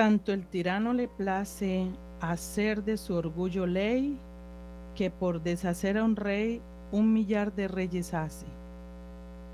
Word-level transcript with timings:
Tanto 0.00 0.32
el 0.32 0.46
tirano 0.46 0.94
le 0.94 1.08
place 1.08 1.86
hacer 2.22 2.84
de 2.84 2.96
su 2.96 3.12
orgullo 3.12 3.66
ley, 3.66 4.18
que 4.94 5.10
por 5.10 5.42
deshacer 5.42 5.98
a 5.98 6.04
un 6.04 6.16
rey 6.16 6.62
un 6.90 7.12
millar 7.12 7.54
de 7.54 7.68
reyes 7.68 8.14
hace. 8.14 8.46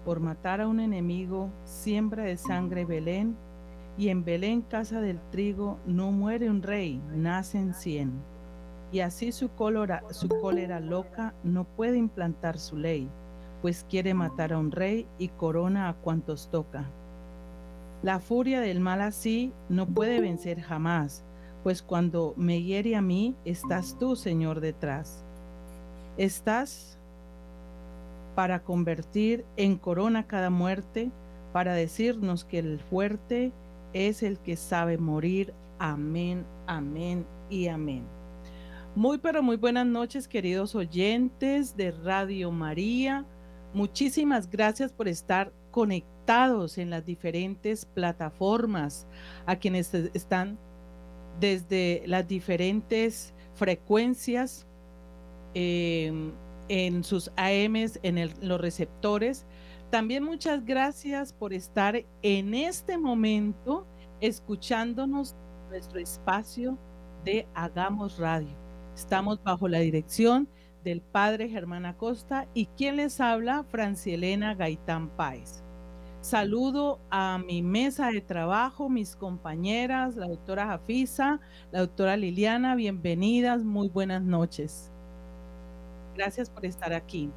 Por 0.04 0.20
matar 0.20 0.60
a 0.60 0.68
un 0.68 0.78
enemigo, 0.78 1.50
siembra 1.64 2.22
de 2.22 2.36
sangre 2.36 2.84
Belén, 2.84 3.36
y 3.98 4.08
en 4.08 4.24
Belén, 4.24 4.62
casa 4.62 5.00
del 5.00 5.18
trigo, 5.32 5.80
no 5.84 6.12
muere 6.12 6.48
un 6.48 6.62
rey, 6.62 7.02
nacen 7.12 7.74
cien. 7.74 8.12
Y 8.92 9.00
así 9.00 9.32
su 9.32 9.50
su 10.10 10.28
cólera 10.28 10.78
loca 10.78 11.34
no 11.42 11.64
puede 11.64 11.98
implantar 11.98 12.60
su 12.60 12.76
ley, 12.76 13.08
pues 13.62 13.84
quiere 13.90 14.14
matar 14.14 14.52
a 14.52 14.58
un 14.58 14.70
rey 14.70 15.08
y 15.18 15.26
corona 15.26 15.88
a 15.88 15.94
cuantos 15.94 16.48
toca. 16.52 16.88
La 18.02 18.20
furia 18.20 18.60
del 18.60 18.80
mal 18.80 19.00
así 19.00 19.52
no 19.68 19.86
puede 19.86 20.20
vencer 20.20 20.60
jamás, 20.60 21.24
pues 21.62 21.82
cuando 21.82 22.34
me 22.36 22.62
hiere 22.62 22.94
a 22.94 23.02
mí, 23.02 23.34
estás 23.44 23.96
tú, 23.98 24.16
Señor, 24.16 24.60
detrás. 24.60 25.24
Estás 26.16 26.98
para 28.34 28.62
convertir 28.62 29.44
en 29.56 29.76
corona 29.76 30.26
cada 30.26 30.50
muerte, 30.50 31.10
para 31.52 31.74
decirnos 31.74 32.44
que 32.44 32.58
el 32.58 32.78
fuerte 32.78 33.50
es 33.94 34.22
el 34.22 34.38
que 34.38 34.56
sabe 34.56 34.98
morir. 34.98 35.54
Amén, 35.78 36.44
amén 36.66 37.26
y 37.48 37.68
amén. 37.68 38.04
Muy 38.94 39.18
pero 39.18 39.42
muy 39.42 39.56
buenas 39.56 39.86
noches 39.86 40.28
queridos 40.28 40.74
oyentes 40.74 41.76
de 41.76 41.90
Radio 41.90 42.50
María. 42.50 43.24
Muchísimas 43.74 44.48
gracias 44.48 44.92
por 44.92 45.08
estar 45.08 45.52
conectados 45.70 46.15
en 46.28 46.90
las 46.90 47.04
diferentes 47.04 47.84
plataformas, 47.84 49.06
a 49.46 49.56
quienes 49.56 49.94
están 49.94 50.58
desde 51.38 52.02
las 52.06 52.26
diferentes 52.26 53.32
frecuencias 53.54 54.66
em, 55.54 56.32
en 56.68 57.04
sus 57.04 57.30
AMs, 57.36 58.00
en 58.02 58.30
los 58.40 58.60
receptores. 58.60 59.46
También 59.90 60.24
muchas 60.24 60.64
gracias 60.64 61.32
por 61.32 61.52
estar 61.52 62.04
en 62.22 62.54
este 62.54 62.98
momento 62.98 63.86
escuchándonos 64.20 65.36
nuestro 65.70 66.00
espacio 66.00 66.76
de 67.24 67.46
Hagamos 67.54 68.18
Radio. 68.18 68.56
Estamos 68.96 69.40
bajo 69.44 69.68
la 69.68 69.78
dirección 69.78 70.48
del 70.82 71.02
padre 71.02 71.48
Germán 71.48 71.86
Acosta 71.86 72.48
y 72.52 72.66
quien 72.66 72.96
les 72.96 73.20
habla, 73.20 73.64
Francielena 73.64 74.54
Gaitán 74.54 75.10
Páez. 75.10 75.65
Saludo 76.20 76.98
a 77.10 77.38
mi 77.38 77.62
mesa 77.62 78.10
de 78.10 78.20
trabajo, 78.20 78.88
mis 78.88 79.14
compañeras, 79.14 80.16
la 80.16 80.26
doctora 80.26 80.66
Jafisa, 80.66 81.40
la 81.70 81.80
doctora 81.80 82.16
Liliana, 82.16 82.74
bienvenidas, 82.74 83.62
muy 83.62 83.88
buenas 83.88 84.22
noches. 84.22 84.90
Gracias 86.16 86.50
por 86.50 86.66
estar 86.66 86.92
aquí. 86.92 87.30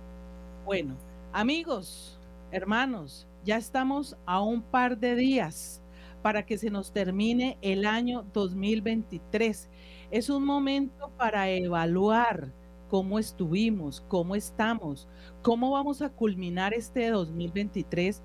Bueno, 0.66 0.96
amigos, 1.34 2.20
hermanos, 2.52 3.28
ya 3.44 3.58
estamos 3.58 4.18
a 4.26 4.42
un 4.42 4.64
par 4.64 4.98
de 4.98 5.16
días 5.16 5.84
para 6.24 6.46
que 6.46 6.58
se 6.58 6.72
nos 6.72 6.92
termine 6.92 7.58
el 7.62 7.86
año 7.86 8.26
2023. 8.34 9.70
Es 10.10 10.30
un 10.30 10.46
momento 10.46 11.12
para 11.16 11.50
evaluar 11.50 12.52
cómo 12.90 13.20
estuvimos, 13.20 14.02
cómo 14.08 14.36
estamos, 14.36 15.08
cómo 15.44 15.72
vamos 15.72 16.02
a 16.02 16.10
culminar 16.10 16.74
este 16.74 17.10
2023. 17.10 18.22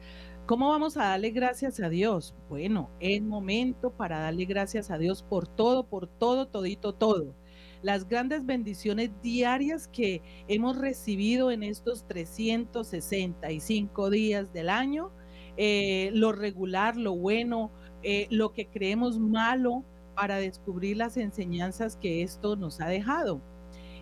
¿Cómo 0.46 0.68
vamos 0.68 0.98
a 0.98 1.04
darle 1.04 1.30
gracias 1.30 1.80
a 1.80 1.88
Dios? 1.88 2.34
Bueno, 2.50 2.90
es 3.00 3.22
momento 3.22 3.90
para 3.90 4.18
darle 4.18 4.44
gracias 4.44 4.90
a 4.90 4.98
Dios 4.98 5.22
por 5.22 5.48
todo, 5.48 5.86
por 5.86 6.06
todo, 6.06 6.48
todito, 6.48 6.92
todo. 6.92 7.34
Las 7.80 8.06
grandes 8.06 8.44
bendiciones 8.44 9.10
diarias 9.22 9.88
que 9.88 10.20
hemos 10.46 10.76
recibido 10.76 11.50
en 11.50 11.62
estos 11.62 12.06
365 12.06 14.10
días 14.10 14.52
del 14.52 14.68
año, 14.68 15.12
eh, 15.56 16.10
lo 16.12 16.32
regular, 16.32 16.98
lo 16.98 17.16
bueno, 17.16 17.70
eh, 18.02 18.26
lo 18.28 18.52
que 18.52 18.66
creemos 18.66 19.18
malo 19.18 19.82
para 20.14 20.36
descubrir 20.36 20.98
las 20.98 21.16
enseñanzas 21.16 21.96
que 21.96 22.22
esto 22.22 22.54
nos 22.54 22.82
ha 22.82 22.88
dejado. 22.88 23.40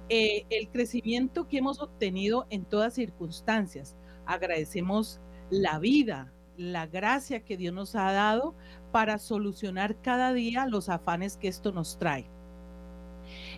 Eh, 0.08 0.44
el 0.50 0.68
crecimiento 0.70 1.46
que 1.46 1.58
hemos 1.58 1.80
obtenido 1.80 2.48
en 2.50 2.64
todas 2.64 2.94
circunstancias. 2.94 3.94
Agradecemos 4.26 5.20
la 5.52 5.78
vida, 5.78 6.32
la 6.56 6.86
gracia 6.86 7.44
que 7.44 7.58
Dios 7.58 7.74
nos 7.74 7.94
ha 7.94 8.10
dado 8.10 8.54
para 8.90 9.18
solucionar 9.18 10.00
cada 10.00 10.32
día 10.32 10.66
los 10.66 10.88
afanes 10.88 11.36
que 11.36 11.48
esto 11.48 11.72
nos 11.72 11.98
trae. 11.98 12.28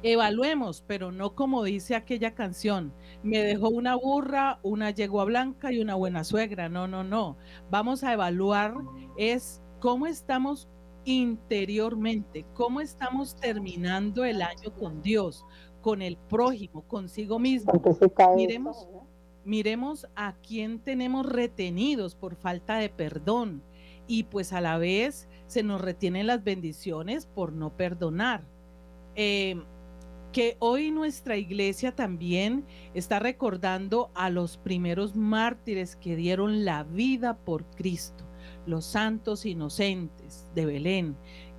Evaluemos, 0.03 0.85
pero 0.87 1.13
no 1.13 1.35
como 1.35 1.63
dice 1.63 1.95
aquella 1.95 2.35
canción, 2.35 2.93
me 3.23 3.39
dejó 3.39 3.69
una 3.69 3.95
burra, 3.95 4.59
una 4.63 4.91
yegua 4.91 5.25
blanca 5.25 5.73
y 5.73 5.81
una 5.81 5.95
buena 5.95 6.25
suegra. 6.25 6.69
No, 6.69 6.89
no, 6.89 7.05
no. 7.05 7.37
Vamos 7.71 8.03
a 8.05 8.13
evaluar 8.13 8.75
es 9.17 9.63
cómo 9.81 10.07
estamos 10.07 10.69
interiormente, 11.05 12.45
cómo 12.55 12.81
estamos 12.81 13.37
terminando 13.37 14.25
el 14.25 14.43
año 14.43 14.75
con 14.79 15.01
Dios, 15.01 15.45
con 15.81 16.03
el 16.03 16.17
prójimo, 16.17 16.83
consigo 16.83 17.39
mismo. 17.39 17.73
Miremos, 18.37 18.89
miremos 19.45 20.07
a 20.17 20.35
quién 20.47 20.79
tenemos 20.79 21.27
retenidos 21.27 22.15
por 22.15 22.37
falta 22.37 22.77
de 22.77 22.89
perdón 22.89 23.63
y 24.07 24.25
pues 24.25 24.53
a 24.53 24.61
la 24.61 24.79
vez 24.79 25.29
se 25.47 25.63
nos 25.63 25.81
retienen 25.81 26.27
las 26.27 26.45
bendiciones 26.45 27.27
por 27.27 27.53
no 27.53 27.77
perdonar. 27.77 28.45
Em, 29.15 29.63
que 30.33 30.57
hoy 30.59 30.91
nuestra 30.91 31.37
iglesia 31.37 31.95
también 31.95 32.65
está 32.93 33.21
recordando 33.21 34.11
a 34.15 34.31
los 34.31 34.57
primeros 34.57 35.15
mártires 35.15 35.95
que 35.95 36.17
dieron 36.17 36.65
la 36.65 36.83
vida 36.83 37.37
por 37.37 37.65
Cristo 37.77 38.25
los 38.67 38.85
santos 38.85 39.47
inocentes 39.47 40.47
de 40.55 40.67
Belén, 40.67 41.17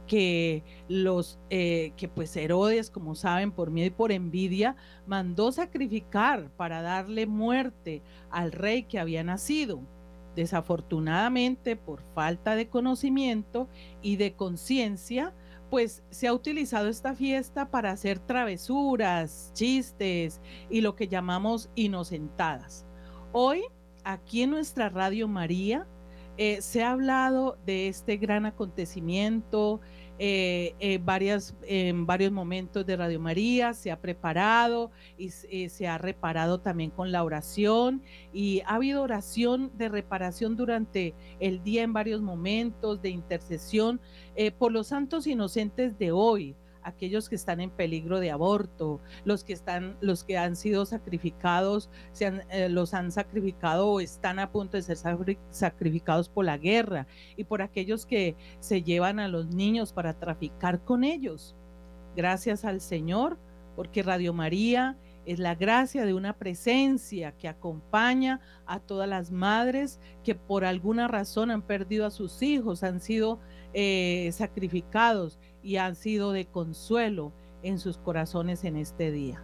que 0.08 0.64
los 0.88 1.40
eh, 1.50 1.94
que 1.98 2.08
pues 2.08 2.36
Herodes, 2.36 2.90
como 2.90 3.16
saben, 3.16 3.52
por 3.52 3.72
miedo 3.72 3.88
y 3.88 3.92
por 3.92 4.12
envidia, 4.12 4.76
mandó 5.08 5.52
sacrificar 5.52 6.50
para 6.52 6.82
darle 6.82 7.28
muerte 7.28 8.02
al 8.30 8.52
rey 8.52 8.84
que 8.84 9.00
había 9.00 9.24
nacido. 9.24 9.82
Desafortunadamente, 10.36 11.76
por 11.76 12.02
falta 12.02 12.56
de 12.56 12.68
conocimiento 12.68 13.70
y 14.02 14.18
de 14.18 14.34
conciencia, 14.34 15.34
pues 15.70 16.04
se 16.10 16.28
ha 16.28 16.34
utilizado 16.34 16.90
esta 16.90 17.16
fiesta 17.16 17.70
para 17.70 17.92
hacer 17.92 18.20
travesuras, 18.20 19.52
chistes 19.54 20.42
y 20.70 20.82
lo 20.82 20.96
que 20.96 21.08
llamamos 21.08 21.70
inocentadas. 21.76 22.86
Hoy, 23.32 23.64
aquí 24.04 24.44
en 24.44 24.52
nuestra 24.52 24.90
Radio 24.90 25.28
María, 25.28 25.88
eh, 26.38 26.62
se 26.62 26.84
ha 26.84 26.92
hablado 26.92 27.58
de 27.66 27.88
este 27.88 28.18
gran 28.18 28.46
acontecimiento 28.46 29.80
eh, 30.18 30.76
eh, 30.80 31.00
varias, 31.04 31.56
en 31.64 32.06
varios 32.06 32.32
momentos 32.32 32.86
de 32.86 32.96
Radio 32.96 33.20
María, 33.20 33.74
se 33.74 33.92
ha 33.92 34.00
preparado 34.00 34.92
y 35.18 35.30
se 35.30 35.88
ha 35.88 35.98
reparado 35.98 36.60
también 36.60 36.92
con 36.92 37.12
la 37.12 37.24
oración 37.24 38.02
y 38.34 38.62
ha 38.62 38.76
habido 38.76 39.02
oración 39.02 39.72
de 39.78 39.90
reparación 39.90 40.56
durante 40.56 41.14
el 41.40 41.64
día 41.64 41.84
en 41.84 41.94
varios 41.94 42.22
momentos 42.22 43.02
de 43.02 43.10
intercesión 43.10 44.00
por 44.58 44.72
los 44.72 44.88
santos 44.88 45.28
inocentes 45.28 45.98
de 45.98 46.12
hoy 46.12 46.56
aquellos 46.86 47.28
que 47.28 47.36
están 47.36 47.60
en 47.60 47.72
peligro 47.72 48.20
de 48.20 48.32
aborto, 48.32 49.02
los 49.26 49.44
que 49.44 49.54
están, 49.54 49.98
los 50.02 50.24
que 50.24 50.38
han 50.38 50.56
sido 50.56 50.86
sacrificados, 50.86 51.90
se 52.12 52.28
han, 52.28 52.44
eh, 52.52 52.70
los 52.70 52.94
han 52.94 53.12
sacrificado 53.12 53.90
o 53.90 54.00
están 54.00 54.38
a 54.40 54.52
punto 54.52 54.78
de 54.78 54.84
ser 54.84 54.98
sacrificados 55.50 56.30
por 56.30 56.46
la 56.46 56.58
guerra 56.58 57.08
y 57.36 57.44
por 57.44 57.62
aquellos 57.62 58.06
que 58.06 58.36
se 58.60 58.84
llevan 58.84 59.20
a 59.20 59.28
los 59.28 59.48
niños 59.48 59.92
para 59.92 60.14
traficar 60.14 60.80
con 60.84 61.04
ellos. 61.04 61.56
Gracias 62.16 62.64
al 62.64 62.80
Señor, 62.80 63.38
porque 63.76 64.04
Radio 64.04 64.32
María 64.32 64.96
es 65.26 65.40
la 65.40 65.56
gracia 65.56 66.06
de 66.06 66.14
una 66.14 66.34
presencia 66.34 67.32
que 67.32 67.48
acompaña 67.48 68.42
a 68.68 68.80
todas 68.80 69.10
las 69.10 69.32
madres 69.32 70.00
que 70.24 70.36
por 70.36 70.66
alguna 70.66 71.08
razón 71.08 71.50
han 71.50 71.64
perdido 71.64 72.06
a 72.06 72.12
sus 72.12 72.44
hijos, 72.44 72.84
han 72.84 73.02
sido 73.02 73.40
eh, 73.74 74.30
sacrificados 74.32 75.40
y 75.66 75.78
han 75.78 75.96
sido 75.96 76.32
de 76.32 76.46
consuelo 76.46 77.34
en 77.64 77.80
sus 77.80 77.98
corazones 77.98 78.64
en 78.64 78.76
este 78.78 79.12
día. 79.12 79.44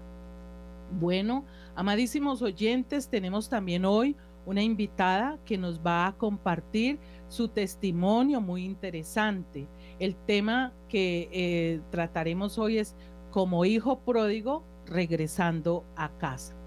Bueno, 0.99 1.45
amadísimos 1.75 2.43
oyentes, 2.43 3.09
tenemos 3.09 3.49
también 3.49 3.85
hoy 3.85 4.15
una 4.45 4.61
invitada 4.61 5.39
que 5.45 5.57
nos 5.57 5.79
va 5.79 6.05
a 6.05 6.17
compartir 6.17 6.99
su 7.27 7.47
testimonio 7.47 8.39
muy 8.39 8.65
interesante. 8.65 9.67
El 9.97 10.15
tema 10.15 10.73
que 10.87 11.27
eh, 11.31 11.81
trataremos 11.89 12.59
hoy 12.59 12.77
es 12.77 12.95
como 13.31 13.65
hijo 13.65 13.99
pródigo 14.01 14.63
regresando 14.85 15.85
a 15.95 16.09
casa. 16.19 16.60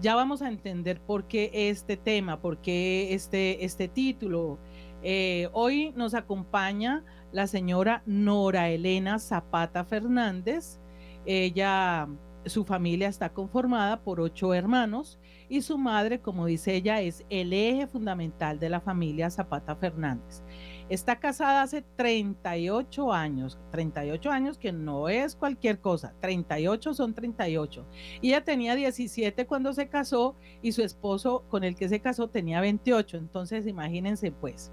Ya 0.00 0.14
vamos 0.14 0.42
a 0.42 0.48
entender 0.48 1.00
por 1.00 1.26
qué 1.26 1.50
este 1.52 1.96
tema, 1.96 2.40
por 2.40 2.58
qué 2.58 3.14
este, 3.14 3.64
este 3.64 3.88
título. 3.88 4.60
Eh, 5.02 5.48
hoy 5.52 5.92
nos 5.96 6.14
acompaña 6.14 7.04
la 7.32 7.48
señora 7.48 8.04
Nora 8.06 8.68
Elena 8.68 9.18
Zapata 9.18 9.84
Fernández. 9.84 10.78
Ella, 11.26 12.08
su 12.46 12.64
familia 12.64 13.08
está 13.08 13.30
conformada 13.32 14.00
por 14.00 14.20
ocho 14.20 14.54
hermanos 14.54 15.18
y 15.48 15.62
su 15.62 15.78
madre, 15.78 16.20
como 16.20 16.46
dice 16.46 16.76
ella, 16.76 17.00
es 17.00 17.24
el 17.28 17.52
eje 17.52 17.88
fundamental 17.88 18.60
de 18.60 18.68
la 18.68 18.80
familia 18.80 19.30
Zapata 19.30 19.74
Fernández. 19.74 20.44
Está 20.88 21.20
casada 21.20 21.62
hace 21.62 21.82
38 21.96 23.12
años, 23.12 23.58
38 23.72 24.30
años 24.30 24.58
que 24.58 24.72
no 24.72 25.10
es 25.10 25.36
cualquier 25.36 25.80
cosa, 25.80 26.14
38 26.20 26.94
son 26.94 27.14
38. 27.14 27.86
Y 28.22 28.28
ella 28.28 28.42
tenía 28.42 28.74
17 28.74 29.46
cuando 29.46 29.74
se 29.74 29.88
casó 29.88 30.34
y 30.62 30.72
su 30.72 30.82
esposo 30.82 31.44
con 31.50 31.62
el 31.62 31.76
que 31.76 31.90
se 31.90 32.00
casó 32.00 32.28
tenía 32.28 32.62
28, 32.62 33.18
entonces 33.18 33.66
imagínense 33.66 34.32
pues. 34.32 34.72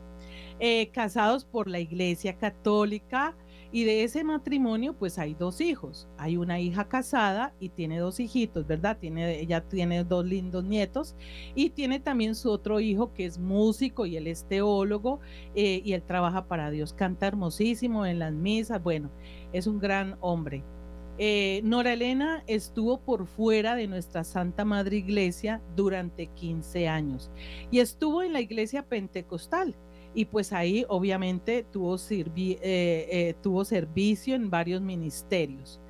Eh, 0.60 0.90
casados 0.94 1.44
por 1.44 1.68
la 1.68 1.80
Iglesia 1.80 2.38
Católica, 2.38 3.36
y 3.76 3.84
de 3.84 4.06
ese 4.06 4.24
matrimonio, 4.24 4.94
pues 4.94 5.20
hay 5.20 5.34
dos 5.34 5.60
hijos. 5.60 6.08
Hay 6.18 6.38
una 6.38 6.62
hija 6.62 6.88
casada 6.88 7.54
y 7.60 7.68
tiene 7.68 8.00
dos 8.00 8.22
hijitos, 8.22 8.66
¿verdad? 8.66 8.98
Tiene, 8.98 9.38
ella 9.42 9.60
tiene 9.68 10.06
dos 10.06 10.26
lindos 10.26 10.64
nietos 10.64 11.14
y 11.56 11.72
tiene 11.72 12.00
también 12.00 12.36
su 12.36 12.52
otro 12.52 12.80
hijo 12.80 13.12
que 13.12 13.26
es 13.26 13.38
músico 13.38 14.06
y 14.06 14.16
él 14.16 14.28
es 14.28 14.48
teólogo 14.48 15.20
eh, 15.56 15.82
y 15.84 15.92
él 15.92 16.04
trabaja 16.04 16.48
para 16.48 16.72
Dios, 16.72 16.94
canta 16.94 17.28
hermosísimo 17.28 18.06
en 18.06 18.20
las 18.20 18.32
misas. 18.32 18.82
Bueno, 18.82 19.12
es 19.52 19.68
un 19.68 19.82
gran 19.82 20.16
hombre. 20.22 20.64
Eh, 21.18 21.60
Nora 21.66 21.92
Elena 21.92 22.46
estuvo 22.48 23.02
por 23.02 23.28
fuera 23.28 23.76
de 23.76 23.88
nuestra 23.88 24.24
Santa 24.24 24.64
Madre 24.64 24.96
Iglesia 24.96 25.62
durante 25.76 26.28
15 26.28 26.88
años 26.88 27.30
y 27.72 27.80
estuvo 27.80 28.24
en 28.24 28.32
la 28.32 28.40
iglesia 28.40 28.84
pentecostal 28.84 29.76
y 30.16 30.26
pues 30.26 30.54
ahí 30.54 30.86
obviamente 30.88 31.64
tuvo, 31.64 31.96
eh, 31.96 32.58
eh, 32.62 33.36
tuvo 33.42 33.66
servicio 33.66 34.34
en 34.34 34.50
varios 34.50 34.82
ministerios. 34.82 35.82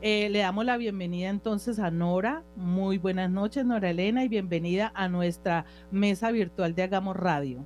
Eh, 0.00 0.28
le 0.28 0.40
damos 0.40 0.64
la 0.64 0.76
bienvenida 0.76 1.28
entonces 1.28 1.78
a 1.78 1.90
Nora. 1.90 2.42
Muy 2.56 2.98
buenas 2.98 3.30
noches, 3.30 3.64
Nora 3.64 3.90
Elena, 3.90 4.24
y 4.24 4.28
bienvenida 4.28 4.92
a 4.94 5.08
nuestra 5.08 5.64
mesa 5.92 6.30
virtual 6.32 6.74
de 6.74 6.82
Hagamos 6.82 7.16
Radio. 7.16 7.64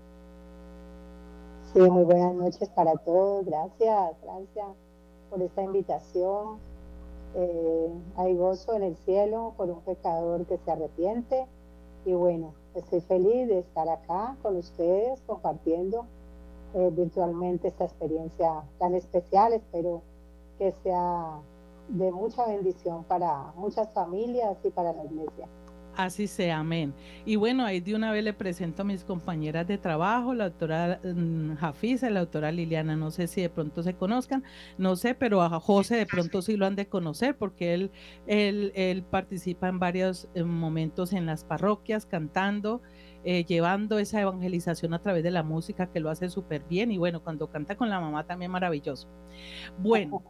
Sí, 1.73 1.81
muy 1.81 2.05
buenas 2.05 2.35
noches 2.35 2.69
para 2.69 2.95
todos. 2.97 3.47
Gracias, 3.47 4.15
gracias 4.23 4.67
por 5.31 5.43
esta 5.43 5.63
invitación. 5.63 6.59
hay 8.17 8.35
gozo 8.35 8.75
en 8.75 8.83
el 8.83 8.97
cielo 8.97 9.55
por 9.57 9.71
un 9.71 9.81
pecador 9.81 10.45
que 10.45 10.59
se 10.59 10.71
arrepiente. 10.71 11.47
Y 12.05 12.13
bueno, 12.13 12.53
Estoy 12.75 13.01
feliz 13.03 13.49
de 13.49 13.59
estar 13.59 13.89
acá 13.89 14.37
con 14.43 14.57
ustedes 14.57 15.21
compartiendo 15.27 16.07
eh, 16.75 16.91
virtualmente 16.93 17.69
esta 17.69 17.85
experiencia 17.85 18.63
tan 18.79 18.95
especial. 18.95 19.53
Espero 19.53 20.03
que 20.59 20.73
sea 20.83 21.41
de 21.89 22.11
mucha 22.11 22.47
bendición 22.47 23.05
para 23.05 23.53
muchas 23.57 23.93
familias 23.93 24.57
y 24.65 24.71
para 24.71 24.93
la 24.93 25.05
iglesia. 25.05 25.47
Así 25.95 26.27
sea, 26.27 26.61
amén. 26.61 26.95
Y 27.27 27.37
bueno, 27.37 27.67
ahí 27.67 27.81
de 27.81 27.95
una 27.95 28.13
vez 28.13 28.25
le 28.25 28.33
presento 28.33 28.81
a 28.81 28.85
mis 28.85 29.05
compañeras 29.05 29.67
de 29.67 29.77
trabajo, 29.77 30.33
la 30.33 30.45
doctora 30.45 31.01
mm, 31.05 31.57
Jafisa 31.57 32.09
la 32.09 32.21
doctora 32.21 32.51
Liliana, 32.51 32.97
no 32.97 33.11
sé 33.11 33.27
si 33.27 33.43
de 33.43 33.51
pronto 33.51 33.83
se 33.83 33.95
conozcan, 33.95 34.43
no 34.79 34.97
sé, 34.97 35.15
pero 35.15 35.43
a 35.43 35.61
José 35.61 35.97
de 35.97 36.07
pronto 36.07 36.41
sí 36.41 36.57
lo 36.57 36.65
han 36.65 36.77
de 36.77 36.87
conocer 36.87 37.37
porque 37.37 37.75
él, 37.75 37.91
él, 38.27 38.73
él 38.75 39.03
participa 39.03 39.69
en 39.69 39.79
varios 39.79 40.29
eh, 40.35 40.45
momentos 40.45 41.13
en 41.13 41.27
las 41.27 41.45
parroquias 41.45 42.07
cantando, 42.07 42.81
eh, 43.25 43.45
llevando 43.45 43.99
esa 43.99 44.23
evangelización 44.23 44.95
a 44.95 45.03
través 45.03 45.23
de 45.23 45.31
la 45.31 45.43
música 45.43 45.91
que 45.91 46.01
lo 46.01 46.09
hace 46.09 46.31
súper 46.31 46.63
bien 46.65 46.91
y 46.91 46.97
bueno, 46.97 47.23
cuando 47.23 47.51
canta 47.51 47.77
con 47.77 47.91
la 47.91 48.01
mamá 48.01 48.25
también 48.25 48.51
maravilloso. 48.51 49.09
Bueno, 49.79 50.23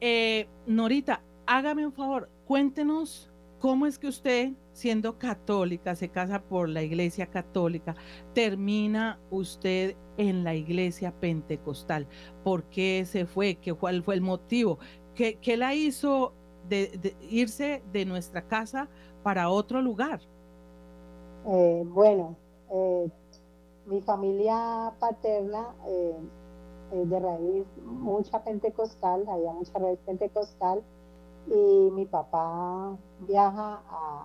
eh, 0.00 0.48
Norita, 0.66 1.22
hágame 1.46 1.86
un 1.86 1.94
favor, 1.94 2.28
cuéntenos 2.44 3.30
¿Cómo 3.58 3.86
es 3.86 3.98
que 3.98 4.06
usted, 4.06 4.52
siendo 4.72 5.18
católica, 5.18 5.96
se 5.96 6.08
casa 6.08 6.40
por 6.40 6.68
la 6.68 6.82
iglesia 6.82 7.26
católica, 7.26 7.96
termina 8.32 9.18
usted 9.30 9.96
en 10.16 10.44
la 10.44 10.54
iglesia 10.54 11.12
pentecostal? 11.18 12.06
¿Por 12.44 12.64
qué 12.64 13.04
se 13.04 13.26
fue? 13.26 13.56
¿Qué, 13.56 13.74
¿Cuál 13.74 14.04
fue 14.04 14.14
el 14.14 14.20
motivo? 14.20 14.78
¿Qué, 15.14 15.38
qué 15.40 15.56
la 15.56 15.74
hizo 15.74 16.34
de, 16.68 17.16
irse 17.28 17.82
de 17.92 18.04
nuestra 18.04 18.46
casa 18.46 18.88
para 19.24 19.50
otro 19.50 19.82
lugar? 19.82 20.20
Eh, 21.46 21.82
bueno, 21.84 22.36
eh, 22.70 23.10
mi 23.86 24.00
familia 24.02 24.92
paterna 25.00 25.74
eh, 25.88 26.16
de 26.92 27.20
raíz 27.20 27.66
mucha 27.84 28.44
pentecostal, 28.44 29.24
había 29.28 29.52
mucha 29.52 29.76
raíz 29.80 29.98
pentecostal 30.06 30.84
y 31.50 31.90
mi 31.92 32.04
papá 32.04 32.96
viaja 33.20 33.82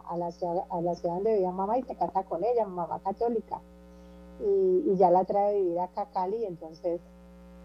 a, 0.10 0.18
la 0.18 0.32
ciudad, 0.32 0.66
donde 0.70 1.34
vivía 1.34 1.52
mamá 1.52 1.78
y 1.78 1.84
se 1.84 1.96
casa 1.96 2.24
con 2.24 2.44
ella, 2.44 2.66
mamá 2.66 3.00
católica, 3.00 3.62
y, 4.42 4.96
ya 4.96 5.10
la 5.10 5.24
trae 5.24 5.50
a 5.50 5.54
vivir 5.54 5.80
a 5.80 5.88
Cali, 5.88 6.46
entonces 6.46 7.00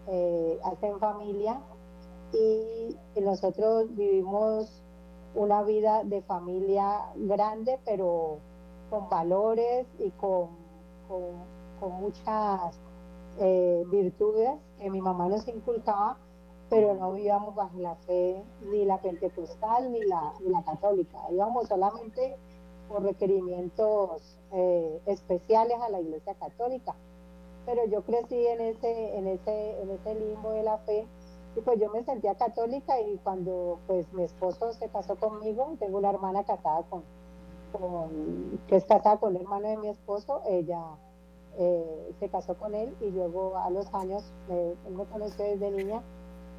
eh, 0.07 0.59
hacen 0.63 0.99
familia 0.99 1.59
y, 2.33 2.95
nosotros 3.21 3.93
vivimos 3.95 4.81
una 5.35 5.61
vida 5.63 6.03
de 6.05 6.21
familia 6.21 7.11
grande, 7.15 7.79
pero 7.85 8.37
con 8.89 9.09
valores 9.09 9.85
y 9.99 10.09
con, 10.11 10.47
con, 11.07 11.91
muchas 11.99 12.79
eh, 13.39 13.83
virtudes 13.87 14.51
que 14.79 14.89
mi 14.89 15.01
mamá 15.01 15.27
nos 15.27 15.47
inculcaba 15.47 16.17
pero 16.69 16.93
no 16.93 17.13
vivíamos 17.13 17.55
bajo 17.55 17.77
la 17.79 17.95
fe 17.95 18.43
ni 18.61 18.85
la 18.85 19.01
pentecostal 19.01 19.91
ni 19.91 20.01
la, 20.05 20.33
ni 20.41 20.49
la 20.49 20.63
católica, 20.63 21.17
íbamos 21.31 21.67
solamente 21.67 22.37
por 22.87 23.03
requerimientos 23.03 24.37
eh, 24.51 25.01
especiales 25.05 25.79
a 25.79 25.89
la 25.89 26.01
iglesia 26.01 26.33
católica. 26.35 26.95
Pero 27.65 27.85
yo 27.85 28.03
crecí 28.03 28.47
en 28.47 28.61
ese, 28.61 29.17
en 29.17 29.27
ese, 29.27 29.81
en 29.81 29.91
ese 29.91 30.15
limbo 30.15 30.51
de 30.51 30.63
la 30.63 30.77
fe 30.79 31.07
y 31.55 31.61
pues 31.61 31.79
yo 31.79 31.89
me 31.91 32.03
sentía 32.03 32.35
católica 32.35 32.99
y 33.01 33.17
cuando 33.17 33.79
pues 33.87 34.11
mi 34.13 34.23
esposo 34.23 34.73
se 34.73 34.89
casó 34.89 35.15
conmigo, 35.17 35.75
tengo 35.79 35.97
una 35.97 36.09
hermana 36.09 36.43
casada 36.43 36.83
con, 36.89 37.03
que 38.67 38.75
es 38.75 38.85
casada 38.85 39.17
con 39.17 39.35
el 39.35 39.41
hermano 39.41 39.67
de 39.67 39.77
mi 39.77 39.89
esposo, 39.89 40.41
ella 40.47 40.81
eh, 41.57 42.13
se 42.19 42.29
casó 42.29 42.55
con 42.55 42.73
él 42.73 42.95
y 43.01 43.11
luego 43.11 43.57
a 43.57 43.69
los 43.69 43.93
años, 43.93 44.23
él 44.49 44.75
me 44.89 45.05
conoció 45.05 45.45
desde 45.45 45.71
niña 45.71 46.01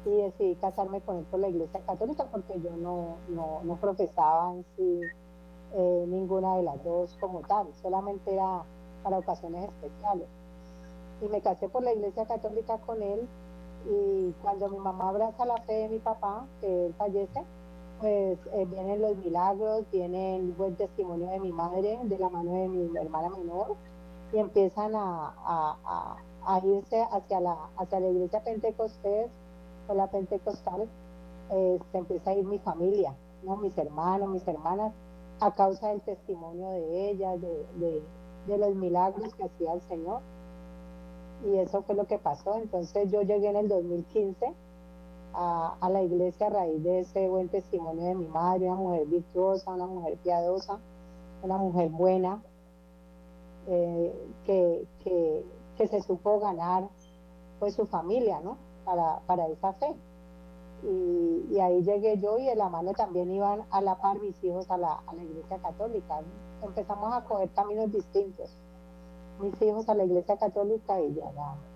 y 0.05 0.09
decidí 0.09 0.55
casarme 0.55 1.01
con 1.01 1.17
él 1.17 1.25
por 1.25 1.39
la 1.39 1.49
iglesia 1.49 1.79
católica 1.81 2.25
porque 2.31 2.59
yo 2.59 2.71
no, 2.77 3.17
no, 3.29 3.75
profesaba 3.75 4.53
en 4.53 4.65
sí 4.75 5.01
eh, 5.73 6.05
ninguna 6.07 6.57
de 6.57 6.63
las 6.63 6.83
dos 6.83 7.15
como 7.19 7.41
tal, 7.41 7.67
solamente 7.81 8.33
era 8.33 8.63
para 9.03 9.19
ocasiones 9.19 9.69
especiales. 9.69 10.27
Y 11.21 11.27
me 11.27 11.41
casé 11.41 11.69
por 11.69 11.83
la 11.83 11.93
iglesia 11.93 12.25
católica 12.25 12.77
con 12.79 13.01
él 13.01 13.27
y 13.89 14.31
cuando 14.41 14.69
mi 14.69 14.77
mamá 14.77 15.09
abraza 15.09 15.45
la 15.45 15.57
fe 15.57 15.73
de 15.73 15.89
mi 15.89 15.99
papá, 15.99 16.45
que 16.59 16.87
él 16.87 16.93
fallece, 16.97 17.43
pues 17.99 18.39
eh, 18.53 18.65
vienen 18.65 19.01
los 19.01 19.15
milagros, 19.17 19.85
viene 19.91 20.37
el 20.37 20.51
buen 20.53 20.75
testimonio 20.75 21.29
de 21.29 21.39
mi 21.39 21.51
madre, 21.51 21.99
de 22.03 22.17
la 22.17 22.29
mano 22.29 22.51
de 22.53 22.67
mi 22.67 22.97
hermana 22.97 23.29
menor, 23.29 23.75
y 24.33 24.39
empiezan 24.39 24.95
a, 24.95 25.33
a, 25.45 26.17
a, 26.45 26.65
irse 26.65 27.05
hacia 27.11 27.39
la, 27.39 27.57
hacia 27.77 27.99
la 27.99 28.07
iglesia 28.07 28.43
pentecostés 28.43 29.29
la 29.89 30.07
pentecostal, 30.07 30.87
eh, 31.49 31.79
se 31.91 31.97
empieza 31.97 32.31
a 32.31 32.33
ir 32.33 32.45
mi 32.45 32.59
familia, 32.59 33.15
¿no? 33.43 33.57
mis 33.57 33.77
hermanos, 33.77 34.29
mis 34.29 34.47
hermanas, 34.47 34.93
a 35.39 35.51
causa 35.51 35.89
del 35.89 36.01
testimonio 36.01 36.69
de 36.69 37.09
ellas, 37.09 37.39
de, 37.41 38.03
los 38.47 38.75
milagros 38.75 39.33
que 39.35 39.43
hacía 39.43 39.73
el 39.73 39.81
Señor. 39.81 40.21
Y 41.45 41.57
eso 41.57 41.81
fue 41.83 41.95
lo 41.95 42.05
que 42.05 42.19
pasó. 42.19 42.57
Entonces 42.57 43.11
yo 43.11 43.21
llegué 43.23 43.49
en 43.49 43.55
el 43.55 43.67
2015 43.67 44.53
a, 45.33 45.75
a, 45.79 45.89
la 45.89 46.03
iglesia 46.03 46.47
a 46.47 46.49
raíz 46.51 46.83
de 46.83 46.99
ese 46.99 47.27
buen 47.27 47.49
testimonio 47.49 48.03
de 48.03 48.15
mi 48.15 48.27
madre, 48.27 48.67
una 48.67 48.75
mujer 48.75 49.07
virtuosa, 49.07 49.71
una 49.71 49.87
mujer 49.87 50.17
piadosa, 50.17 50.79
una 51.41 51.57
mujer 51.57 51.89
buena, 51.89 52.41
eh, 53.67 54.13
que, 54.45 54.85
que, 55.03 55.45
que, 55.77 55.87
se 55.87 56.01
supo 56.01 56.39
ganar 56.39 56.87
pues 57.59 57.75
su 57.75 57.85
familia, 57.85 58.39
¿no? 58.41 58.57
Para, 58.91 59.19
para 59.25 59.47
esa 59.47 59.73
fe. 59.73 59.95
Y, 60.83 61.59
ahí 61.59 61.83
llegué 61.83 62.19
yo 62.19 62.39
y 62.39 62.45
de 62.45 62.55
la 62.55 62.69
mano 62.69 62.91
también 62.93 63.31
iban 63.31 63.61
a 63.69 63.81
la 63.81 63.95
par 63.95 64.19
mis 64.19 64.43
hijos 64.43 64.69
a 64.71 64.77
la, 64.77 64.99
a 65.05 65.13
la 65.13 65.23
iglesia 65.23 65.57
católica. 65.59 66.21
Empezamos 66.63 67.13
a 67.13 67.23
coger 67.23 67.49
caminos 67.51 67.91
distintos. 67.91 68.49
Mis 69.39 69.53
hijos 69.61 69.87
a 69.89 69.93
la 69.93 70.05
iglesia 70.05 70.37
católica 70.37 70.99
y 70.99 71.13
yo 71.15 71.31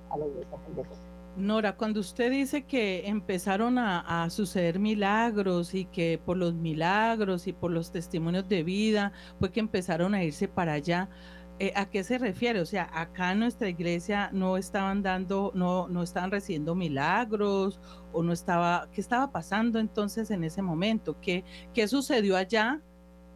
a 0.10 0.18
la, 0.18 0.26
iglesia 0.26 0.58
católica. 0.58 0.96
Nora, 1.38 1.76
cuando 1.76 2.00
usted 2.00 2.32
dice 2.32 2.64
que 2.64 3.08
empezaron 3.08 3.78
a, 3.78 4.24
a, 4.24 4.30
suceder 4.30 4.80
milagros 4.80 5.74
y 5.74 5.86
que 5.86 6.20
por 6.26 6.38
los 6.38 6.54
milagros 6.54 7.46
y 7.48 7.54
por 7.54 7.72
los 7.72 7.92
testimonios 7.92 8.48
de 8.48 8.64
vida 8.64 9.12
fue 9.40 9.52
que 9.52 9.60
empezaron 9.60 10.16
a 10.16 10.24
irse 10.24 10.48
para 10.48 10.74
allá, 10.74 11.10
eh, 11.58 11.72
¿a 11.76 11.90
qué 11.90 12.04
se 12.04 12.18
refiere? 12.18 12.60
O 12.60 12.66
sea, 12.66 12.90
acá 12.94 13.32
en 13.32 13.40
nuestra 13.40 13.70
iglesia 13.70 14.30
no 14.34 14.58
estaban 14.58 15.02
dando, 15.02 15.52
no, 15.56 15.88
no 15.88 16.04
estaban 16.04 16.30
recibiendo 16.30 16.76
milagros 16.76 17.80
o 18.12 18.24
no 18.24 18.34
estaba, 18.34 18.90
¿qué 18.92 19.00
estaba 19.00 19.32
pasando 19.32 19.80
entonces 19.80 20.32
en 20.32 20.44
ese 20.44 20.62
momento? 20.62 21.16
¿Qué, 21.22 21.46
qué 21.74 21.88
sucedió 21.88 22.36
allá? 22.36 22.82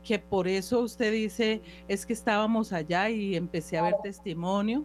Que 0.03 0.19
por 0.19 0.47
eso 0.49 0.81
usted 0.81 1.13
dice, 1.13 1.61
es 1.87 2.05
que 2.05 2.13
estábamos 2.13 2.73
allá 2.73 3.09
y 3.09 3.35
empecé 3.35 3.77
a 3.77 3.83
ver 3.83 3.95
testimonio. 4.03 4.83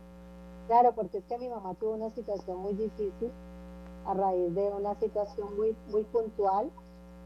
Claro, 0.69 0.95
porque 0.95 1.19
es 1.19 1.25
que 1.25 1.39
mi 1.39 1.49
mamá 1.49 1.75
tuvo 1.75 1.95
una 1.95 2.11
situación 2.11 2.59
muy 2.59 2.75
difícil 2.75 3.31
a 4.07 4.15
raíz 4.15 4.55
de 4.55 4.63
una 4.63 4.95
situación 5.01 5.57
muy, 5.57 5.75
muy 5.91 6.05
puntual 6.05 6.71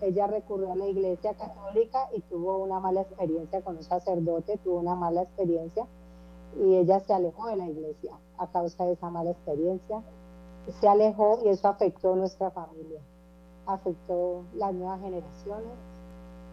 ella 0.01 0.27
recurrió 0.29 0.73
a 0.73 0.77
la 0.77 0.87
iglesia 0.87 1.35
católica 1.35 2.09
y 2.15 2.21
tuvo 2.23 2.59
una 2.59 2.79
mala 2.79 3.03
experiencia 3.03 3.63
con 3.63 3.77
un 3.77 3.83
sacerdote, 3.83 4.59
tuvo 4.59 4.79
una 4.79 4.95
mala 4.95 5.23
experiencia 5.23 5.87
y 6.57 6.77
ella 6.77 7.01
se 7.01 7.13
alejó 7.13 7.47
de 7.49 7.57
la 7.57 7.69
iglesia 7.69 8.13
a 8.39 8.47
causa 8.47 8.85
de 8.85 8.93
esa 8.93 9.11
mala 9.11 9.31
experiencia. 9.31 10.03
Se 10.81 10.89
alejó 10.89 11.41
y 11.45 11.49
eso 11.49 11.69
afectó 11.69 12.15
nuestra 12.15 12.51
familia, 12.51 13.01
afectó 13.67 14.43
las 14.55 14.75
nuevas 14.75 15.01
generaciones 15.01 15.73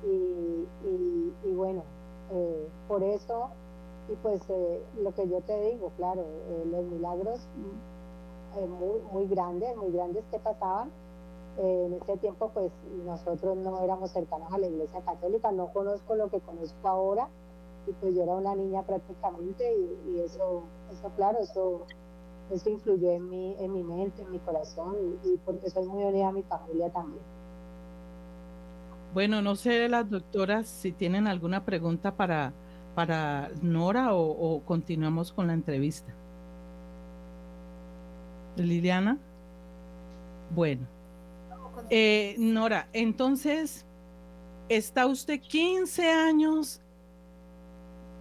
y, 0.03 1.53
bueno, 1.53 1.83
eh, 2.31 2.67
por 2.87 3.03
eso, 3.03 3.49
y 4.07 4.15
pues 4.17 4.41
eh, 4.49 4.83
lo 5.01 5.13
que 5.13 5.27
yo 5.27 5.41
te 5.41 5.59
digo, 5.71 5.91
claro, 5.97 6.21
eh, 6.21 6.63
los 6.71 6.85
milagros 6.85 7.39
muy, 8.55 9.01
muy 9.11 9.27
grandes, 9.27 9.75
muy 9.75 9.91
grandes 9.91 10.23
que 10.31 10.39
pasaban, 10.39 10.91
en 11.57 11.93
ese 11.93 12.17
tiempo 12.17 12.51
pues 12.53 12.71
nosotros 13.05 13.55
no 13.57 13.79
éramos 13.81 14.11
cercanos 14.11 14.51
a 14.53 14.57
la 14.57 14.67
iglesia 14.67 15.01
católica, 15.01 15.51
no 15.51 15.71
conozco 15.73 16.15
lo 16.15 16.29
que 16.29 16.39
conozco 16.41 16.87
ahora 16.87 17.29
y 17.87 17.91
pues 17.93 18.15
yo 18.15 18.23
era 18.23 18.33
una 18.33 18.55
niña 18.55 18.83
prácticamente 18.83 19.63
y, 20.07 20.19
eso, 20.19 20.63
eso 20.91 21.11
claro, 21.15 21.39
eso, 21.39 21.85
eso 22.51 22.69
influyó 22.69 23.11
en 23.11 23.29
mi, 23.29 23.55
en 23.59 23.73
mi 23.73 23.83
mente, 23.83 24.21
en 24.21 24.31
mi 24.31 24.39
corazón 24.39 24.95
y, 25.23 25.37
porque 25.37 25.69
soy 25.69 25.87
muy 25.87 26.03
unida 26.03 26.29
a 26.29 26.31
mi 26.31 26.43
familia 26.43 26.89
también. 26.91 27.23
Bueno, 29.13 29.41
no 29.41 29.55
sé 29.55 29.87
las 29.87 30.09
doctoras 30.09 30.67
si 30.67 30.91
tienen 30.91 31.27
alguna 31.27 31.63
pregunta 31.63 32.15
para, 32.15 32.53
para 32.95 33.49
Nora 33.61 34.13
o, 34.13 34.29
o 34.29 34.61
continuamos 34.61 35.31
con 35.31 35.47
la 35.47 35.53
entrevista. 35.53 36.13
Liliana. 38.57 39.17
Bueno. 40.51 40.87
Eh, 41.89 42.35
Nora, 42.39 42.89
entonces, 42.93 43.85
está 44.69 45.05
usted 45.05 45.39
15 45.39 46.09
años 46.09 46.81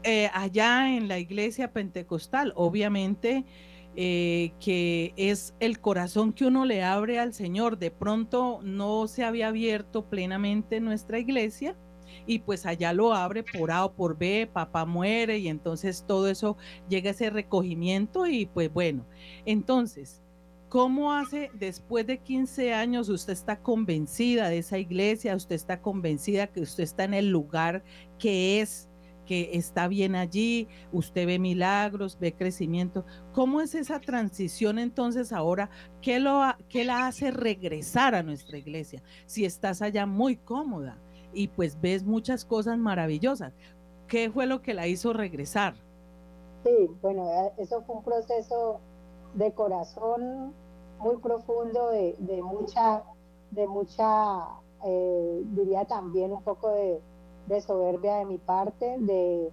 eh, 0.04 0.30
allá 0.32 0.94
en 0.96 1.08
la 1.08 1.18
iglesia 1.18 1.72
pentecostal, 1.72 2.52
obviamente 2.56 3.44
eh, 3.96 4.52
que 4.58 5.14
es 5.16 5.54
el 5.60 5.80
corazón 5.80 6.32
que 6.32 6.46
uno 6.46 6.64
le 6.64 6.82
abre 6.82 7.18
al 7.18 7.32
Señor. 7.32 7.78
De 7.78 7.90
pronto 7.90 8.60
no 8.62 9.06
se 9.06 9.24
había 9.24 9.48
abierto 9.48 10.04
plenamente 10.06 10.80
nuestra 10.80 11.18
iglesia 11.18 11.76
y 12.26 12.40
pues 12.40 12.66
allá 12.66 12.92
lo 12.92 13.14
abre 13.14 13.42
por 13.44 13.70
A 13.70 13.84
o 13.84 13.92
por 13.92 14.18
B, 14.18 14.48
papá 14.52 14.84
muere 14.84 15.38
y 15.38 15.48
entonces 15.48 16.04
todo 16.06 16.28
eso 16.28 16.56
llega 16.88 17.10
a 17.10 17.12
ese 17.12 17.30
recogimiento 17.30 18.26
y 18.26 18.46
pues 18.46 18.72
bueno, 18.72 19.06
entonces 19.46 20.24
¿Cómo 20.74 21.12
hace 21.12 21.52
después 21.54 22.04
de 22.04 22.18
15 22.18 22.74
años 22.74 23.08
usted 23.08 23.32
está 23.32 23.60
convencida 23.60 24.48
de 24.48 24.58
esa 24.58 24.76
iglesia? 24.76 25.36
¿Usted 25.36 25.54
está 25.54 25.80
convencida 25.80 26.48
que 26.48 26.62
usted 26.62 26.82
está 26.82 27.04
en 27.04 27.14
el 27.14 27.30
lugar 27.30 27.84
que 28.18 28.60
es, 28.60 28.88
que 29.24 29.50
está 29.54 29.88
bien 29.88 30.14
allí? 30.14 30.68
¿Usted 30.92 31.26
ve 31.26 31.38
milagros, 31.38 32.18
ve 32.18 32.32
crecimiento? 32.32 33.04
¿Cómo 33.32 33.60
es 33.60 33.74
esa 33.74 34.00
transición 34.00 34.78
entonces 34.78 35.32
ahora? 35.32 35.70
¿Qué, 36.00 36.20
lo, 36.20 36.42
qué 36.68 36.84
la 36.84 37.06
hace 37.06 37.30
regresar 37.30 38.14
a 38.14 38.22
nuestra 38.22 38.58
iglesia? 38.58 39.02
Si 39.26 39.44
estás 39.44 39.82
allá 39.82 40.06
muy 40.06 40.36
cómoda 40.36 40.98
y 41.32 41.48
pues 41.48 41.80
ves 41.80 42.04
muchas 42.04 42.44
cosas 42.44 42.78
maravillosas. 42.78 43.52
¿Qué 44.06 44.30
fue 44.30 44.46
lo 44.46 44.62
que 44.62 44.74
la 44.74 44.86
hizo 44.86 45.12
regresar? 45.12 45.74
Sí, 46.64 46.90
bueno, 47.02 47.28
eh, 47.28 47.52
eso 47.58 47.82
fue 47.82 47.96
un 47.96 48.04
proceso 48.04 48.80
de 49.34 49.52
corazón 49.52 50.54
muy 50.98 51.16
profundo, 51.18 51.90
de, 51.90 52.42
mucha, 52.42 53.02
de 53.50 53.66
mucha 53.66 54.48
eh, 54.84 55.42
diría 55.46 55.84
también 55.84 56.32
un 56.32 56.42
poco 56.42 56.70
de, 56.70 57.00
soberbia 57.60 58.16
de 58.16 58.24
mi 58.24 58.38
parte, 58.38 58.96
de, 58.98 59.52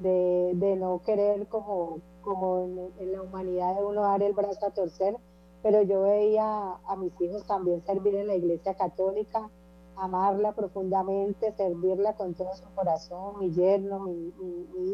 de, 0.00 0.76
no 0.76 1.00
querer 1.04 1.46
como, 1.48 1.98
como 2.22 2.90
en, 2.98 3.12
la 3.12 3.22
humanidad 3.22 3.76
de 3.76 3.84
uno 3.84 4.02
dar 4.02 4.22
el 4.22 4.32
brazo 4.32 4.66
a 4.66 4.70
torcer, 4.70 5.16
pero 5.62 5.82
yo 5.82 6.02
veía 6.02 6.74
a 6.86 6.96
mis 6.96 7.12
hijos 7.20 7.44
también 7.46 7.82
servir 7.86 8.14
en 8.16 8.26
la 8.26 8.34
iglesia 8.34 8.74
católica, 8.74 9.48
amarla 9.96 10.52
profundamente, 10.52 11.52
servirla 11.52 12.14
con 12.14 12.34
todo 12.34 12.54
su 12.56 12.68
corazón, 12.74 13.38
mi 13.38 13.52
yerno, 13.52 14.00
mi, 14.00 14.32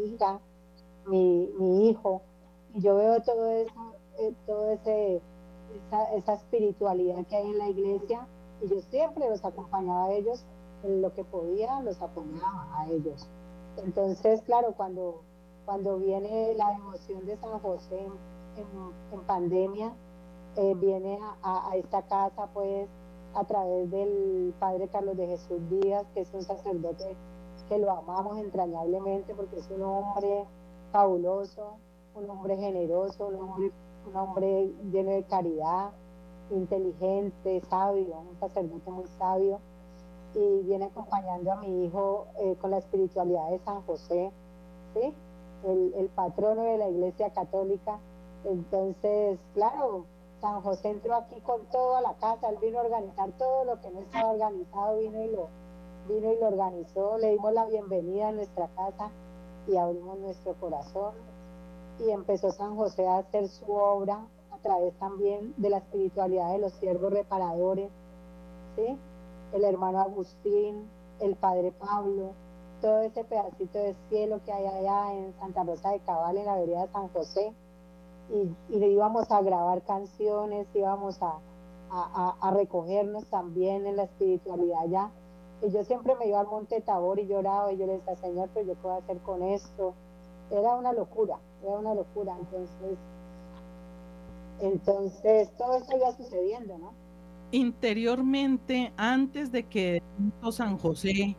hija, 0.05 0.39
mi, 1.05 1.49
mi, 1.57 1.89
hijo. 1.89 2.21
Y 2.73 2.81
yo 2.81 2.95
veo 2.95 3.21
todo 3.21 3.47
eso, 3.47 3.93
eh, 4.19 4.33
todo 4.45 4.69
ese 4.71 5.21
esa, 6.15 6.33
espiritualidad 6.33 7.25
que 7.27 7.35
hay 7.35 7.47
en 7.47 7.57
la 7.57 7.69
iglesia 7.69 8.27
y 8.61 8.69
yo 8.69 8.79
siempre 8.89 9.29
los 9.29 9.43
acompañaba 9.43 10.05
a 10.05 10.13
ellos 10.13 10.43
en 10.83 11.01
lo 11.01 11.13
que 11.13 11.23
podía, 11.23 11.81
los 11.81 12.01
apoyaba 12.01 12.67
a 12.77 12.87
ellos. 12.89 13.27
Entonces, 13.77 14.41
claro, 14.43 14.73
cuando, 14.75 15.21
cuando 15.65 15.97
viene 15.97 16.53
la 16.55 16.71
devoción 16.71 17.25
de 17.25 17.37
San 17.37 17.59
José 17.59 17.99
en, 18.57 19.19
pandemia, 19.21 19.93
eh, 20.55 20.73
viene 20.75 21.19
a, 21.43 21.71
esta 21.75 22.01
casa 22.03 22.47
pues 22.53 22.87
a 23.35 23.43
través 23.45 23.89
del 23.91 24.53
Padre 24.59 24.87
Carlos 24.87 25.15
de 25.17 25.27
Jesús 25.27 25.59
Díaz, 25.69 26.05
que 26.13 26.21
es 26.21 26.33
un 26.33 26.41
sacerdote 26.41 27.15
que 27.67 27.77
lo 27.77 27.91
amamos 27.91 28.39
entrañablemente 28.39 29.35
porque 29.35 29.57
es 29.57 29.69
un 29.69 29.83
hombre 29.83 30.45
fabuloso, 30.91 31.73
un 32.15 32.29
hombre 32.29 32.57
generoso, 32.57 33.27
un 33.27 33.35
hombre 33.35 33.71
un 34.07 34.15
hombre 34.15 34.73
lleno 34.91 35.11
de 35.11 35.23
caridad, 35.23 35.91
inteligente, 36.51 37.61
sabio, 37.69 38.19
un 38.29 38.39
sacerdote 38.39 38.89
muy 38.89 39.05
sabio, 39.17 39.59
y 40.33 40.63
viene 40.63 40.85
acompañando 40.85 41.51
a 41.51 41.55
mi 41.57 41.85
hijo 41.85 42.27
eh, 42.39 42.55
con 42.61 42.71
la 42.71 42.77
espiritualidad 42.77 43.49
de 43.49 43.59
San 43.59 43.81
José, 43.83 44.31
¿sí? 44.93 45.13
el, 45.63 46.09
patrono 46.15 46.63
de 46.63 46.77
la 46.77 46.89
Iglesia 46.89 47.31
Católica. 47.31 47.99
Entonces, 48.45 49.39
claro, 49.53 50.05
San 50.41 50.61
José 50.61 50.91
entró 50.91 51.15
aquí 51.15 51.41
con 51.41 51.65
toda 51.71 52.01
la 52.01 52.13
casa, 52.13 52.49
él 52.49 52.57
vino 52.61 52.79
a 52.79 52.83
organizar 52.83 53.31
todo 53.37 53.65
lo 53.65 53.81
que 53.81 53.89
no 53.91 53.99
estaba 53.99 54.31
organizado, 54.31 54.97
vino 54.97 55.23
y 55.23 55.27
lo, 55.29 55.47
vino 56.07 56.31
y 56.31 56.39
lo 56.39 56.47
organizó, 56.47 57.17
le 57.17 57.31
dimos 57.31 57.53
la 57.53 57.65
bienvenida 57.65 58.29
a 58.29 58.31
nuestra 58.31 58.67
casa 58.69 59.11
y 59.67 59.75
abrimos 59.75 60.17
nuestro 60.19 60.53
corazón 60.55 61.13
y 61.99 62.11
empezó 62.11 62.51
San 62.51 62.75
José 62.77 63.05
a 63.07 63.17
hacer 63.17 63.49
su 63.49 63.71
obra 63.71 64.25
a 64.51 64.57
través 64.59 64.93
también 64.99 65.53
de 65.57 65.69
la 65.69 65.77
espiritualidad 65.77 66.51
de 66.53 66.59
los 66.59 66.73
siervos 66.73 67.11
reparadores, 67.11 67.89
¿sí? 68.75 68.97
El 69.53 69.63
hermano 69.63 69.99
Agustín, 69.99 70.89
el 71.19 71.35
padre 71.35 71.71
Pablo, 71.71 72.31
todo 72.81 73.01
ese 73.01 73.23
pedacito 73.23 73.77
de 73.77 73.95
cielo 74.09 74.39
que 74.45 74.53
hay 74.53 74.65
allá 74.65 75.13
en 75.13 75.33
Santa 75.39 75.63
Rosa 75.63 75.91
de 75.91 75.99
Cabal, 75.99 76.37
en 76.37 76.45
la 76.45 76.55
vereda 76.55 76.85
de 76.85 76.91
San 76.91 77.09
José, 77.09 77.53
y, 78.29 78.75
y 78.75 78.85
íbamos 78.85 79.31
a 79.31 79.41
grabar 79.41 79.81
canciones, 79.83 80.67
íbamos 80.73 81.21
a, 81.21 81.39
a, 81.89 82.35
a, 82.39 82.51
recogernos 82.51 83.25
también 83.25 83.87
en 83.87 83.97
la 83.97 84.03
espiritualidad 84.03 84.81
allá. 84.81 85.11
Y 85.61 85.71
yo 85.71 85.83
siempre 85.83 86.15
me 86.15 86.27
iba 86.27 86.39
al 86.39 86.47
Monte 86.47 86.79
Tabor 86.81 87.19
y 87.19 87.27
lloraba 87.27 87.73
y 87.73 87.77
yo 87.77 87.85
le 87.85 87.93
decía, 87.93 88.15
Señor, 88.17 88.49
pero 88.53 88.67
yo 88.67 88.81
qué 88.81 88.89
hacer 88.89 89.17
con 89.19 89.41
esto. 89.41 89.93
Era 90.51 90.75
una 90.75 90.93
locura 90.93 91.39
era 91.63 91.77
una 91.77 91.93
locura. 91.93 92.35
Entonces, 92.39 92.97
entonces 94.59 95.51
todo 95.57 95.75
eso 95.75 95.97
iba 95.97 96.11
sucediendo, 96.13 96.77
¿no? 96.77 96.93
Interiormente, 97.51 98.93
antes 98.97 99.51
de 99.51 99.63
que 99.63 100.03
San 100.51 100.77
José 100.77 101.35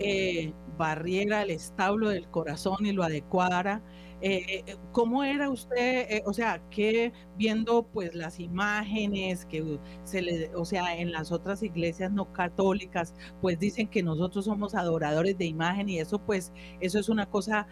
eh, 0.00 0.52
barriera 0.76 1.42
el 1.42 1.50
establo 1.50 2.08
del 2.08 2.28
corazón 2.28 2.84
y 2.84 2.92
lo 2.92 3.04
adecuara, 3.04 3.80
eh, 4.20 4.64
eh, 4.66 4.76
¿cómo 4.90 5.22
era 5.22 5.50
usted, 5.50 6.22
o 6.26 6.32
sea, 6.32 6.60
que 6.70 7.12
viendo 7.36 7.84
pues 7.84 8.14
las 8.14 8.40
imágenes 8.40 9.44
que 9.44 9.78
se 10.02 10.22
le, 10.22 10.54
o 10.56 10.64
sea, 10.64 10.96
en 10.96 11.12
las 11.12 11.30
otras 11.30 11.62
iglesias 11.62 12.10
no 12.10 12.32
católicas, 12.32 13.14
pues 13.40 13.58
dicen 13.60 13.86
que 13.86 14.02
nosotros 14.02 14.46
somos 14.46 14.74
adoradores 14.74 15.38
de 15.38 15.44
imagen 15.44 15.88
y 15.88 16.00
eso 16.00 16.18
pues, 16.18 16.52
eso 16.80 16.98
es 16.98 17.08
una 17.08 17.26
cosa 17.26 17.68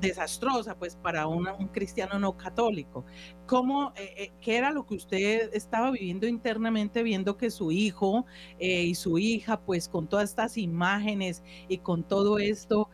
desastrosa 0.00 0.74
pues 0.74 0.96
para 0.96 1.26
un 1.26 1.46
cristiano 1.72 2.18
no 2.18 2.36
católico. 2.36 3.04
¿Cómo, 3.46 3.92
eh, 3.96 4.14
eh, 4.16 4.32
¿Qué 4.40 4.56
era 4.56 4.70
lo 4.70 4.86
que 4.86 4.94
usted 4.94 5.50
estaba 5.54 5.90
viviendo 5.90 6.26
internamente 6.26 7.02
viendo 7.02 7.36
que 7.36 7.50
su 7.50 7.72
hijo 7.72 8.26
eh, 8.58 8.82
y 8.82 8.94
su 8.94 9.18
hija 9.18 9.60
pues 9.60 9.88
con 9.88 10.06
todas 10.08 10.30
estas 10.30 10.58
imágenes 10.58 11.42
y 11.68 11.78
con 11.78 12.02
todo 12.02 12.38
esto, 12.38 12.90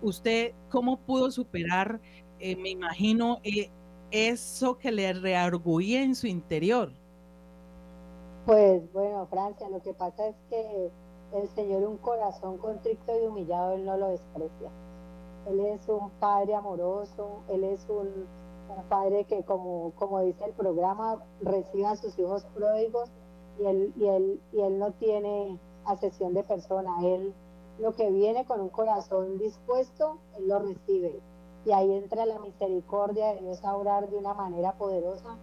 usted 0.00 0.54
cómo 0.70 0.98
pudo 1.00 1.30
superar, 1.30 2.00
me 2.38 2.70
imagino, 2.70 3.40
eso 4.10 4.78
que 4.78 4.90
le 4.90 5.12
rearguía 5.12 6.02
en 6.02 6.14
su 6.14 6.26
interior? 6.26 6.92
Pues 8.46 8.90
bueno, 8.92 9.26
Francia, 9.26 9.68
lo 9.68 9.82
que 9.82 9.92
pasa 9.92 10.28
es 10.28 10.34
que 10.48 10.90
el 11.34 11.48
Señor 11.50 11.82
un 11.82 11.98
corazón 11.98 12.58
contrito 12.58 13.12
y 13.22 13.26
humillado, 13.26 13.74
Él 13.74 13.84
no 13.84 13.96
lo 13.96 14.08
desprecia. 14.08 14.70
Él 15.46 15.60
es 15.60 15.88
un 15.88 16.10
padre 16.20 16.54
amoroso, 16.54 17.40
Él 17.48 17.64
es 17.64 17.86
un, 17.88 18.26
padre 18.88 19.24
que, 19.24 19.42
como, 19.42 19.92
como 19.96 20.20
dice 20.20 20.44
el 20.44 20.52
programa, 20.52 21.22
recibe 21.40 21.86
a 21.86 21.96
sus 21.96 22.16
hijos 22.18 22.44
pródigos 22.54 23.10
y 23.58 23.66
él, 23.66 23.92
y, 23.96 24.06
él, 24.06 24.40
y 24.52 24.60
él 24.60 24.78
no 24.78 24.92
tiene 24.92 25.58
asesión 25.84 26.34
de 26.34 26.44
persona. 26.44 26.90
Él 27.02 27.34
lo 27.80 27.94
que 27.94 28.10
viene 28.10 28.44
con 28.44 28.60
un 28.60 28.68
corazón 28.68 29.38
dispuesto, 29.38 30.18
Él 30.36 30.48
lo 30.48 30.58
recibe. 30.58 31.18
Y 31.64 31.72
ahí 31.72 31.92
entra 31.92 32.26
la 32.26 32.38
misericordia 32.38 33.34
de 33.34 33.40
Dios 33.40 33.64
a 33.64 33.76
orar 33.76 34.08
de 34.10 34.16
una 34.16 34.34
manera 34.34 34.72
poderosa 34.72 35.36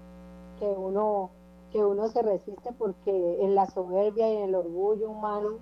que 0.60 0.66
uno, 0.66 1.30
que 1.72 1.84
uno 1.84 2.08
se 2.08 2.22
resiste 2.22 2.72
porque 2.74 3.44
en 3.44 3.56
la 3.56 3.66
soberbia 3.68 4.32
y 4.32 4.38
en 4.38 4.44
el 4.50 4.56
orgullo 4.56 5.10
humano, 5.10 5.58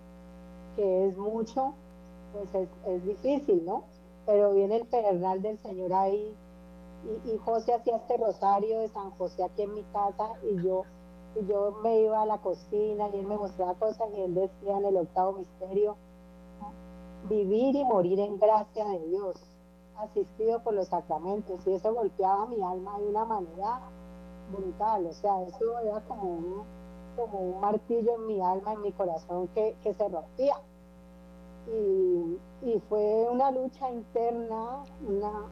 que 0.75 1.07
es 1.07 1.17
mucho, 1.17 1.73
pues 2.33 2.53
es, 2.55 2.69
es 2.87 3.05
difícil, 3.05 3.65
¿no? 3.65 3.83
Pero 4.25 4.53
viene 4.53 4.77
el 4.77 4.87
pedernal 4.87 5.41
del 5.41 5.57
Señor 5.59 5.93
ahí 5.93 6.35
y, 7.25 7.37
José 7.37 7.73
hacía 7.73 7.97
este 7.97 8.17
rosario 8.17 8.79
de 8.79 8.87
San 8.89 9.11
José 9.11 9.43
aquí 9.43 9.61
en 9.61 9.73
mi 9.75 9.83
casa 9.93 10.33
y 10.43 10.61
yo 10.63 10.83
y 11.35 11.45
yo 11.45 11.79
me 11.83 11.99
iba 11.99 12.21
a 12.21 12.25
la 12.25 12.37
cocina 12.37 13.09
y 13.09 13.17
él 13.17 13.27
me 13.27 13.37
mostraba 13.37 13.73
cosas 13.75 14.07
y 14.15 14.21
él 14.21 14.33
decía 14.33 14.77
en 14.77 14.85
el 14.85 14.97
octavo 14.97 15.33
misterio 15.33 15.97
vivir 17.27 17.75
y 17.75 17.83
morir 17.83 18.19
en 18.19 18.39
gracia 18.39 18.85
de 18.85 18.99
Dios 19.07 19.35
asistido 19.97 20.63
por 20.63 20.73
los 20.73 20.87
sacramentos 20.87 21.65
y 21.67 21.73
eso 21.73 21.93
golpeaba 21.93 22.45
mi 22.47 22.61
alma 22.61 22.97
de 22.99 23.07
una 23.07 23.25
manera 23.25 23.81
brutal 24.51 25.05
o 25.05 25.13
sea 25.13 25.43
eso 25.43 25.79
era 25.79 25.99
como 26.01 26.23
un, 26.23 26.63
como 27.15 27.39
un 27.39 27.59
martillo 27.59 28.15
en 28.15 28.27
mi 28.27 28.41
alma 28.41 28.73
en 28.73 28.81
mi 28.81 28.91
corazón 28.93 29.47
que, 29.49 29.75
que 29.83 29.93
se 29.93 30.07
rompía 30.07 30.55
y, 31.67 32.79
fue 32.89 33.27
una 33.29 33.51
lucha 33.51 33.89
interna, 33.89 34.83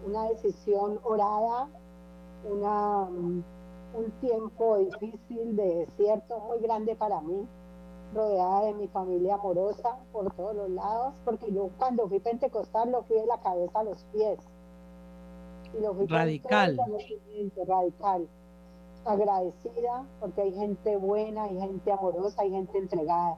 una, 0.06 0.30
decisión 0.30 1.00
orada, 1.04 1.70
una, 2.44 3.04
un 3.04 4.12
tiempo 4.20 4.78
difícil 4.78 5.56
de 5.56 5.86
desierto 5.86 6.40
muy 6.40 6.60
grande 6.60 6.96
para 6.96 7.22
mí, 7.22 7.48
rodeada 8.14 8.66
de 8.66 8.74
mi 8.74 8.88
familia 8.88 9.36
amorosa 9.36 9.98
por 10.12 10.32
todos 10.34 10.56
los 10.56 10.70
lados, 10.72 11.16
porque 11.26 11.52
yo 11.52 11.70
cuando 11.78 12.08
fui 12.08 12.20
pentecostal 12.20 12.92
lo 12.92 13.04
fui 13.04 13.18
de 13.18 13.26
la 13.26 13.40
cabeza 13.40 13.80
a 13.80 13.84
los 13.84 14.04
pies. 14.06 14.40
Y 15.78 15.82
lo 15.82 15.94
fui 15.96 16.06
radical. 16.06 16.78
Radical. 17.68 18.28
Agradecida 19.06 20.06
porque 20.20 20.42
hay 20.42 20.54
gente 20.54 20.96
buena, 20.98 21.44
hay 21.44 21.60
gente 21.60 21.92
amorosa, 21.92 22.42
hay 22.42 22.52
gente 22.52 22.78
entregada 22.78 23.38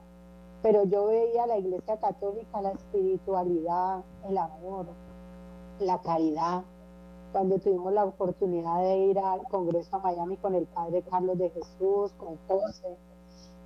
pero 0.66 0.82
yo 0.82 1.06
veía 1.06 1.46
la 1.46 1.58
Iglesia 1.58 1.96
Católica, 1.98 2.60
la 2.60 2.72
espiritualidad, 2.72 4.02
el 4.28 4.36
amor, 4.36 4.86
la 5.78 6.02
caridad. 6.02 6.64
Cuando 7.30 7.60
tuvimos 7.60 7.92
la 7.92 8.04
oportunidad 8.04 8.80
de 8.80 8.96
ir 8.96 9.16
al 9.20 9.44
Congreso 9.44 9.94
a 9.94 10.00
Miami 10.00 10.36
con 10.38 10.56
el 10.56 10.66
Padre 10.66 11.04
Carlos 11.08 11.38
de 11.38 11.50
Jesús, 11.50 12.10
con 12.18 12.36
José, 12.48 12.96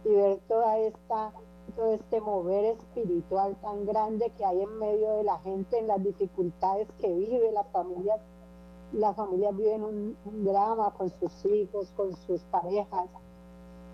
y 0.05 0.11
ver 0.11 0.41
toda 0.47 0.77
esta, 0.77 1.33
todo 1.75 1.95
este 1.95 2.21
mover 2.21 2.67
espiritual 2.67 3.57
tan 3.63 3.87
grande 3.87 4.31
que 4.37 4.45
hay 4.45 4.61
en 4.61 4.79
medio 4.79 5.15
de 5.15 5.25
la 5.25 5.39
gente, 5.39 5.79
en 5.79 5.87
las 5.87 6.05
dificultades 6.05 6.87
que 7.01 7.11
vive 7.11 7.51
las 7.53 7.67
familias. 7.69 8.21
Las 8.93 9.17
familias 9.17 9.57
viven 9.57 9.85
un, 9.85 10.17
un 10.27 10.45
drama 10.45 10.93
con 10.99 11.09
sus 11.19 11.47
hijos, 11.47 11.91
con 11.97 12.15
sus 12.27 12.43
parejas. 12.51 13.09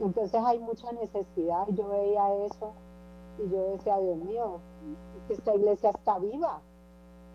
Entonces 0.00 0.42
hay 0.44 0.58
mucha 0.58 0.90
necesidad. 0.90 1.68
Yo 1.68 1.86
veía 1.86 2.34
eso 2.46 2.72
y 3.38 3.50
yo 3.50 3.70
decía, 3.72 3.98
Dios 3.98 4.16
mío, 4.18 4.60
esta 5.28 5.54
iglesia 5.54 5.90
está 5.90 6.18
viva 6.18 6.60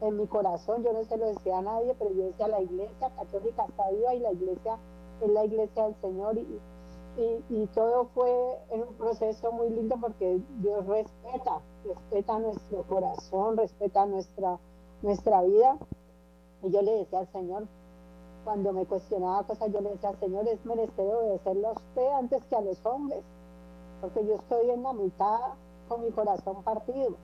en 0.01 0.17
mi 0.17 0.27
corazón. 0.27 0.83
Yo 0.83 0.93
no 0.93 1.03
se 1.03 1.17
lo 1.17 1.27
decía 1.27 1.59
a 1.59 1.61
nadie, 1.61 1.95
pero 1.97 2.11
yo 2.11 2.25
decía, 2.25 2.47
la 2.47 2.61
iglesia 2.61 3.09
católica 3.15 3.65
está 3.65 3.89
viva 3.91 4.13
y 4.15 4.19
la 4.19 4.31
iglesia 4.31 4.77
es 5.21 5.29
la 5.29 5.45
iglesia 5.45 5.83
del 5.83 5.95
Señor. 6.01 6.37
Y, 6.37 7.43
y, 7.49 7.67
todo 7.67 8.05
fue 8.13 8.57
en 8.69 8.83
un 8.83 8.93
proceso 8.95 9.51
muy 9.51 9.69
lindo 9.69 9.95
porque 9.99 10.39
Dios 10.59 10.85
respeta, 10.87 11.61
respeta 11.83 12.39
nuestro 12.39 12.83
corazón, 12.83 13.57
respeta 13.57 14.05
nuestra, 14.05 14.57
nuestra 15.01 15.41
vida. 15.41 15.77
Y 16.63 16.71
yo 16.71 16.81
le 16.81 16.91
decía 16.91 17.19
al 17.19 17.31
Señor, 17.31 17.67
cuando 18.43 18.73
me 18.73 18.85
cuestionaba 18.85 19.43
cosas, 19.43 19.71
yo 19.71 19.81
le 19.81 19.91
decía, 19.91 20.13
Señor, 20.19 20.47
es 20.47 20.65
menester 20.65 21.13
obedecerlo 21.13 21.69
a 21.69 21.71
usted 21.73 22.07
antes 22.13 22.43
que 22.45 22.55
a 22.55 22.61
los 22.61 22.83
hombres, 22.85 23.23
porque 23.99 24.25
yo 24.25 24.35
estoy 24.35 24.69
en 24.69 24.83
la 24.83 24.93
mitad 24.93 25.39
con 25.91 26.03
mi 26.05 26.11
corazón 26.11 26.63
partido. 26.63 27.17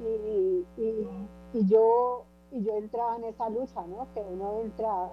Y, 0.00 0.66
y, 0.76 1.66
yo, 1.66 2.24
y 2.50 2.62
yo 2.62 2.76
entraba 2.76 3.16
en 3.16 3.24
esa 3.24 3.48
lucha, 3.48 3.80
¿no? 3.86 4.06
Que 4.12 4.20
uno 4.20 4.60
entra 4.60 5.10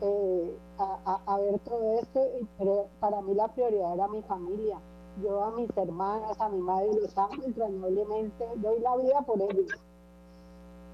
eh, 0.00 0.56
a, 0.78 1.20
a, 1.26 1.38
ver 1.40 1.58
todo 1.58 1.98
esto, 1.98 2.20
pero 2.56 2.86
para 3.00 3.20
mí 3.20 3.34
la 3.34 3.48
prioridad 3.48 3.92
era 3.92 4.08
mi 4.08 4.22
familia. 4.22 4.78
Yo 5.22 5.44
a 5.44 5.50
mis 5.50 5.68
hermanas, 5.76 6.40
a 6.40 6.48
mi 6.48 6.58
madre 6.58 6.94
los 6.94 7.16
amo 7.18 7.42
entrañablemente, 7.44 8.46
doy 8.56 8.80
la 8.80 8.96
vida 8.96 9.20
por 9.22 9.42
ellos. 9.42 9.70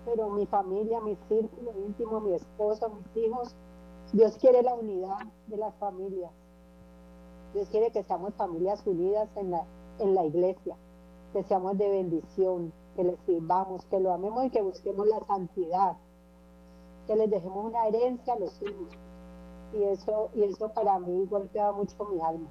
Pero 0.07 0.31
mi 0.31 0.46
familia, 0.46 1.01
mi 1.01 1.16
círculo 1.29 1.73
íntimo, 1.87 2.20
mi 2.20 2.33
esposo, 2.33 2.88
mis 2.88 3.25
hijos, 3.25 3.55
Dios 4.12 4.37
quiere 4.38 4.62
la 4.62 4.75
unidad 4.75 5.20
de 5.46 5.57
las 5.57 5.75
familias. 5.77 6.33
Dios 7.55 7.68
quiere 7.68 7.92
que 7.92 8.03
seamos 8.03 8.35
familias 8.35 8.85
unidas 8.87 9.29
en 9.37 9.53
la, 9.53 9.64
en 10.00 10.14
la 10.14 10.24
iglesia, 10.24 10.76
que 11.32 11.42
seamos 11.44 11.78
de 11.78 11.88
bendición, 11.88 12.72
que 12.96 13.04
les 13.04 13.16
sirvamos, 13.26 13.84
que 13.86 14.00
lo 14.00 14.12
amemos 14.12 14.46
y 14.46 14.50
que 14.50 14.62
busquemos 14.62 15.06
la 15.06 15.20
santidad, 15.26 15.96
que 17.06 17.16
les 17.16 17.30
dejemos 17.30 17.66
una 17.66 17.86
herencia 17.86 18.34
a 18.34 18.38
los 18.38 18.60
hijos. 18.62 18.88
Y 19.72 19.84
eso, 19.84 20.30
y 20.34 20.42
eso 20.42 20.72
para 20.72 20.98
mí 20.98 21.26
golpea 21.30 21.70
mucho 21.72 21.94
mi 22.12 22.20
alma. 22.20 22.48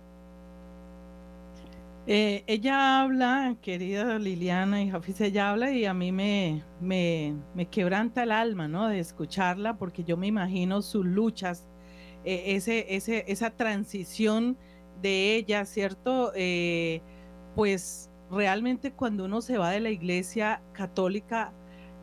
Eh, 2.07 2.43
ella 2.47 3.01
habla, 3.01 3.55
querida 3.61 4.17
Liliana 4.17 4.81
y 4.81 4.89
Jafis, 4.89 5.21
ella 5.21 5.51
habla 5.51 5.71
y 5.71 5.85
a 5.85 5.93
mí 5.93 6.11
me, 6.11 6.63
me, 6.81 7.35
me, 7.53 7.67
quebranta 7.67 8.23
el 8.23 8.31
alma, 8.31 8.67
¿no? 8.67 8.87
De 8.87 8.99
escucharla, 8.99 9.77
porque 9.77 10.03
yo 10.03 10.17
me 10.17 10.25
imagino 10.25 10.81
sus 10.81 11.05
luchas, 11.05 11.67
eh, 12.23 12.55
ese, 12.55 12.95
ese, 12.95 13.25
esa 13.27 13.51
transición 13.51 14.57
de 15.03 15.35
ella, 15.35 15.65
¿cierto? 15.65 16.31
Eh, 16.35 17.01
pues 17.59 18.09
realmente 18.31 18.93
cuando 18.93 19.25
uno 19.25 19.41
se 19.41 19.57
va 19.57 19.71
de 19.71 19.81
la 19.81 19.89
iglesia 19.89 20.61
católica 20.71 21.51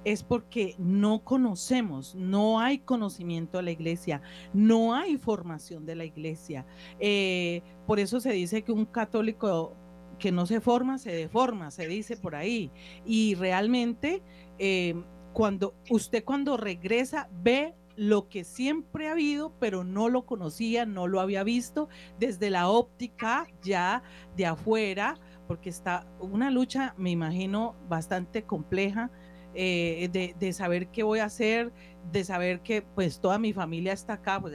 es 0.04 0.22
porque 0.22 0.74
no 0.76 1.24
conocemos, 1.24 2.14
no 2.14 2.60
hay 2.60 2.80
conocimiento 2.80 3.56
de 3.56 3.62
la 3.62 3.70
iglesia, 3.70 4.20
no 4.52 4.94
hay 4.94 5.16
formación 5.16 5.86
de 5.86 5.94
la 5.94 6.04
iglesia. 6.04 6.66
Eh, 7.00 7.62
por 7.86 7.98
eso 7.98 8.20
se 8.20 8.32
dice 8.32 8.64
que 8.64 8.70
un 8.70 8.84
católico 8.84 9.72
que 10.18 10.30
no 10.30 10.44
se 10.44 10.60
forma, 10.60 10.98
se 10.98 11.12
deforma, 11.12 11.70
se 11.70 11.88
dice 11.88 12.18
por 12.18 12.34
ahí. 12.34 12.70
Y 13.06 13.34
realmente, 13.34 14.20
eh, 14.58 14.94
cuando 15.32 15.72
usted 15.88 16.22
cuando 16.22 16.58
regresa, 16.58 17.30
ve 17.42 17.74
lo 17.96 18.28
que 18.28 18.44
siempre 18.44 19.08
ha 19.08 19.12
habido, 19.12 19.54
pero 19.58 19.84
no 19.84 20.10
lo 20.10 20.26
conocía, 20.26 20.84
no 20.84 21.08
lo 21.08 21.18
había 21.18 21.42
visto 21.44 21.88
desde 22.20 22.50
la 22.50 22.68
óptica 22.68 23.46
ya 23.62 24.02
de 24.36 24.44
afuera, 24.44 25.18
porque 25.46 25.68
está 25.68 26.06
una 26.20 26.50
lucha, 26.50 26.94
me 26.96 27.10
imagino, 27.10 27.74
bastante 27.88 28.44
compleja 28.44 29.10
eh, 29.54 30.34
de, 30.38 30.52
saber 30.52 30.88
qué 30.88 31.02
voy 31.02 31.20
a 31.20 31.24
hacer, 31.24 31.72
de 32.12 32.24
saber 32.24 32.60
que 32.60 32.82
pues 32.82 33.20
toda 33.20 33.38
mi 33.38 33.52
familia 33.52 33.92
está 33.92 34.14
acá. 34.14 34.40
Pues, 34.40 34.54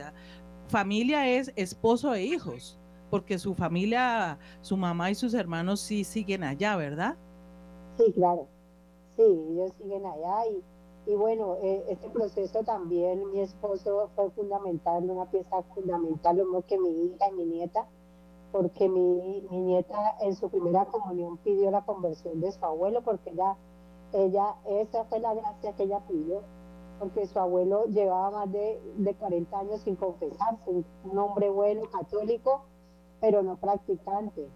familia 0.68 1.28
es 1.28 1.52
esposo 1.56 2.14
e 2.14 2.24
hijos, 2.24 2.80
porque 3.10 3.40
su 3.40 3.56
familia, 3.56 4.38
su 4.62 4.78
mamá 4.78 5.10
y 5.10 5.16
sus 5.16 5.34
hermanos 5.34 5.80
sí 5.80 6.04
siguen 6.04 6.44
allá, 6.44 6.76
¿verdad? 6.76 7.18
Sí, 7.98 8.12
claro. 8.14 8.48
Sí, 9.16 9.24
ellos 9.24 9.72
siguen 9.82 10.06
allá 10.06 10.46
y, 10.52 11.12
y 11.12 11.16
bueno, 11.16 11.58
eh, 11.62 11.84
este 11.90 12.10
proceso 12.10 12.64
también 12.64 13.32
mi 13.32 13.42
esposo 13.42 14.10
fue 14.16 14.30
fundamental, 14.32 15.10
una 15.10 15.30
pieza 15.30 15.64
fundamental, 15.74 16.38
lo 16.38 16.46
mismo 16.46 16.62
que 16.66 16.78
mi 16.78 16.90
hija 17.06 17.28
y 17.30 17.34
mi 17.34 17.46
nieta 17.46 17.88
porque 18.52 18.90
mi, 18.90 19.42
nieta 19.50 20.18
en 20.22 20.36
su 20.36 20.50
primera 20.50 20.86
comunión 20.86 21.38
pidió 21.38 21.72
la 21.72 21.86
conversión 21.86 22.42
de 22.42 22.52
su 22.52 22.64
abuelo 22.66 23.02
porque 23.02 23.32
ella 23.32 23.58
ella, 24.14 24.56
esa 24.66 25.06
fue 25.06 25.20
la 25.20 25.34
gracia 25.34 25.74
que 25.74 25.84
ella 25.84 26.02
pidió, 26.08 26.42
porque 27.00 27.26
su 27.28 27.40
abuelo 27.40 27.86
llevaba 27.86 28.32
más 28.32 28.52
de, 28.52 28.82
de 28.98 29.14
40 29.16 29.58
años 29.58 29.82
sin 29.82 29.96
confesarse, 29.96 30.70
un 30.70 31.18
hombre 31.18 31.50
bueno, 31.50 31.84
católico, 31.92 32.66
pero 33.20 33.42
no 33.42 33.58
practicante. 33.58 34.48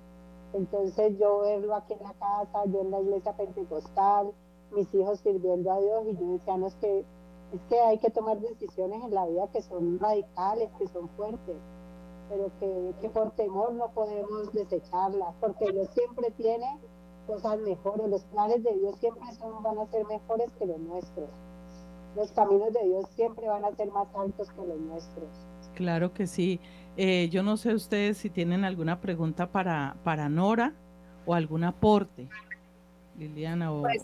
Entonces 0.54 1.18
yo 1.18 1.40
verlo 1.40 1.76
aquí 1.76 1.94
en 1.94 2.04
la 2.04 2.14
casa, 2.14 2.66
yo 2.66 2.82
en 2.82 2.92
la 2.92 3.02
iglesia 3.02 3.36
pentecostal, 3.36 4.32
mis 4.72 4.94
hijos 4.94 5.20
sirviendo 5.20 5.72
a 5.72 5.80
Dios 5.80 6.06
y 6.08 6.16
yo 6.18 6.34
decía, 6.34 6.58
no 6.58 6.68
es 6.68 6.76
que, 6.76 7.00
es 7.00 7.62
que 7.70 7.80
hay 7.80 7.98
que 8.00 8.10
tomar 8.10 8.40
decisiones 8.40 9.04
en 9.04 9.14
la 9.14 9.26
vida 9.26 9.48
que 9.52 9.62
son 9.62 10.00
radicales, 10.00 10.70
que 10.78 10.88
son 10.88 11.10
fuertes, 11.10 11.58
pero 12.30 12.52
que, 12.60 12.94
que 13.02 13.10
por 13.10 13.32
temor 13.32 13.74
no 13.74 13.90
podemos 13.92 14.52
desecharlas, 14.54 15.36
porque 15.40 15.72
Dios 15.72 15.90
siempre 15.94 16.32
tiene 16.32 16.66
cosas 17.26 17.60
mejores, 17.60 18.10
los 18.10 18.24
planes 18.26 18.64
de 18.64 18.74
Dios 18.74 18.96
siempre 19.00 19.24
son, 19.34 19.62
van 19.64 19.80
a 19.80 19.86
ser 19.88 20.06
mejores 20.06 20.52
que 20.60 20.66
los 20.66 20.80
nuestros. 20.80 21.30
Los 22.16 22.32
caminos 22.32 22.72
de 22.74 22.84
Dios 22.86 23.06
siempre 23.16 23.48
van 23.48 23.66
a 23.66 23.76
ser 23.76 23.92
más 23.92 24.08
altos 24.16 24.50
que 24.52 24.66
los 24.66 24.80
nuestros. 24.80 25.28
Claro 25.74 26.14
que 26.14 26.28
sí. 26.28 26.60
Eh, 26.98 27.28
yo 27.30 27.44
no 27.44 27.58
sé 27.58 27.74
ustedes 27.74 28.18
si 28.18 28.30
tienen 28.30 28.64
alguna 28.64 29.02
pregunta 29.02 29.52
para, 29.52 29.98
para 30.04 30.30
Nora 30.30 30.74
o 31.26 31.34
algún 31.34 31.66
aporte, 31.66 32.30
Liliana 33.18 33.74
o, 33.74 33.82
pues, 33.82 34.04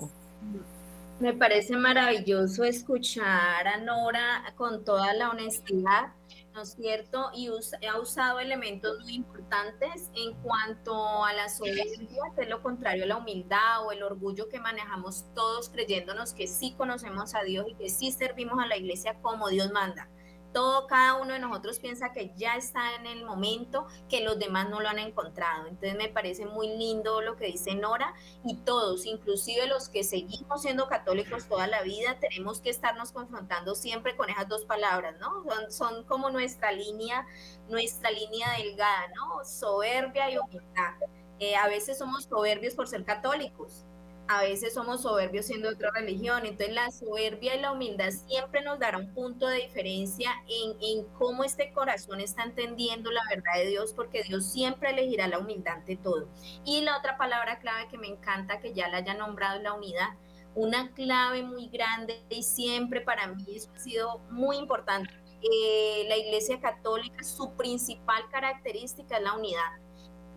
Me 1.19 1.33
parece 1.33 1.77
maravilloso 1.77 2.63
escuchar 2.65 3.67
a 3.67 3.77
Nora 3.77 4.43
con 4.55 4.83
toda 4.83 5.13
la 5.13 5.29
honestidad, 5.29 6.13
¿no 6.53 6.61
es 6.61 6.73
cierto? 6.73 7.29
Y 7.33 7.49
ha 7.87 7.99
usado 7.99 8.39
elementos 8.39 8.99
muy 9.01 9.15
importantes 9.15 10.09
en 10.15 10.33
cuanto 10.41 11.23
a 11.23 11.33
la 11.33 11.49
soberbia, 11.49 12.23
que 12.35 12.41
es 12.43 12.49
lo 12.49 12.61
contrario 12.61 13.03
a 13.03 13.07
la 13.07 13.17
humildad 13.17 13.85
o 13.85 13.91
el 13.91 14.03
orgullo 14.03 14.49
que 14.49 14.59
manejamos 14.59 15.25
todos 15.33 15.69
creyéndonos 15.69 16.33
que 16.33 16.47
sí 16.47 16.73
conocemos 16.77 17.35
a 17.35 17.43
Dios 17.43 17.65
y 17.69 17.75
que 17.75 17.89
sí 17.89 18.11
servimos 18.11 18.59
a 18.59 18.67
la 18.67 18.77
iglesia 18.77 19.19
como 19.21 19.49
Dios 19.49 19.71
manda 19.71 20.09
todo, 20.53 20.87
cada 20.87 21.15
uno 21.15 21.33
de 21.33 21.39
nosotros 21.39 21.79
piensa 21.79 22.11
que 22.11 22.31
ya 22.35 22.55
está 22.55 22.95
en 22.95 23.05
el 23.05 23.25
momento, 23.25 23.87
que 24.09 24.21
los 24.21 24.37
demás 24.39 24.69
no 24.69 24.79
lo 24.79 24.89
han 24.89 24.99
encontrado. 24.99 25.67
Entonces 25.67 25.97
me 25.97 26.09
parece 26.09 26.45
muy 26.45 26.67
lindo 26.77 27.21
lo 27.21 27.35
que 27.35 27.47
dice 27.47 27.75
Nora 27.75 28.13
y 28.43 28.57
todos, 28.57 29.05
inclusive 29.05 29.67
los 29.67 29.89
que 29.89 30.03
seguimos 30.03 30.61
siendo 30.61 30.87
católicos 30.87 31.47
toda 31.47 31.67
la 31.67 31.81
vida, 31.81 32.17
tenemos 32.19 32.61
que 32.61 32.69
estarnos 32.69 33.11
confrontando 33.11 33.75
siempre 33.75 34.15
con 34.15 34.29
esas 34.29 34.47
dos 34.47 34.65
palabras, 34.65 35.15
¿no? 35.19 35.43
Son, 35.69 36.03
como 36.05 36.29
nuestra 36.29 36.71
línea, 36.71 37.25
nuestra 37.69 38.11
línea 38.11 38.47
delgada, 38.57 39.07
¿no? 39.15 39.43
Soberbia 39.45 40.31
y 40.31 40.37
humildad. 40.37 40.93
Eh, 41.39 41.55
a 41.55 41.67
veces 41.67 41.97
somos 41.97 42.25
soberbios 42.25 42.75
por 42.75 42.87
ser 42.87 43.03
católicos, 43.03 43.85
a 44.31 44.41
veces 44.41 44.73
somos 44.73 45.01
soberbios 45.01 45.45
siendo 45.45 45.69
otra 45.69 45.91
religión. 45.91 46.45
Entonces 46.45 46.73
la 46.73 46.89
soberbia 46.89 47.55
y 47.55 47.59
la 47.59 47.73
humildad 47.73 48.11
siempre 48.11 48.61
nos 48.61 48.79
dará 48.79 48.97
un 48.97 49.13
punto 49.13 49.47
de 49.47 49.57
diferencia 49.57 50.31
en, 50.47 50.77
en, 50.81 51.05
cómo 51.17 51.43
este 51.43 51.73
corazón 51.73 52.21
está 52.21 52.43
entendiendo 52.43 53.11
la 53.11 53.21
verdad 53.29 53.55
de 53.57 53.67
Dios, 53.67 53.93
porque 53.93 54.23
Dios 54.23 54.45
siempre 54.45 54.91
elegirá 54.91 55.27
la 55.27 55.39
humildad 55.39 55.75
ante 55.75 55.97
todo. 55.97 56.29
Y 56.63 56.81
la 56.81 56.97
otra 56.97 57.17
palabra 57.17 57.59
clave 57.59 57.89
que 57.89 57.97
me 57.97 58.07
encanta 58.07 58.59
que 58.59 58.73
ya 58.73 58.87
la 58.87 58.97
haya 58.97 59.13
nombrado 59.15 59.57
es 59.57 59.63
la 59.63 59.73
unidad. 59.73 60.09
Una 60.55 60.91
clave 60.93 61.43
muy 61.43 61.67
grande 61.67 62.23
y 62.29 62.43
siempre 62.43 63.01
para 63.01 63.27
mí 63.27 63.43
eso 63.49 63.69
ha 63.75 63.79
sido 63.79 64.19
muy 64.29 64.57
importante. 64.57 65.11
Eh, 65.41 66.05
la 66.07 66.17
Iglesia 66.17 66.59
Católica, 66.59 67.23
su 67.23 67.53
principal 67.55 68.23
característica 68.29 69.17
es 69.17 69.23
la 69.23 69.33
unidad 69.33 69.71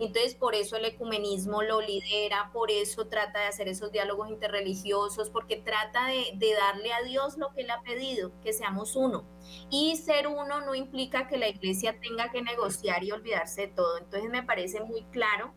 entonces, 0.00 0.35
por 0.35 0.54
eso 0.54 0.76
el 0.76 0.85
ecumenismo 0.87 1.62
lo 1.62 1.80
lidera, 1.80 2.50
por 2.52 2.70
eso 2.70 3.07
trata 3.07 3.40
de 3.40 3.46
hacer 3.46 3.68
esos 3.68 3.92
diálogos 3.92 4.28
interreligiosos, 4.28 5.30
porque 5.30 5.57
trata 5.57 6.07
de, 6.07 6.54
darle 6.54 6.92
a 6.92 7.02
Dios 7.02 7.37
lo 7.38 7.52
que 7.52 7.62
Él 7.62 7.70
ha 7.70 7.83
pedido, 7.83 8.33
que 8.42 8.52
seamos 8.52 8.96
uno. 8.96 9.24
Y 9.70 9.96
ser 9.96 10.26
uno 10.26 10.61
no 10.61 10.74
implica 10.74 11.28
que 11.28 11.37
la 11.37 11.48
iglesia 11.48 11.98
tenga 12.00 12.30
que 12.30 12.42
negociar 12.42 13.04
y 13.04 13.12
olvidarse 13.12 13.62
de 13.62 13.68
todo. 13.68 13.98
Entonces, 13.98 14.30
me 14.30 14.42
parece 14.42 14.80
muy 14.80 15.04
claro. 15.04 15.54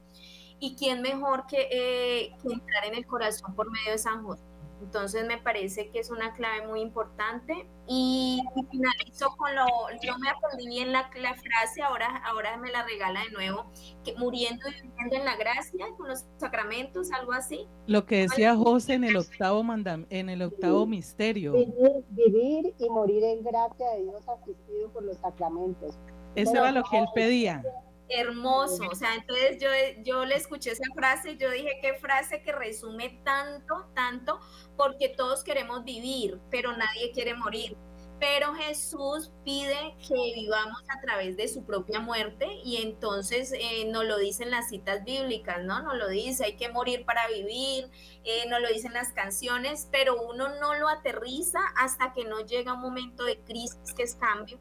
¿Y 0.60 0.76
quién 0.76 1.02
mejor 1.02 1.45
que, 1.47 1.67
eh, 1.71 2.36
que 2.41 2.54
entrar 2.54 2.86
en 2.86 2.95
el 2.95 3.06
corazón 3.06 3.56
por 3.56 3.71
medio 3.71 3.91
de 3.91 3.97
San 3.97 4.23
José? 4.23 4.47
Entonces 4.82 5.26
me 5.28 5.38
parece 5.38 5.90
que 5.90 6.00
es 6.00 6.10
una 6.10 6.34
clave 6.34 6.68
muy 6.68 6.82
importante. 6.82 7.68
Y, 7.88 8.42
finalizo 8.70 9.36
con 9.38 9.56
lo, 9.56 9.66
yo 10.04 10.18
me 10.20 10.30
aprendí 10.30 10.68
bien 10.68 10.92
la, 10.92 11.10
la, 11.16 11.36
frase, 11.36 11.82
ahora, 11.82 12.22
ahora 12.26 12.58
me 12.58 12.70
la 12.70 12.84
regala 12.84 13.22
de 13.22 13.32
nuevo, 13.32 13.72
que 14.04 14.13
muriendo 14.16 14.68
y 14.70 14.82
viviendo 14.82 15.16
en 15.16 15.26
la 15.26 15.38
gracia, 15.38 15.86
con 15.98 16.10
los 16.10 16.26
sacramentos, 16.38 17.12
algo 17.12 17.32
así. 17.32 17.68
Lo 17.86 18.06
que 18.06 18.22
decía 18.22 18.56
José 18.56 18.96
en 18.96 19.06
el 19.06 19.16
octavo 19.16 19.63
mandam, 19.63 20.06
en 20.10 20.30
el 20.30 20.42
octavo 20.42 20.86
misterio. 20.86 21.54
Vivir, 21.54 22.04
vivir, 22.10 22.74
y 22.78 22.90
morir 22.90 23.24
en 23.24 23.44
gracia 23.44 23.90
de 23.92 24.04
Dios 24.04 24.22
asistido 24.28 24.90
por 24.92 25.04
los 25.04 25.18
sacramentos. 25.18 25.98
Eso 26.36 26.52
era 26.52 26.72
lo 26.72 26.84
que 26.84 27.00
él 27.00 27.08
pedía 27.16 27.63
hermoso. 28.10 28.84
O 28.91 28.96
sea, 28.96 29.15
entonces 29.15 29.58
yo, 29.60 29.70
yo 30.04 30.26
le 30.26 30.36
escuché 30.36 30.72
esa 30.72 30.84
frase 30.96 31.32
y 31.32 31.38
yo 31.38 31.50
dije, 31.52 31.80
qué 31.82 31.96
frase 31.96 32.41
que 32.41 32.52
resume 32.52 33.22
tanto, 33.24 33.89
tanto, 33.93 34.39
porque 34.76 35.10
todos 35.10 35.43
queremos 35.43 35.84
vivir, 35.84 36.39
pero 36.50 36.76
nadie 36.76 37.12
quiere 37.12 37.34
morir. 37.34 37.76
Pero 38.20 38.56
Jesús 38.56 39.32
pide 39.46 39.96
que 40.08 40.15
vivamos 40.34 40.82
a 40.89 41.00
través 41.02 41.38
de 41.38 41.48
su 41.48 41.63
propia 41.65 42.00
muerte 42.00 42.48
y 42.63 42.78
entonces 42.78 43.54
eh, 43.54 43.86
nos 43.91 44.06
lo 44.06 44.17
dicen 44.17 44.50
las 44.50 44.70
citas 44.70 45.04
bíblicas, 45.04 45.63
¿no? 45.63 45.84
Nos 45.84 45.98
lo 45.98 46.08
dice, 46.10 46.46
hay 46.46 46.58
que 46.58 46.70
morir 46.70 47.06
para 47.06 47.28
vivir, 47.28 47.91
eh, 48.24 48.50
nos 48.50 48.60
lo 48.60 48.70
dicen 48.70 48.93
las 48.93 49.13
canciones, 49.13 49.88
pero 49.91 50.20
uno 50.20 50.50
no 50.60 50.74
lo 50.74 50.89
aterriza 50.89 51.60
hasta 51.76 52.12
que 52.13 52.26
no 52.26 52.43
llega 52.43 52.74
un 52.74 52.82
momento 52.82 53.24
de 53.24 53.38
crisis 53.41 53.93
que 53.96 54.02
es 54.02 54.15
cambio 54.15 54.60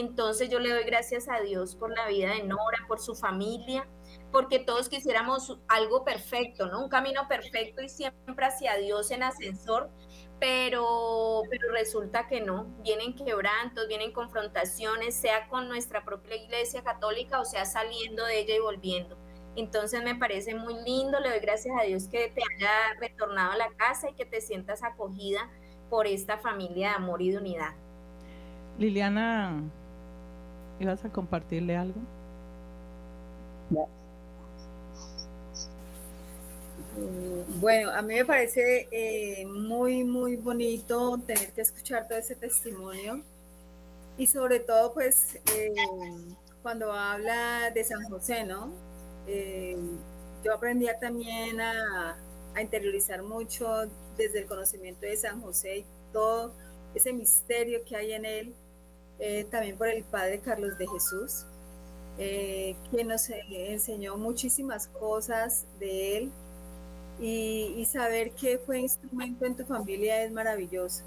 entonces 0.00 0.48
yo 0.50 0.58
le 0.58 0.70
doy 0.70 0.84
gracias 0.84 1.28
a 1.28 1.40
Dios 1.40 1.74
por 1.74 1.90
la 1.90 2.06
vida 2.08 2.30
de 2.30 2.42
Nora, 2.42 2.84
por 2.86 3.00
su 3.00 3.14
familia, 3.14 3.88
porque 4.30 4.58
todos 4.58 4.88
quisiéramos 4.88 5.58
algo 5.68 6.04
perfecto, 6.04 6.66
¿no? 6.66 6.82
Un 6.82 6.88
camino 6.88 7.26
perfecto 7.28 7.82
y 7.82 7.88
siempre 7.88 8.46
hacia 8.46 8.76
Dios 8.76 9.10
en 9.10 9.22
ascensor, 9.22 9.90
pero, 10.38 11.42
pero 11.48 11.72
resulta 11.72 12.26
que 12.26 12.40
no. 12.40 12.66
Vienen 12.82 13.14
quebrantos, 13.14 13.88
vienen 13.88 14.12
confrontaciones, 14.12 15.14
sea 15.14 15.48
con 15.48 15.68
nuestra 15.68 16.04
propia 16.04 16.36
iglesia 16.36 16.82
católica 16.82 17.40
o 17.40 17.44
sea 17.44 17.64
saliendo 17.64 18.24
de 18.24 18.40
ella 18.40 18.56
y 18.56 18.60
volviendo. 18.60 19.16
Entonces 19.56 20.02
me 20.02 20.14
parece 20.14 20.54
muy 20.54 20.74
lindo, 20.84 21.18
le 21.18 21.30
doy 21.30 21.40
gracias 21.40 21.74
a 21.80 21.84
Dios 21.84 22.08
que 22.08 22.28
te 22.28 22.42
haya 22.42 22.70
retornado 23.00 23.52
a 23.52 23.56
la 23.56 23.70
casa 23.76 24.10
y 24.10 24.14
que 24.14 24.26
te 24.26 24.42
sientas 24.42 24.82
acogida 24.82 25.50
por 25.88 26.06
esta 26.06 26.36
familia 26.36 26.90
de 26.90 26.94
amor 26.96 27.22
y 27.22 27.30
de 27.30 27.38
unidad. 27.38 27.74
Liliana, 28.78 29.62
¿Ibas 30.78 31.04
a 31.04 31.12
compartirle 31.12 31.76
algo? 31.76 32.08
Mm, 36.94 37.60
bueno, 37.60 37.90
a 37.90 38.02
mí 38.02 38.14
me 38.14 38.24
parece 38.24 38.88
eh, 38.90 39.46
muy, 39.46 40.04
muy 40.04 40.36
bonito 40.36 41.18
tener 41.26 41.52
que 41.52 41.60
escuchar 41.62 42.06
todo 42.08 42.18
ese 42.18 42.36
testimonio 42.36 43.24
y 44.16 44.26
sobre 44.28 44.60
todo, 44.60 44.94
pues, 44.94 45.38
eh, 45.46 45.72
cuando 46.62 46.92
habla 46.92 47.70
de 47.72 47.84
San 47.84 48.04
José, 48.06 48.44
¿no? 48.44 48.80
Eh, 49.26 49.76
yo 50.42 50.54
aprendí 50.54 50.86
también 51.00 51.60
a, 51.60 52.18
a 52.54 52.62
interiorizar 52.62 53.22
mucho 53.22 53.68
desde 54.16 54.40
el 54.40 54.46
conocimiento 54.46 55.06
de 55.06 55.16
San 55.16 55.40
José 55.42 55.78
y 55.78 55.86
todo 56.12 56.56
ese 56.94 57.12
misterio 57.12 57.84
que 57.84 57.96
hay 57.96 58.12
en 58.12 58.24
él 58.24 58.56
eh, 59.18 59.46
también 59.50 59.76
por 59.76 59.88
el 59.88 60.04
Padre 60.04 60.40
Carlos 60.40 60.76
de 60.78 60.86
Jesús, 60.86 61.46
eh, 62.18 62.76
que 62.90 63.04
nos 63.04 63.28
enseñó 63.28 64.16
muchísimas 64.16 64.88
cosas 64.88 65.66
de 65.78 66.16
él 66.18 66.32
y, 67.18 67.84
saber 67.86 68.32
que 68.32 68.58
fue 68.58 68.80
instrumento 68.80 69.46
en 69.46 69.56
tu 69.56 69.64
familia 69.64 70.22
es 70.22 70.32
maravilloso. 70.32 71.04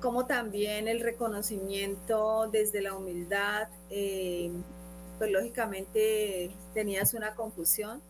Como 0.00 0.26
también 0.26 0.88
el 0.88 1.00
reconocimiento 1.00 2.48
desde 2.50 2.82
la 2.82 2.94
humildad, 2.94 3.68
eh, 3.90 4.50
pues 5.18 5.30
lógicamente 5.30 6.50
tenías 6.74 7.14
una 7.14 7.34
confusión, 7.34 8.02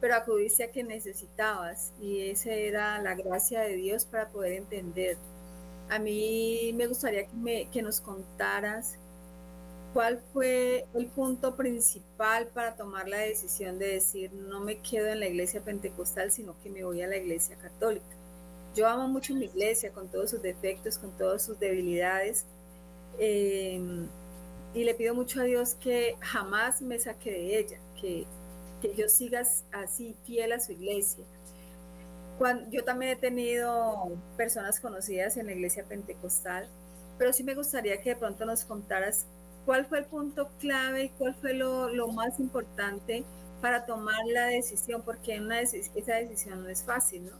pero 0.00 0.14
acudiste 0.14 0.64
a 0.64 0.70
que 0.70 0.84
necesitabas 0.84 1.92
y 2.00 2.28
esa 2.28 2.52
era 2.52 3.02
la 3.02 3.14
gracia 3.14 3.60
de 3.60 3.76
Dios 3.76 4.04
para 4.04 4.28
poder 4.28 4.52
entender 4.52 5.16
a 5.90 5.98
mí 5.98 6.72
me 6.74 6.86
gustaría 6.86 7.26
que, 7.72 7.82
nos 7.82 8.00
contaras 8.00 8.96
cuál 9.94 10.20
fue 10.32 10.86
el 10.94 11.06
punto 11.06 11.56
principal 11.56 12.48
para 12.48 12.76
tomar 12.76 13.08
la 13.08 13.18
decisión 13.18 13.78
de 13.78 13.94
decir 13.94 14.32
no 14.32 14.60
me 14.60 14.78
quedo 14.80 15.08
en 15.08 15.20
la 15.20 15.26
iglesia 15.26 15.62
pentecostal, 15.62 16.30
sino 16.30 16.54
que 16.62 16.70
me 16.70 16.84
voy 16.84 17.02
a 17.02 17.06
la 17.06 17.16
iglesia 17.16 17.56
católica. 17.56 18.06
Yo 18.74 18.86
amo 18.86 19.08
mucho 19.08 19.34
mi 19.34 19.46
iglesia 19.46 19.90
con 19.92 20.08
todos 20.08 20.30
sus 20.30 20.42
defectos, 20.42 20.98
con 20.98 21.10
todas 21.16 21.42
sus 21.42 21.58
debilidades. 21.58 22.44
Em, 23.18 24.06
y 24.74 24.84
le 24.84 24.94
pido 24.94 25.14
mucho 25.14 25.40
a 25.40 25.44
Dios 25.44 25.74
que 25.74 26.16
jamás 26.20 26.82
me 26.82 26.98
saque 26.98 27.30
de 27.30 27.58
ella, 27.58 27.80
que, 28.00 28.26
que 28.82 28.94
yo 28.94 29.08
siga 29.08 29.42
así 29.72 30.14
fiel 30.24 30.52
a 30.52 30.60
su 30.60 30.72
iglesia. 30.72 31.24
Yo 32.70 32.84
también 32.84 33.12
he 33.12 33.16
tenido 33.16 34.10
personas 34.36 34.80
conocidas 34.80 35.36
en 35.36 35.46
la 35.46 35.52
iglesia 35.52 35.84
pentecostal, 35.84 36.68
pero 37.18 37.32
sí 37.32 37.42
me 37.42 37.54
gustaría 37.54 38.00
que 38.00 38.10
de 38.10 38.16
pronto 38.16 38.44
nos 38.46 38.64
contaras 38.64 39.26
cuál 39.66 39.86
fue 39.86 39.98
el 39.98 40.04
punto 40.06 40.48
clave, 40.58 41.12
cuál 41.18 41.34
fue 41.34 41.54
lo, 41.54 41.88
lo 41.88 42.08
más 42.08 42.38
importante 42.40 43.24
para 43.60 43.86
tomar 43.86 44.24
la 44.26 44.46
decisión, 44.46 45.02
porque 45.02 45.40
una 45.40 45.60
esa 45.60 46.14
decisión 46.14 46.62
no 46.62 46.68
es 46.68 46.84
fácil, 46.84 47.26
¿no? 47.26 47.36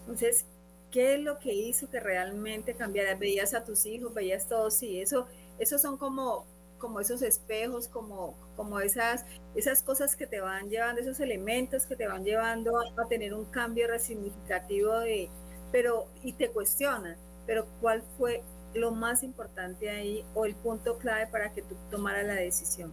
Entonces, 0.00 0.44
¿qué 0.90 1.14
es 1.14 1.20
lo 1.20 1.38
que 1.38 1.52
hizo 1.54 1.88
que 1.90 2.00
realmente 2.00 2.74
cambiara? 2.74 3.14
Veías 3.14 3.54
a 3.54 3.64
tus 3.64 3.86
hijos, 3.86 4.12
veías 4.12 4.48
todo, 4.48 4.70
sí, 4.70 5.00
eso, 5.00 5.26
esos 5.58 5.80
son 5.80 5.96
como, 5.96 6.44
como 6.82 6.98
esos 6.98 7.22
espejos, 7.22 7.86
como, 7.86 8.34
como 8.56 8.80
esas, 8.80 9.24
esas 9.54 9.84
cosas 9.84 10.16
que 10.16 10.26
te 10.26 10.40
van 10.40 10.68
llevando, 10.68 11.00
esos 11.00 11.20
elementos 11.20 11.86
que 11.86 11.94
te 11.94 12.08
van 12.08 12.24
llevando 12.24 12.72
a, 12.76 13.06
tener 13.08 13.34
un 13.34 13.44
cambio 13.44 13.86
resignificativo 13.86 14.98
de, 14.98 15.30
pero, 15.70 16.06
y 16.24 16.32
te 16.32 16.50
cuestionan, 16.50 17.16
pero 17.46 17.66
¿cuál 17.80 18.02
fue 18.18 18.42
lo 18.74 18.90
más 18.90 19.22
importante 19.22 19.88
ahí 19.88 20.24
o 20.34 20.44
el 20.44 20.56
punto 20.56 20.98
clave 20.98 21.28
para 21.28 21.52
que 21.52 21.62
tú 21.62 21.76
tomaras 21.88 22.26
la 22.26 22.34
decisión? 22.34 22.92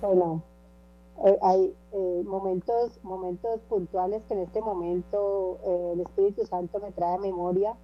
Bueno, 0.00 0.42
eh, 1.26 1.38
hay 1.42 1.74
eh, 1.92 2.22
momentos, 2.24 2.98
momentos 3.02 3.60
puntuales 3.68 4.22
que 4.28 4.32
en 4.32 4.40
este 4.40 4.62
momento 4.62 5.58
eh, 5.62 5.90
el 5.92 6.00
Espíritu 6.00 6.46
Santo 6.46 6.80
me 6.80 6.90
trae 6.92 7.16
a 7.16 7.18
memoria. 7.18 7.76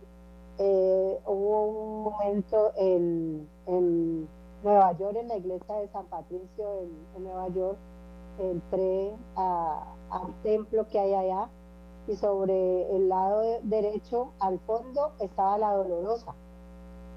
hubo 1.27 1.67
un 1.67 2.05
momento 2.05 2.73
en, 2.77 3.49
Nueva 4.63 4.93
York, 4.93 5.17
en 5.17 5.29
la 5.29 5.37
iglesia 5.37 5.75
de 5.77 5.89
San 5.89 6.07
Patricio 6.07 6.83
en, 7.17 7.25
Nueva 7.25 7.49
York, 7.49 7.79
entré 8.39 9.13
al 9.37 10.35
templo 10.43 10.87
que 10.89 10.99
hay 10.99 11.15
allá 11.15 11.49
y 12.09 12.17
sobre 12.17 12.97
el 12.97 13.09
lado 13.09 13.43
derecho, 13.63 14.33
al 14.41 14.59
fondo, 14.61 15.13
estaba 15.21 15.59
la 15.59 15.73
dolorosa, 15.73 16.35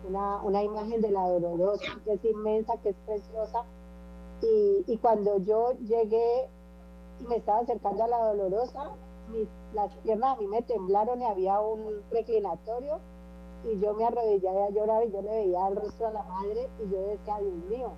una, 0.08 0.42
una 0.42 0.64
imagen 0.64 1.02
de 1.02 1.12
la 1.12 1.28
dolorosa, 1.28 2.00
que 2.04 2.14
es 2.14 2.26
inmensa, 2.26 2.78
que 2.78 2.90
es 2.90 2.96
preciosa, 3.06 3.64
y, 4.42 4.98
cuando 4.98 5.38
yo 5.40 5.74
llegué 5.80 6.50
y 7.20 7.24
me 7.24 7.38
estaba 7.38 7.60
acercando 7.60 8.04
a 8.04 8.08
la 8.08 8.18
dolorosa, 8.18 8.92
las 9.74 9.96
piernas 9.98 10.38
a 10.38 10.42
mí 10.42 10.48
me 10.48 10.62
temblaron 10.62 11.22
y 11.22 11.26
había 11.26 11.60
un 11.60 12.04
reclinatorio 12.12 13.00
y 13.66 13.80
yo 13.80 13.94
me 13.94 14.06
arrodillé 14.06 14.50
a 14.50 14.70
llorar 14.70 15.06
y 15.06 15.12
yo 15.12 15.22
le 15.22 15.30
veía 15.30 15.68
el 15.68 15.76
rostro 15.76 16.08
a 16.08 16.12
la 16.12 16.24
madre 16.24 16.70
y 16.84 16.90
yo 16.90 17.02
decía, 17.08 17.40
Dios 17.40 17.54
mío, 17.70 17.92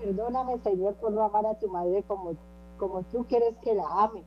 perdóname 0.00 0.58
Señor 0.58 0.94
por 0.94 1.12
no 1.12 1.22
amar 1.22 1.46
a 1.46 1.58
tu 1.58 1.68
madre 1.68 2.02
como, 2.04 2.32
como 2.78 3.02
tú 3.04 3.24
quieres 3.26 3.56
que 3.58 3.74
la 3.74 3.86
ame. 3.86 4.24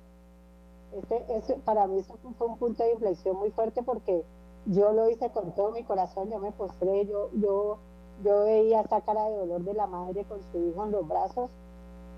Ese, 0.93 1.25
ese, 1.29 1.55
para 1.55 1.87
mí 1.87 1.99
eso 1.99 2.15
fue 2.37 2.47
un 2.47 2.57
punto 2.57 2.83
de 2.83 2.93
inflexión 2.93 3.37
muy 3.37 3.49
fuerte 3.51 3.81
porque 3.81 4.23
yo 4.65 4.91
lo 4.91 5.09
hice 5.09 5.31
con 5.31 5.53
todo 5.55 5.71
mi 5.71 5.83
corazón, 5.83 6.29
yo 6.29 6.39
me 6.39 6.51
postré, 6.51 7.05
yo, 7.07 7.29
yo 7.33 7.79
yo 8.21 8.43
veía 8.43 8.81
esa 8.81 9.01
cara 9.01 9.23
de 9.29 9.37
dolor 9.37 9.63
de 9.63 9.73
la 9.73 9.87
madre 9.87 10.23
con 10.25 10.39
su 10.51 10.57
hijo 10.57 10.83
en 10.83 10.91
los 10.91 11.07
brazos 11.07 11.49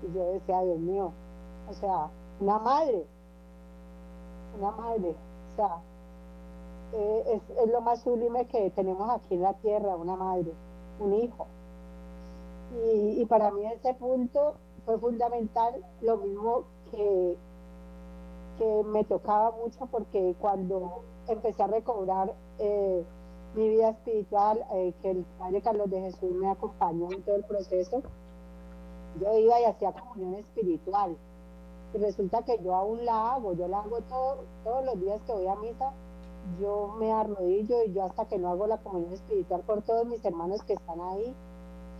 y 0.02 0.12
yo 0.12 0.32
decía, 0.32 0.60
Dios 0.62 0.78
mío, 0.78 1.12
o 1.68 1.72
sea, 1.72 2.10
una 2.40 2.58
madre, 2.58 3.06
una 4.58 4.70
madre, 4.72 5.14
o 5.52 5.56
sea, 5.56 5.82
eh, 6.92 7.40
es, 7.58 7.70
lo 7.70 7.80
más 7.80 8.00
sublime 8.02 8.46
que 8.46 8.70
tenemos 8.70 9.10
aquí 9.10 9.34
en 9.34 9.42
la 9.42 9.54
tierra, 9.54 9.96
una 9.96 10.16
madre, 10.16 10.52
un 11.00 11.14
hijo. 11.14 11.46
Y, 12.92 13.24
para 13.26 13.50
mí 13.50 13.64
ese 13.66 13.94
punto 13.94 14.54
fue 14.84 14.98
fundamental, 14.98 15.84
lo 16.02 16.16
mismo 16.18 16.64
que, 16.90 17.36
que 18.58 18.82
me 18.84 19.04
tocaba 19.04 19.52
mucho 19.52 19.86
porque 19.86 20.34
cuando 20.40 21.02
empecé 21.28 21.62
a 21.62 21.68
recobrar 21.68 22.34
eh, 22.58 23.04
mi 23.54 23.68
vida 23.70 23.90
espiritual, 23.90 24.64
eh, 24.74 24.92
que 25.00 25.12
el 25.12 25.24
Padre 25.38 25.62
Carlos 25.62 25.90
de 25.90 26.00
Jesús 26.00 26.30
me 26.32 26.50
acompañó 26.50 27.10
en 27.12 27.22
todo 27.22 27.36
el 27.36 27.44
proceso, 27.44 28.02
yo 29.20 29.38
iba 29.38 29.60
y 29.60 29.64
hacía 29.64 29.92
comunión 29.92 30.34
espiritual. 30.34 31.16
Y 31.94 31.98
resulta 31.98 32.42
que 32.42 32.58
yo 32.62 32.74
aún 32.74 33.04
la 33.04 33.34
hago, 33.34 33.54
yo 33.54 33.68
la 33.68 33.80
hago 33.80 34.00
todo, 34.02 34.44
todos 34.64 34.84
los 34.84 35.00
días 35.00 35.20
que 35.26 35.32
voy 35.32 35.46
a 35.46 35.56
misa, 35.56 35.92
yo 36.60 36.94
me 36.98 37.12
arrodillo 37.12 37.84
y 37.84 37.92
yo 37.92 38.04
hasta 38.04 38.26
que 38.26 38.38
no 38.38 38.50
hago 38.50 38.66
la 38.66 38.78
comunión 38.78 39.12
espiritual 39.12 39.62
por 39.62 39.82
todos 39.82 40.06
mis 40.06 40.24
hermanos 40.24 40.62
que 40.64 40.74
están 40.74 41.00
ahí, 41.00 41.34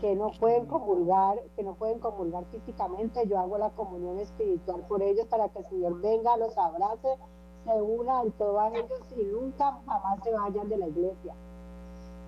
que 0.00 0.14
no 0.14 0.30
pueden 0.38 0.66
comulgar, 0.66 1.40
que 1.56 1.62
no 1.62 1.74
pueden 1.74 1.98
comulgar 1.98 2.44
físicamente, 2.46 3.26
yo 3.26 3.38
hago 3.38 3.58
la 3.58 3.70
comunión 3.70 4.18
espiritual 4.18 4.84
por 4.88 5.02
ellos 5.02 5.26
para 5.26 5.48
que 5.48 5.60
el 5.60 5.66
Señor 5.66 6.00
venga, 6.00 6.36
los 6.36 6.56
abrace, 6.58 7.16
se 7.64 7.82
una 7.82 8.22
en 8.22 8.32
todos 8.32 8.72
ellos 8.72 9.00
y 9.16 9.24
nunca 9.24 9.80
jamás 9.86 10.22
se 10.22 10.32
vayan 10.32 10.68
de 10.68 10.76
la 10.76 10.88
iglesia. 10.88 11.34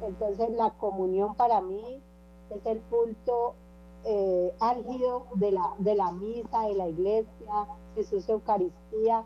Entonces 0.02 0.50
la 0.50 0.70
comunión 0.70 1.34
para 1.34 1.60
mí 1.60 2.02
es 2.50 2.66
el 2.66 2.78
punto 2.80 3.54
eh, 4.04 4.54
álgido 4.60 5.26
de 5.34 5.52
la, 5.52 5.74
de 5.78 5.94
la 5.94 6.12
misa, 6.12 6.62
de 6.62 6.74
la 6.74 6.88
iglesia, 6.88 7.66
Jesús 7.94 8.28
Eucaristía. 8.28 9.24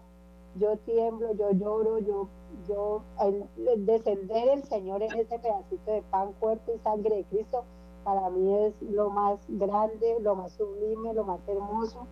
Yo 0.57 0.77
tiemblo, 0.79 1.33
yo 1.35 1.51
lloro, 1.53 1.99
yo, 1.99 2.29
yo, 2.69 3.03
el, 3.21 3.87
descender 3.87 4.49
el 4.49 4.65
Señor 4.65 5.03
en 5.03 5.13
ese 5.13 5.39
pedacito 5.39 5.93
de 5.93 6.03
pan, 6.11 6.33
cuerpo 6.39 6.73
y 6.75 6.79
sangre 6.81 7.17
de 7.17 7.25
Cristo, 7.25 7.65
para 8.05 8.31
mí 8.31 8.65
es 8.65 8.75
lo 8.83 9.11
más 9.11 9.39
grande, 9.49 10.17
lo 10.21 10.35
más 10.35 10.53
sublime, 10.53 11.15
lo 11.15 11.25
más 11.25 11.41
hermoso, 11.47 12.07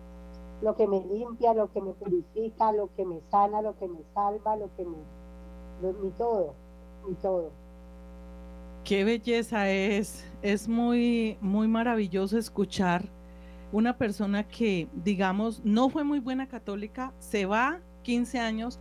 lo 0.61 0.75
que 0.75 0.87
me 0.87 1.01
limpia, 1.01 1.53
lo 1.53 1.71
que 1.71 1.81
me 1.81 1.91
purifica, 1.93 2.71
lo 2.71 2.89
que 2.95 3.05
me 3.05 3.19
sana, 3.29 3.61
lo 3.61 3.77
que 3.77 3.87
me 3.87 3.99
salva, 4.13 4.55
lo 4.55 4.69
que 4.75 4.85
me, 4.85 4.97
mi 5.93 6.11
todo, 6.11 6.53
mi 7.07 7.15
todo. 7.15 7.49
Qué 8.83 9.03
belleza 9.03 9.69
es, 9.69 10.25
es 10.41 10.67
muy, 10.67 11.37
muy 11.41 11.67
maravilloso 11.67 12.37
escuchar 12.37 13.03
una 13.71 13.97
persona 13.97 14.47
que, 14.47 14.87
digamos, 14.93 15.61
no 15.63 15.89
fue 15.89 16.03
muy 16.03 16.19
buena 16.19 16.47
católica, 16.47 17.13
se 17.19 17.45
va 17.45 17.79
15 18.03 18.39
años, 18.39 18.79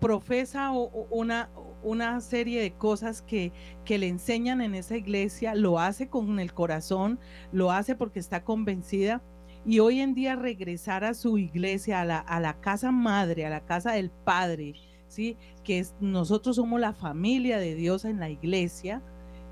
profesa 0.00 0.70
una, 0.70 1.50
una 1.82 2.20
serie 2.20 2.60
de 2.60 2.72
cosas 2.72 3.22
que, 3.22 3.52
que 3.84 3.98
le 3.98 4.08
enseñan 4.08 4.60
en 4.60 4.74
esa 4.74 4.96
iglesia, 4.96 5.54
lo 5.54 5.78
hace 5.78 6.08
con 6.08 6.40
el 6.40 6.52
corazón, 6.52 7.18
lo 7.52 7.70
hace 7.70 7.94
porque 7.94 8.18
está 8.18 8.44
convencida 8.44 9.22
y 9.64 9.80
hoy 9.80 10.00
en 10.00 10.14
día 10.14 10.36
regresar 10.36 11.04
a 11.04 11.14
su 11.14 11.36
iglesia, 11.38 12.00
a 12.00 12.04
la, 12.04 12.18
a 12.18 12.40
la 12.40 12.60
casa 12.60 12.90
madre, 12.90 13.44
a 13.44 13.50
la 13.50 13.64
casa 13.64 13.92
del 13.92 14.10
Padre, 14.10 14.74
¿sí? 15.08 15.36
que 15.64 15.84
nosotros 16.00 16.56
somos 16.56 16.80
la 16.80 16.94
familia 16.94 17.58
de 17.58 17.74
Dios 17.74 18.04
en 18.04 18.18
la 18.18 18.30
iglesia, 18.30 19.02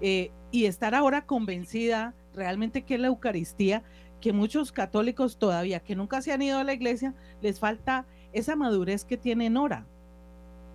eh, 0.00 0.31
y 0.50 0.66
estar 0.66 0.94
ahora 0.94 1.26
convencida 1.26 2.14
realmente 2.35 2.85
que 2.85 2.94
es 2.94 3.00
la 3.00 3.09
Eucaristía, 3.09 3.83
que 4.20 4.33
muchos 4.33 4.72
católicos 4.72 5.38
todavía 5.38 5.81
que 5.81 5.96
nunca 5.96 6.22
se 6.22 6.33
han 6.33 6.42
ido 6.42 6.59
a 6.59 6.64
la 6.64 6.72
iglesia, 6.72 7.14
les 7.42 7.61
falta 7.61 8.07
esa 8.33 8.57
madurez 8.57 9.05
que 9.05 9.16
tiene 9.16 9.50
Nora. 9.50 9.87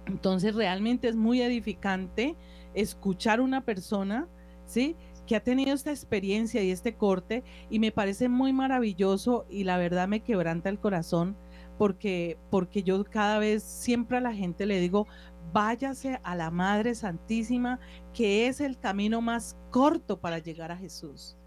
Entonces 0.05 0.55
realmente 0.55 1.07
es 1.07 1.15
muy 1.15 1.41
edificante 1.41 2.35
escuchar 2.73 3.41
una 3.41 3.61
persona, 3.61 4.27
¿sí? 4.65 4.95
que 5.27 5.35
ha 5.35 5.43
tenido 5.43 5.73
esta 5.73 5.91
experiencia 5.91 6.61
y 6.63 6.71
este 6.71 6.95
corte 6.95 7.43
y 7.69 7.79
me 7.79 7.91
parece 7.91 8.27
muy 8.27 8.53
maravilloso 8.53 9.45
y 9.49 9.63
la 9.63 9.77
verdad 9.77 10.07
me 10.07 10.21
quebranta 10.21 10.69
el 10.69 10.79
corazón 10.79 11.37
porque 11.77 12.37
porque 12.49 12.83
yo 12.83 13.03
cada 13.05 13.39
vez 13.39 13.63
siempre 13.63 14.17
a 14.17 14.21
la 14.21 14.33
gente 14.33 14.65
le 14.65 14.79
digo, 14.79 15.07
váyase 15.53 16.19
a 16.23 16.35
la 16.35 16.51
Madre 16.51 16.95
Santísima, 16.95 17.79
que 18.13 18.47
es 18.47 18.61
el 18.61 18.77
camino 18.77 19.21
más 19.21 19.57
corto 19.69 20.19
para 20.19 20.39
llegar 20.39 20.71
a 20.71 20.77
Jesús. 20.77 21.37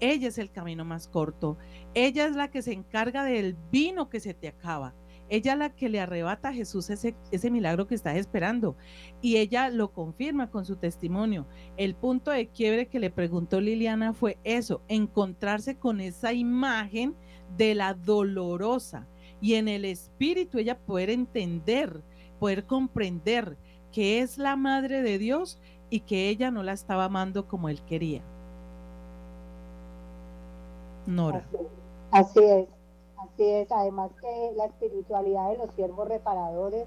Ella 0.00 0.28
es 0.28 0.38
el 0.38 0.50
camino 0.50 0.84
más 0.84 1.08
corto. 1.08 1.58
Ella 1.94 2.26
es 2.26 2.34
la 2.34 2.50
que 2.50 2.62
se 2.62 2.72
encarga 2.72 3.24
del 3.24 3.56
vino 3.70 4.08
que 4.08 4.20
se 4.20 4.32
te 4.32 4.48
acaba. 4.48 4.94
Ella 5.30 5.56
la 5.56 5.70
que 5.70 5.88
le 5.88 6.00
arrebata 6.00 6.50
a 6.50 6.52
Jesús 6.52 6.90
ese, 6.90 7.16
ese 7.30 7.50
milagro 7.50 7.86
que 7.86 7.94
estás 7.94 8.16
esperando. 8.16 8.76
Y 9.22 9.38
ella 9.38 9.70
lo 9.70 9.92
confirma 9.92 10.50
con 10.50 10.66
su 10.66 10.76
testimonio. 10.76 11.46
El 11.78 11.94
punto 11.94 12.30
de 12.30 12.48
quiebre 12.48 12.88
que 12.88 13.00
le 13.00 13.10
preguntó 13.10 13.60
Liliana 13.60 14.12
fue 14.12 14.36
eso, 14.44 14.82
encontrarse 14.88 15.76
con 15.76 16.00
esa 16.00 16.34
imagen 16.34 17.14
de 17.56 17.74
la 17.74 17.94
dolorosa. 17.94 19.06
Y 19.40 19.54
en 19.54 19.68
el 19.68 19.86
espíritu 19.86 20.58
ella 20.58 20.78
poder 20.78 21.08
entender 21.08 22.02
poder 22.40 22.64
comprender 22.64 23.56
que 23.92 24.20
es 24.20 24.38
la 24.38 24.56
madre 24.56 25.02
de 25.02 25.18
Dios 25.18 25.60
y 25.90 26.00
que 26.00 26.28
ella 26.28 26.50
no 26.50 26.64
la 26.64 26.72
estaba 26.72 27.04
amando 27.04 27.46
como 27.46 27.68
él 27.68 27.82
quería. 27.84 28.22
Nora. 31.06 31.46
Así, 32.10 32.40
es, 32.42 32.66
así 33.22 33.44
es. 33.44 33.70
Además 33.72 34.10
que 34.20 34.52
la 34.56 34.66
espiritualidad 34.66 35.50
de 35.50 35.58
los 35.58 35.70
siervos 35.72 36.08
reparadores, 36.08 36.86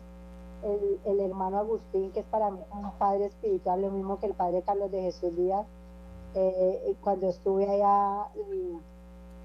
el, 1.05 1.19
hermano 1.19 1.59
Agustín, 1.59 2.11
que 2.11 2.21
es 2.21 2.25
para 2.27 2.49
mí 2.51 2.59
un 2.71 2.91
padre 2.93 3.25
espiritual, 3.25 3.81
lo 3.81 3.91
mismo 3.91 4.19
que 4.19 4.27
el 4.27 4.33
padre 4.33 4.61
Carlos 4.61 4.91
de 4.91 5.01
Jesús 5.01 5.35
Díaz, 5.35 5.65
eh, 6.35 6.95
cuando 7.01 7.27
estuve 7.27 7.69
allá 7.69 8.29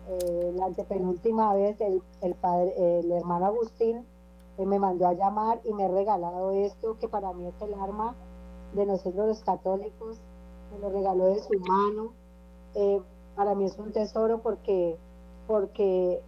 eh, 0.08 0.52
la 0.54 0.66
antepenúltima 0.66 1.54
vez, 1.54 1.80
el, 1.80 2.02
el, 2.22 2.34
padre, 2.34 3.00
el 3.00 3.10
hermano 3.10 3.46
Agustín 3.46 4.06
me 4.64 4.78
mandó 4.78 5.06
a 5.06 5.12
llamar 5.12 5.60
y 5.64 5.72
me 5.72 5.84
ha 5.84 5.88
regalado 5.88 6.52
esto, 6.52 6.98
que 6.98 7.08
para 7.08 7.32
mí 7.32 7.46
es 7.46 7.62
el 7.62 7.74
arma 7.74 8.14
de 8.74 8.86
nosotros 8.86 9.26
los 9.26 9.42
católicos, 9.42 10.18
me 10.72 10.78
lo 10.78 10.90
regaló 10.90 11.26
de 11.26 11.40
su 11.40 11.58
mano. 11.60 12.12
Eh, 12.74 13.00
para 13.36 13.54
mí 13.54 13.64
es 13.64 13.78
un 13.78 13.92
tesoro 13.92 14.38
porque... 14.38 14.96
porque 15.48 16.20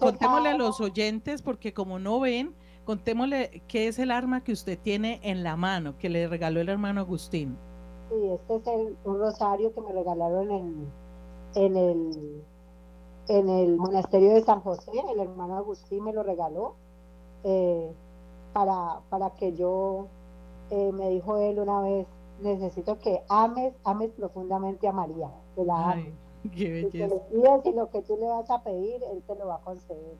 contémosle 0.00 0.48
a 0.48 0.56
los 0.56 0.80
oyentes, 0.80 1.42
porque 1.42 1.72
como 1.74 1.98
no 1.98 2.18
ven, 2.20 2.54
contémosle 2.84 3.62
qué 3.68 3.86
es 3.86 3.98
el 3.98 4.10
arma 4.10 4.42
que 4.42 4.52
usted 4.52 4.78
tiene 4.82 5.20
en 5.22 5.44
la 5.44 5.56
mano, 5.56 5.96
que 5.98 6.08
le 6.08 6.26
regaló 6.26 6.60
el 6.60 6.70
hermano 6.70 7.02
Agustín. 7.02 7.56
Sí, 8.08 8.16
este 8.30 8.56
es 8.56 8.66
el, 8.66 8.96
un 9.04 9.18
rosario 9.18 9.74
que 9.74 9.80
me 9.82 9.92
regalaron 9.92 10.50
en, 10.50 10.92
en, 11.54 11.76
el, 11.76 12.42
en 13.28 13.48
el 13.50 13.76
monasterio 13.76 14.32
de 14.32 14.42
San 14.42 14.60
José, 14.62 14.90
el 15.12 15.20
hermano 15.20 15.58
Agustín 15.58 16.02
me 16.02 16.14
lo 16.14 16.22
regaló 16.22 16.76
eh, 17.44 17.92
para, 18.54 19.00
para 19.10 19.34
que 19.34 19.54
yo, 19.54 20.06
eh, 20.70 20.92
me 20.92 21.10
dijo 21.10 21.36
él 21.36 21.60
una 21.60 21.82
vez, 21.82 22.06
necesito 22.40 22.98
que 22.98 23.22
ames, 23.28 23.74
ames 23.84 24.10
profundamente 24.12 24.88
a 24.88 24.92
María, 24.92 25.30
que 25.54 25.64
la 25.64 25.90
ames. 25.90 26.27
Qué. 26.54 26.88
Y, 26.92 27.72
lo 27.72 27.90
que 27.90 28.02
tú 28.02 28.16
le 28.16 28.26
vas 28.26 28.50
a 28.50 28.62
pedir, 28.62 29.02
él 29.12 29.22
te 29.26 29.34
lo 29.34 29.46
va 29.46 29.56
a 29.56 29.60
conceder. 29.60 30.16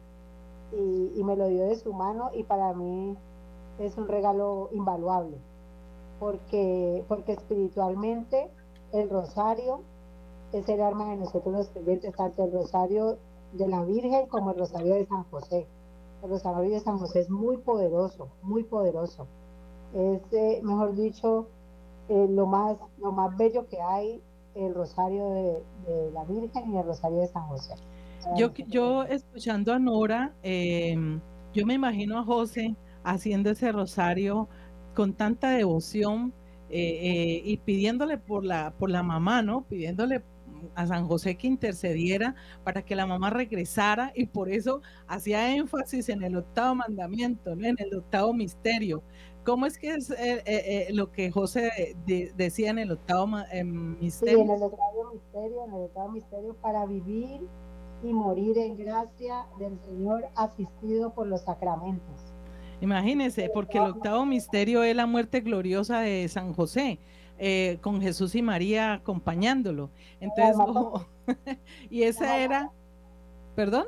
Y, 0.73 1.13
y 1.17 1.25
me 1.25 1.37
lo 1.37 1.49
dio 1.49 1.67
de 1.67 1.77
su 1.77 1.93
mano 1.93 2.31
y 2.35 2.43
para 2.43 2.75
mí 2.75 3.17
es 3.79 3.97
un 3.97 4.09
regalo 4.09 4.69
invaluable, 4.73 5.39
porque, 6.19 7.05
porque 7.09 7.33
espiritualmente 7.33 8.51
el 8.93 9.09
rosario 9.09 9.81
es 10.53 10.69
el 10.69 10.81
arma 10.81 11.11
de 11.11 11.17
nosotros 11.17 11.55
los 11.55 11.69
creyentes, 11.69 12.15
tanto 12.15 12.45
el 12.45 12.53
rosario 12.53 13.19
de 13.53 13.69
la 13.69 13.85
Virgen 13.85 14.27
como 14.27 14.51
el 14.51 14.59
rosario 14.59 14.95
de 14.95 15.07
San 15.07 15.25
José. 15.25 15.67
El 16.23 16.31
rosario 16.31 16.71
de 16.71 16.81
San 16.81 16.99
José 16.99 17.21
es 17.21 17.31
muy 17.31 17.59
poderoso, 17.59 18.29
muy 18.43 18.65
poderoso. 18.65 19.27
Es, 19.95 20.21
eh, 20.33 20.61
mejor 20.63 20.95
dicho, 20.95 21.47
eh, 22.09 22.27
lo, 22.29 22.47
más, 22.47 22.77
lo 22.99 23.13
más 23.13 23.37
bello 23.37 23.67
que 23.69 23.81
hay, 23.81 24.23
el 24.66 24.75
rosario 24.75 25.31
de, 25.31 26.11
la 26.12 26.25
Virgen 26.25 26.73
y 26.73 26.79
el 26.79 26.85
rosario 26.85 27.18
de 27.18 27.29
San 27.29 27.42
José. 27.44 27.75
Yo, 28.37 28.53
yo 28.68 29.05
escuchando 29.05 29.73
a 29.73 29.79
Nora, 29.79 30.35
em, 30.42 31.21
yo 31.55 31.64
me 31.64 31.75
imagino 31.75 32.18
a 32.18 32.25
José 32.25 32.75
haciendo 33.05 33.51
ese 33.51 33.73
rosario 33.73 34.49
con 34.94 35.14
tanta 35.14 35.51
devoción 35.51 36.33
eh, 36.71 37.40
y 37.44 37.57
pidiéndole 37.59 38.18
por 38.18 38.44
la, 38.44 38.73
por 38.73 38.90
la 38.90 39.03
mamá, 39.03 39.42
¿no? 39.42 39.62
Pidiéndole 39.62 40.23
a 40.75 40.87
San 40.87 41.07
José 41.07 41.37
que 41.37 41.47
intercediera 41.47 42.35
para 42.64 42.83
que 42.83 42.97
la 42.97 43.07
mamá 43.07 43.31
regresara 43.31 44.12
y 44.14 44.27
por 44.27 44.51
eso 44.51 44.83
hacía 45.07 45.55
énfasis 45.55 46.09
en 46.09 46.23
el 46.23 46.37
octavo 46.37 46.75
mandamiento, 46.75 47.53
en 47.53 47.77
el 47.79 47.94
octavo 47.94 48.35
misterio. 48.35 49.03
¿Cómo 49.49 49.65
es 49.65 49.79
que 49.79 49.95
es 49.95 50.11
eh, 50.11 50.17
eh, 50.19 50.43
eh, 50.45 50.87
lo 50.93 51.11
que 51.11 51.31
José 51.31 51.97
decía 52.37 52.69
en 52.69 52.79
el 52.79 52.91
octavo 52.91 53.27
misterio? 53.99 54.37
Sí, 54.37 54.43
en 54.43 54.51
el 54.51 54.63
octavo 54.63 55.11
misterio, 55.15 55.65
en 55.65 55.73
el 55.73 55.81
octavo 55.85 56.09
misterio, 56.11 56.55
para 56.61 56.85
vivir 56.85 57.49
y 58.03 58.13
morir 58.13 58.59
en 58.59 58.77
gracia 58.77 59.47
del 59.59 59.79
Señor 59.87 60.29
asistido 60.35 61.15
por 61.15 61.29
los 61.29 61.41
sacramentos. 61.41 62.35
Imagínense, 62.83 63.51
porque 63.55 63.79
el 63.79 63.85
octavo 63.85 64.27
misterio 64.27 64.83
es 64.83 64.95
la 64.95 65.07
muerte 65.07 65.41
gloriosa 65.41 66.01
de 66.01 66.29
San 66.29 66.53
José. 66.53 66.99
Eh, 67.39 67.79
con 67.81 68.03
Jesús 68.03 68.35
y 68.35 68.43
María 68.43 68.93
acompañándolo. 68.93 69.89
Entonces, 70.21 70.57
y 71.89 72.03
esa 72.03 72.37
era, 72.37 72.71
¿perdón? 73.55 73.87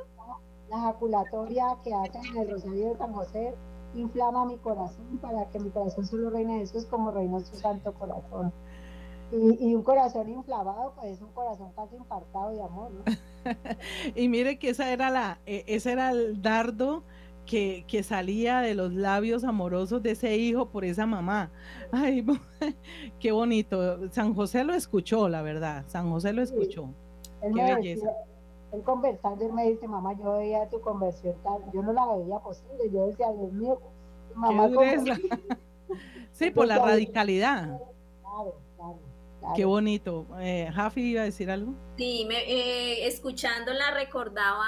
La 0.71 0.77
ejaculatoria 0.77 1.65
que 1.83 1.93
hacen 1.93 2.25
en 2.25 2.37
el 2.37 2.49
Rosario 2.49 2.89
de 2.89 2.97
San 2.97 3.13
José 3.13 3.53
inflama 3.95 4.45
mi 4.45 4.57
corazón 4.57 5.17
para 5.21 5.45
que 5.49 5.59
mi 5.59 5.69
corazón 5.69 6.05
solo 6.05 6.29
reine 6.29 6.59
Jesús 6.59 6.85
como 6.85 7.11
reinó 7.11 7.39
su 7.39 7.55
santo 7.55 7.93
corazón. 7.93 8.53
Y, 9.33 9.73
un 9.73 9.81
corazón 9.81 10.29
inflamado, 10.29 10.93
pues 10.99 11.13
es 11.13 11.21
un 11.21 11.31
corazón 11.31 11.71
casi 11.73 11.95
infartado 11.95 12.51
de 12.51 12.61
amor, 12.61 12.91
y 14.15 14.27
mire 14.27 14.59
que 14.59 14.71
esa 14.71 14.91
era 14.91 15.09
la, 15.09 15.39
e, 15.45 15.63
ese 15.67 15.93
era 15.93 16.11
el 16.11 16.41
dardo 16.41 17.05
que, 17.45 17.85
que, 17.87 18.03
salía 18.03 18.59
de 18.59 18.75
los 18.75 18.93
labios 18.93 19.45
amorosos 19.45 20.03
de 20.03 20.11
ese 20.11 20.35
hijo 20.35 20.69
por 20.69 20.83
esa 20.83 21.05
mamá. 21.05 21.49
Ay, 21.93 22.25
qué 23.21 23.31
bonito. 23.31 24.11
San 24.11 24.33
José 24.33 24.65
lo 24.65 24.73
escuchó, 24.73 25.29
la 25.29 25.41
verdad. 25.41 25.85
San 25.87 26.09
José 26.09 26.33
lo 26.33 26.41
escuchó. 26.41 26.89
qué 27.41 27.73
belleza. 27.73 28.09
Él 28.71 28.83
conversando, 28.83 29.45
él 29.45 29.53
me 29.53 29.69
dice, 29.69 29.87
mamá, 29.87 30.13
yo 30.17 30.33
veía 30.33 30.69
tu 30.69 30.79
conversión 30.81 31.35
tal, 31.43 31.61
yo 31.73 31.81
no 31.83 31.93
la 31.93 32.05
veía 32.15 32.39
posible. 32.39 32.89
Yo 32.91 33.07
decía, 33.07 33.31
Dios 33.31 33.51
mío, 33.53 33.81
mamá. 34.33 34.69
sí, 36.31 36.51
por 36.51 36.67
la 36.67 36.79
radicalidad. 36.79 37.79
Qué 39.55 39.65
bonito. 39.65 40.27
Eh, 40.39 40.69
Jafi 40.73 41.01
iba 41.01 41.21
a 41.21 41.25
decir 41.25 41.49
algo. 41.49 41.73
Sí, 41.97 42.25
me, 42.27 42.39
eh, 42.43 43.07
escuchándola 43.07 43.91
recordaba, 43.91 44.67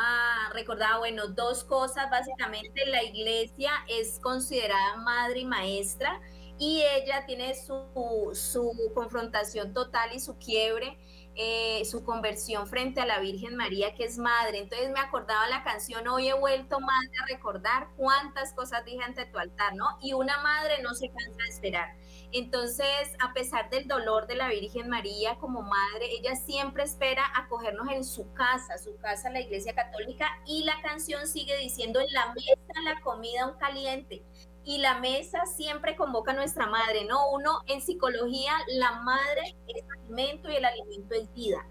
recordaba, 0.51 0.97
bueno, 0.97 1.27
dos 1.27 1.63
cosas 1.63 2.09
básicamente. 2.09 2.85
La 2.87 3.03
iglesia 3.03 3.71
es 3.87 4.19
considerada 4.19 4.97
madre 4.97 5.41
y 5.41 5.45
maestra 5.45 6.19
y 6.57 6.81
ella 6.81 7.25
tiene 7.25 7.53
su, 7.55 8.31
su 8.33 8.91
confrontación 8.93 9.73
total 9.73 10.09
y 10.13 10.19
su 10.19 10.37
quiebre 10.37 10.97
eh, 11.35 11.83
su 11.85 12.03
conversión 12.03 12.67
frente 12.67 13.01
a 13.01 13.05
la 13.05 13.19
Virgen 13.19 13.55
María, 13.55 13.95
que 13.95 14.03
es 14.03 14.17
madre. 14.17 14.59
Entonces 14.59 14.91
me 14.91 14.99
acordaba 14.99 15.47
la 15.47 15.63
canción, 15.63 16.07
hoy 16.07 16.29
he 16.29 16.33
vuelto 16.33 16.79
madre 16.79 17.09
a 17.21 17.25
recordar 17.25 17.87
cuántas 17.97 18.53
cosas 18.53 18.85
dije 18.85 19.03
ante 19.03 19.25
tu 19.25 19.39
altar, 19.39 19.75
¿no? 19.75 19.97
Y 20.01 20.13
una 20.13 20.37
madre 20.41 20.81
no 20.81 20.93
se 20.93 21.09
cansa 21.09 21.43
de 21.43 21.49
esperar. 21.49 21.95
Entonces, 22.31 23.15
a 23.19 23.33
pesar 23.33 23.69
del 23.69 23.87
dolor 23.87 24.27
de 24.27 24.35
la 24.35 24.49
Virgen 24.49 24.89
María 24.89 25.35
como 25.39 25.61
madre, 25.61 26.11
ella 26.11 26.35
siempre 26.35 26.83
espera 26.83 27.23
acogernos 27.35 27.87
en 27.91 28.03
su 28.03 28.31
casa, 28.33 28.77
su 28.77 28.95
casa, 28.97 29.29
la 29.29 29.39
Iglesia 29.39 29.73
Católica, 29.73 30.27
y 30.45 30.63
la 30.63 30.81
canción 30.81 31.27
sigue 31.27 31.57
diciendo, 31.57 31.99
en 31.99 32.11
la 32.11 32.33
mesa 32.33 32.81
la 32.83 33.01
comida 33.01 33.47
un 33.47 33.57
caliente 33.57 34.23
y 34.65 34.77
la 34.79 34.99
mesa 34.99 35.45
siempre 35.45 35.95
convoca 35.95 36.31
a 36.31 36.35
nuestra 36.35 36.67
madre, 36.67 37.05
¿no? 37.05 37.31
Uno 37.31 37.61
en 37.67 37.81
psicología, 37.81 38.53
la 38.67 39.01
madre 39.01 39.55
es 39.67 39.83
alimento 39.99 40.49
y 40.49 40.55
el 40.55 40.65
alimento 40.65 41.15
es 41.15 41.33
vida. 41.33 41.65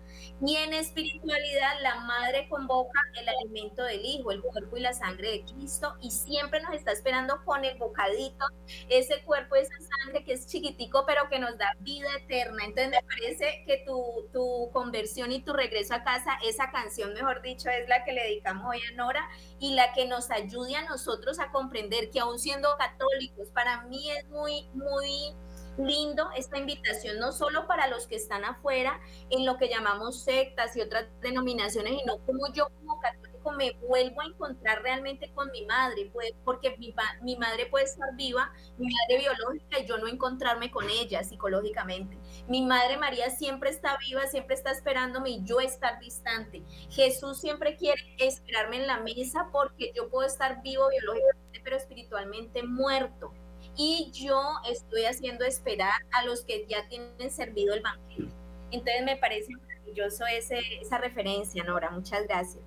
Y 0.44 0.56
en 0.56 0.72
espiritualidad, 0.72 1.80
la 1.82 2.00
madre 2.00 2.48
convoca 2.48 3.00
el 3.14 3.28
alimento 3.28 3.84
del 3.84 4.04
Hijo, 4.04 4.32
el 4.32 4.42
cuerpo 4.42 4.76
y 4.76 4.80
la 4.80 4.92
sangre 4.92 5.30
de 5.30 5.44
Cristo, 5.44 5.94
y 6.00 6.10
siempre 6.10 6.60
nos 6.60 6.74
está 6.74 6.90
esperando 6.90 7.44
con 7.44 7.64
el 7.64 7.78
bocadito, 7.78 8.44
ese 8.88 9.22
cuerpo, 9.22 9.54
esa 9.54 9.76
sangre 9.78 10.24
que 10.24 10.32
es 10.32 10.48
chiquitico, 10.48 11.04
pero 11.06 11.28
que 11.28 11.38
nos 11.38 11.56
da 11.58 11.72
vida 11.80 12.08
eterna. 12.16 12.64
Entonces 12.64 12.90
me 12.90 13.02
parece 13.02 13.62
que 13.66 13.84
tu, 13.86 14.28
tu 14.32 14.68
conversión 14.72 15.30
y 15.30 15.42
tu 15.42 15.52
regreso 15.52 15.94
a 15.94 16.02
casa, 16.02 16.32
esa 16.44 16.72
canción, 16.72 17.14
mejor 17.14 17.40
dicho, 17.42 17.70
es 17.70 17.88
la 17.88 18.04
que 18.04 18.12
le 18.12 18.24
dedicamos 18.24 18.66
hoy 18.68 18.80
a 18.90 18.96
Nora 18.96 19.28
y 19.60 19.74
la 19.76 19.92
que 19.92 20.06
nos 20.06 20.32
ayude 20.32 20.74
a 20.74 20.82
nosotros 20.88 21.38
a 21.38 21.52
comprender 21.52 22.10
que 22.10 22.18
aún 22.18 22.40
siendo 22.40 22.76
católicos, 22.78 23.48
para 23.54 23.82
mí 23.82 24.10
es 24.10 24.28
muy, 24.28 24.68
muy 24.74 25.36
lindo 25.78 26.30
esta 26.36 26.58
invitación, 26.58 27.18
no 27.18 27.32
solo 27.32 27.66
para 27.66 27.88
los 27.88 28.06
que 28.06 28.16
están 28.16 28.44
afuera 28.44 29.00
en 29.30 29.46
lo 29.46 29.56
que 29.58 29.68
llamamos 29.68 30.22
sectas 30.22 30.76
y 30.76 30.80
otras 30.80 31.06
denominaciones, 31.20 31.98
sino 32.00 32.18
como 32.26 32.52
yo 32.52 32.68
como 32.78 33.00
católico 33.00 33.52
me 33.52 33.72
vuelvo 33.88 34.20
a 34.20 34.26
encontrar 34.26 34.82
realmente 34.82 35.32
con 35.34 35.50
mi 35.50 35.64
madre, 35.66 36.10
pues, 36.12 36.32
porque 36.44 36.76
mi, 36.78 36.94
mi 37.22 37.36
madre 37.36 37.66
puede 37.66 37.86
estar 37.86 38.14
viva, 38.14 38.52
mi 38.78 38.86
madre 38.86 39.18
biológica, 39.18 39.80
y 39.80 39.86
yo 39.86 39.98
no 39.98 40.06
encontrarme 40.06 40.70
con 40.70 40.88
ella 40.88 41.24
psicológicamente. 41.24 42.18
Mi 42.46 42.62
madre 42.62 42.96
María 42.96 43.30
siempre 43.30 43.70
está 43.70 43.96
viva, 43.98 44.26
siempre 44.26 44.54
está 44.54 44.70
esperándome 44.70 45.30
y 45.30 45.44
yo 45.44 45.60
estar 45.60 45.98
distante. 45.98 46.62
Jesús 46.90 47.40
siempre 47.40 47.76
quiere 47.76 48.00
esperarme 48.18 48.76
en 48.76 48.86
la 48.86 49.00
mesa 49.00 49.48
porque 49.52 49.92
yo 49.94 50.08
puedo 50.08 50.26
estar 50.26 50.62
vivo 50.62 50.88
biológicamente, 50.88 51.60
pero 51.64 51.76
espiritualmente 51.76 52.62
muerto 52.62 53.32
y 53.76 54.10
yo 54.12 54.40
estoy 54.70 55.04
haciendo 55.04 55.44
esperar 55.44 56.02
a 56.12 56.24
los 56.24 56.44
que 56.44 56.66
ya 56.66 56.86
tienen 56.88 57.30
servido 57.30 57.74
el 57.74 57.80
Evangelio. 57.80 58.30
Entonces 58.70 59.04
me 59.04 59.16
parece 59.16 59.52
maravilloso 59.54 60.24
ese, 60.26 60.58
esa 60.80 60.98
referencia, 60.98 61.64
Nora. 61.64 61.90
Muchas 61.90 62.26
gracias. 62.26 62.62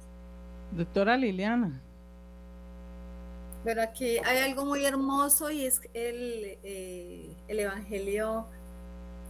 Doctora 0.72 1.18
Liliana. 1.18 1.82
Pero 3.64 3.82
aquí 3.82 4.20
hay 4.20 4.38
algo 4.50 4.66
muy 4.66 4.86
hermoso 4.86 5.50
y 5.50 5.66
es 5.66 5.82
el, 5.94 6.60
eh, 6.64 7.36
el 7.48 7.60
Evangelio 7.60 8.48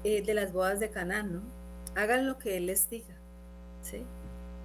eh, 0.04 0.22
de 0.22 0.34
las 0.34 0.52
bodas 0.52 0.80
de 0.80 0.90
Canaán, 0.90 1.34
¿no? 1.34 1.42
Hagan 1.96 2.28
lo 2.28 2.38
que 2.38 2.58
Él 2.58 2.66
les 2.66 2.90
diga, 2.90 3.16
¿sí? 3.82 4.04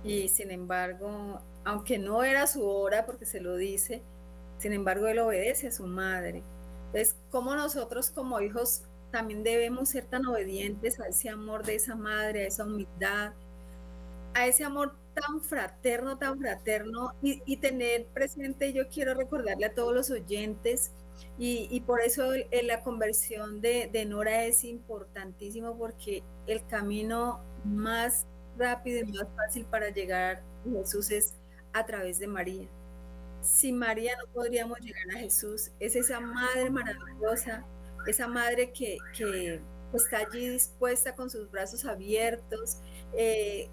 Y 0.02 0.28
sin 0.28 0.50
embargo, 0.50 1.40
aunque 1.64 1.98
no 1.98 2.24
era 2.24 2.48
su 2.48 2.66
hora 2.66 3.06
porque 3.06 3.26
se 3.26 3.40
lo 3.40 3.54
dice, 3.56 4.02
sin 4.58 4.72
embargo 4.72 5.06
Él 5.06 5.20
obedece 5.20 5.68
a 5.68 5.72
su 5.72 5.86
madre 5.86 6.42
entonces, 6.93 7.16
como 7.30 7.55
nosotros 7.55 8.11
como 8.11 8.41
hijos 8.41 8.82
también 9.12 9.45
debemos 9.45 9.91
ser 9.91 10.07
tan 10.07 10.26
obedientes 10.26 10.99
a 10.99 11.07
ese 11.07 11.28
amor 11.28 11.64
de 11.64 11.76
esa 11.76 11.95
madre, 11.95 12.45
a 12.45 12.47
esa 12.47 12.64
humildad, 12.64 13.32
a 14.34 14.47
ese 14.47 14.64
amor 14.64 14.95
tan 15.14 15.41
fraterno, 15.41 16.18
tan 16.18 16.38
fraterno 16.38 17.14
y, 17.22 17.57
tener 17.59 18.07
presente, 18.07 18.72
yo 18.72 18.88
quiero 18.88 19.14
recordarle 19.14 19.66
a 19.66 19.74
todos 19.74 19.95
los 19.95 20.11
oyentes 20.11 20.93
y, 21.38 21.80
por 21.86 22.01
eso 22.01 22.32
la 22.62 22.82
conversión 22.82 23.61
de, 23.61 23.88
de, 23.93 24.05
Nora 24.05 24.45
es 24.45 24.64
importantísimo 24.64 25.76
porque 25.76 26.22
el 26.47 26.64
camino 26.66 27.41
más 27.64 28.26
rápido 28.57 29.01
y 29.01 29.12
más 29.12 29.28
fácil 29.36 29.64
para 29.66 29.91
llegar 29.91 30.43
a 30.66 30.78
Jesús 30.78 31.11
es 31.11 31.34
a 31.72 31.86
través 31.86 32.18
de 32.18 32.26
María. 32.26 32.68
Sin 33.43 33.78
María 33.78 34.16
no 34.16 34.30
podríamos 34.32 34.78
llegar 34.80 35.16
a 35.16 35.18
Jesús. 35.18 35.70
Es 35.80 35.97
esa 35.97 36.20
madre 36.20 36.70
maravillosa, 36.70 37.64
esa 38.07 38.28
madre 38.28 38.72
que, 38.72 38.99
que 39.16 39.61
está 39.93 40.18
allí 40.18 40.49
dispuesta 40.49 41.14
con 41.14 41.30
sus 41.30 41.51
brazos 41.51 41.84
abiertos. 41.84 42.78
Eh, 43.14 43.68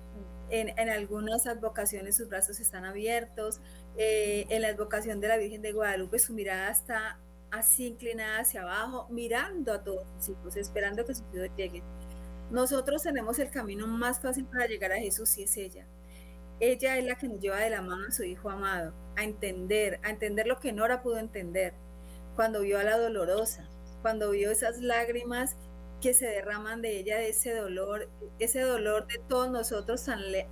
en, 0.50 0.90
algunas 0.90 1.46
advocaciones 1.46 2.16
sus 2.16 2.30
brazos 2.30 2.60
están 2.60 2.86
abiertos. 2.86 3.60
Eh, 3.98 4.46
en 4.50 4.62
la 4.62 4.70
advocación 4.70 5.20
de 5.20 5.28
la 5.28 5.38
Virgen 5.38 5.62
de 5.62 5.74
Guadalupe 5.74 6.20
su 6.20 6.34
mirada 6.34 6.70
está 6.72 7.20
así 7.52 7.88
inclinada 7.88 8.40
hacia 8.40 8.62
abajo, 8.62 9.08
mirando 9.10 9.74
a 9.74 9.84
todos 9.84 10.08
sus 10.18 10.30
hijos, 10.30 10.56
esperando 10.56 11.06
que 11.06 11.16
sus 11.16 11.26
hijos 11.34 11.50
lleguen. 11.58 11.84
Nosotros 12.52 13.04
tenemos 13.04 13.40
el 13.40 13.50
camino 13.52 13.88
más 13.88 14.22
fácil 14.22 14.46
para 14.46 14.68
llegar 14.68 14.92
a 14.94 14.98
Jesús 14.98 15.38
y 15.38 15.44
es 15.44 15.58
ella. 15.58 15.86
Ella 16.60 16.98
es 16.98 17.06
la 17.06 17.16
que 17.16 17.28
nos 17.28 17.40
lleva 17.40 17.60
de 17.60 17.70
la 17.70 17.82
mano 17.82 18.08
a 18.08 18.12
su 18.12 18.24
Hijo 18.24 18.50
amado, 18.50 18.94
a 19.16 19.24
entender, 19.24 20.00
a 20.04 20.10
entender 20.10 20.48
lo 20.48 20.60
que 20.60 20.74
Nora 20.74 21.04
pudo 21.04 21.18
entender 21.18 21.74
cuando 22.36 22.62
vio 22.62 22.80
a 22.80 22.84
la 22.84 22.98
dolorosa, 22.98 23.68
cuando 24.02 24.32
vio 24.32 24.52
esas 24.52 24.80
lágrimas 24.80 25.56
que 26.02 26.14
se 26.14 26.28
derraman 26.28 26.82
de 26.82 27.00
ella, 27.00 27.18
de 27.18 27.30
ese 27.30 27.56
dolor, 27.56 28.10
ese 28.40 28.62
dolor 28.62 29.08
de 29.08 29.20
todos 29.28 29.50
nosotros 29.50 30.08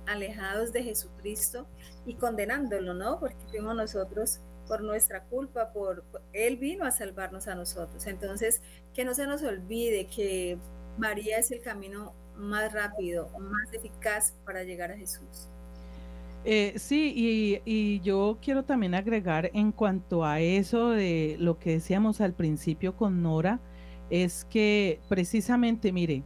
alejados 0.06 0.72
de 0.72 0.82
Jesucristo 0.82 1.68
y 2.04 2.14
condenándolo, 2.16 2.94
¿no? 2.94 3.20
Porque 3.20 3.36
fuimos 3.50 3.76
nosotros 3.76 4.40
por 4.66 4.82
nuestra 4.82 5.22
culpa, 5.24 5.72
por 5.72 6.04
Él 6.32 6.56
vino 6.56 6.84
a 6.84 6.90
salvarnos 6.90 7.46
a 7.46 7.54
nosotros. 7.54 8.06
Entonces, 8.06 8.60
que 8.92 9.04
no 9.04 9.14
se 9.14 9.26
nos 9.26 9.42
olvide 9.42 10.08
que 10.08 10.58
María 10.98 11.38
es 11.38 11.50
el 11.52 11.60
camino 11.60 12.14
más 12.34 12.72
rápido, 12.72 13.30
más 13.38 13.72
eficaz 13.72 14.34
para 14.44 14.64
llegar 14.64 14.90
a 14.90 14.96
Jesús. 14.96 15.48
Eh, 16.48 16.74
sí, 16.78 17.12
y, 17.16 17.60
y, 17.64 18.00
yo 18.02 18.38
quiero 18.40 18.64
también 18.64 18.94
agregar 18.94 19.50
en 19.52 19.72
cuanto 19.72 20.24
a 20.24 20.38
eso 20.40 20.90
de 20.90 21.36
lo 21.40 21.58
que 21.58 21.72
decíamos 21.72 22.20
al 22.20 22.34
principio 22.34 22.96
con 22.96 23.20
Nora, 23.20 23.58
es 24.10 24.44
que 24.44 25.00
precisamente, 25.08 25.90
mire, 25.90 26.22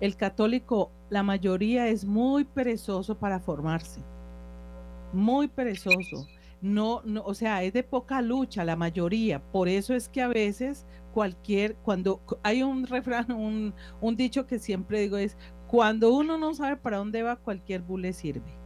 el 0.00 0.16
católico, 0.16 0.92
la 1.10 1.24
mayoría 1.24 1.88
es 1.88 2.04
muy 2.04 2.44
perezoso 2.44 3.18
para 3.18 3.40
formarse, 3.40 4.00
muy 5.12 5.48
perezoso. 5.48 6.28
No, 6.62 7.02
no, 7.04 7.22
o 7.24 7.34
sea, 7.34 7.62
es 7.64 7.72
de 7.72 7.82
poca 7.82 8.22
lucha 8.22 8.64
la 8.64 8.76
mayoría. 8.76 9.42
Por 9.52 9.68
eso 9.68 9.92
es 9.92 10.08
que 10.08 10.22
a 10.22 10.28
veces 10.28 10.86
cualquier, 11.12 11.74
cuando 11.76 12.20
hay 12.42 12.62
un 12.62 12.86
refrán, 12.86 13.32
un, 13.32 13.74
dicho 14.16 14.46
que 14.46 14.58
siempre 14.58 15.00
digo 15.00 15.16
es, 15.16 15.36
cuando 15.66 16.14
uno 16.14 16.38
no 16.38 16.54
sabe 16.54 16.76
para 16.76 16.98
dónde 16.98 17.22
va, 17.22 17.36
cualquier 17.36 17.82
bule 17.82 18.12
sirve. 18.12 18.63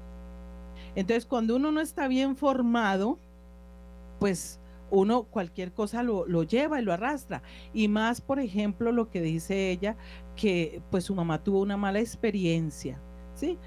Entonces, 0.98 1.26
cuando 1.26 1.54
uno 1.54 1.70
no 1.70 1.80
está 1.80 2.08
bien 2.08 2.34
formado, 2.34 3.20
pues 4.18 4.58
uno 4.90 5.22
cualquier 5.22 5.72
cosa 5.72 6.02
lo, 6.02 6.42
lleva 6.42 6.80
y 6.80 6.84
lo 6.84 6.92
arrastra. 6.92 7.40
Y 7.72 7.86
más, 7.86 8.20
por 8.20 8.40
ejemplo, 8.40 8.90
lo 8.90 9.08
que 9.08 9.20
dice 9.20 9.70
ella, 9.70 9.96
que 10.34 10.82
pues 10.90 11.04
su 11.04 11.14
mamá 11.14 11.44
tuvo 11.44 11.60
una 11.60 11.76
mala 11.76 12.00
experiencia. 12.00 13.00
¿sí? 13.36 13.60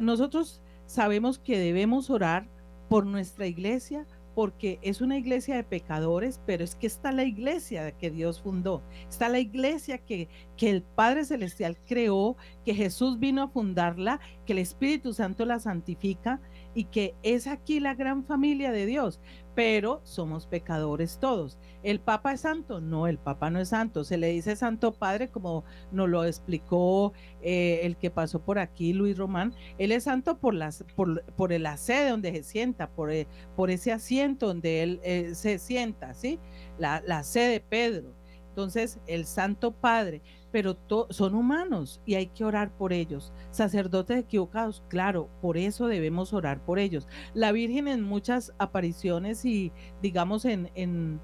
nosotros 0.00 0.62
sabemos 0.86 1.38
que 1.38 1.58
debemos 1.58 2.08
orar 2.08 2.48
por 2.88 3.04
nuestra 3.04 3.46
iglesia, 3.46 4.06
porque 4.34 4.78
es 4.80 5.02
una 5.02 5.18
iglesia 5.18 5.56
de 5.56 5.64
pecadores, 5.64 6.40
pero 6.46 6.64
es 6.64 6.76
que 6.76 6.86
está 6.86 7.12
la 7.12 7.24
iglesia 7.24 7.92
que 7.92 8.10
Dios 8.10 8.40
fundó, 8.40 8.82
está 9.06 9.28
la 9.28 9.38
iglesia 9.38 9.98
que, 9.98 10.28
que 10.56 10.70
el 10.70 10.82
Padre 10.82 11.26
Celestial 11.26 11.76
creó, 11.84 12.38
que 12.64 12.74
Jesús 12.74 13.18
vino 13.18 13.42
a 13.42 13.48
fundarla, 13.48 14.18
que 14.46 14.54
el 14.54 14.60
Espíritu 14.60 15.12
Santo 15.12 15.44
la 15.44 15.58
santifica 15.58 16.40
y 16.74 16.84
que 16.84 17.14
es 17.22 17.46
aquí 17.46 17.80
la 17.80 17.94
gran 17.94 18.24
familia 18.24 18.72
de 18.72 18.86
Dios 18.86 19.20
pero 19.54 20.00
somos 20.04 20.46
pecadores 20.46 21.18
todos. 21.18 21.58
¿El 21.82 22.00
Papa 22.00 22.32
es 22.32 22.40
santo? 22.40 22.80
No, 22.80 23.06
el 23.06 23.18
Papa 23.18 23.50
no 23.50 23.60
es 23.60 23.68
santo. 23.68 24.04
Se 24.04 24.16
le 24.16 24.28
dice 24.28 24.56
Santo 24.56 24.92
Padre 24.92 25.28
como 25.28 25.64
nos 25.92 26.08
lo 26.08 26.24
explicó 26.24 27.12
eh, 27.42 27.80
el 27.82 27.96
que 27.96 28.10
pasó 28.10 28.40
por 28.40 28.58
aquí, 28.58 28.92
Luis 28.92 29.18
Román. 29.18 29.54
Él 29.76 29.92
es 29.92 30.04
santo 30.04 30.38
por, 30.38 30.54
las, 30.54 30.84
por, 30.96 31.24
por 31.34 31.52
la 31.52 31.76
sede 31.76 32.10
donde 32.10 32.32
se 32.32 32.42
sienta, 32.42 32.88
por, 32.88 33.10
eh, 33.10 33.26
por 33.56 33.70
ese 33.70 33.92
asiento 33.92 34.46
donde 34.46 34.82
él 34.82 35.00
eh, 35.02 35.34
se 35.34 35.58
sienta, 35.58 36.14
¿sí? 36.14 36.38
La, 36.78 37.02
la 37.06 37.22
sede 37.22 37.50
de 37.50 37.60
Pedro. 37.60 38.14
Entonces, 38.48 38.98
el 39.06 39.26
Santo 39.26 39.72
Padre 39.72 40.22
pero 40.52 40.76
son 41.10 41.34
humanos 41.34 42.00
y 42.04 42.14
hay 42.14 42.26
que 42.26 42.44
orar 42.44 42.70
por 42.76 42.92
ellos. 42.92 43.32
Sacerdotes 43.50 44.18
equivocados, 44.18 44.82
claro, 44.88 45.28
por 45.40 45.56
eso 45.56 45.86
debemos 45.86 46.32
orar 46.32 46.64
por 46.64 46.78
ellos. 46.78 47.06
La 47.34 47.52
Virgen 47.52 47.88
en 47.88 48.02
muchas 48.02 48.52
apariciones 48.58 49.44
y 49.44 49.72
digamos 50.02 50.44
en, 50.44 50.70
en, 50.74 51.20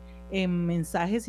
mensajes, 0.66 1.28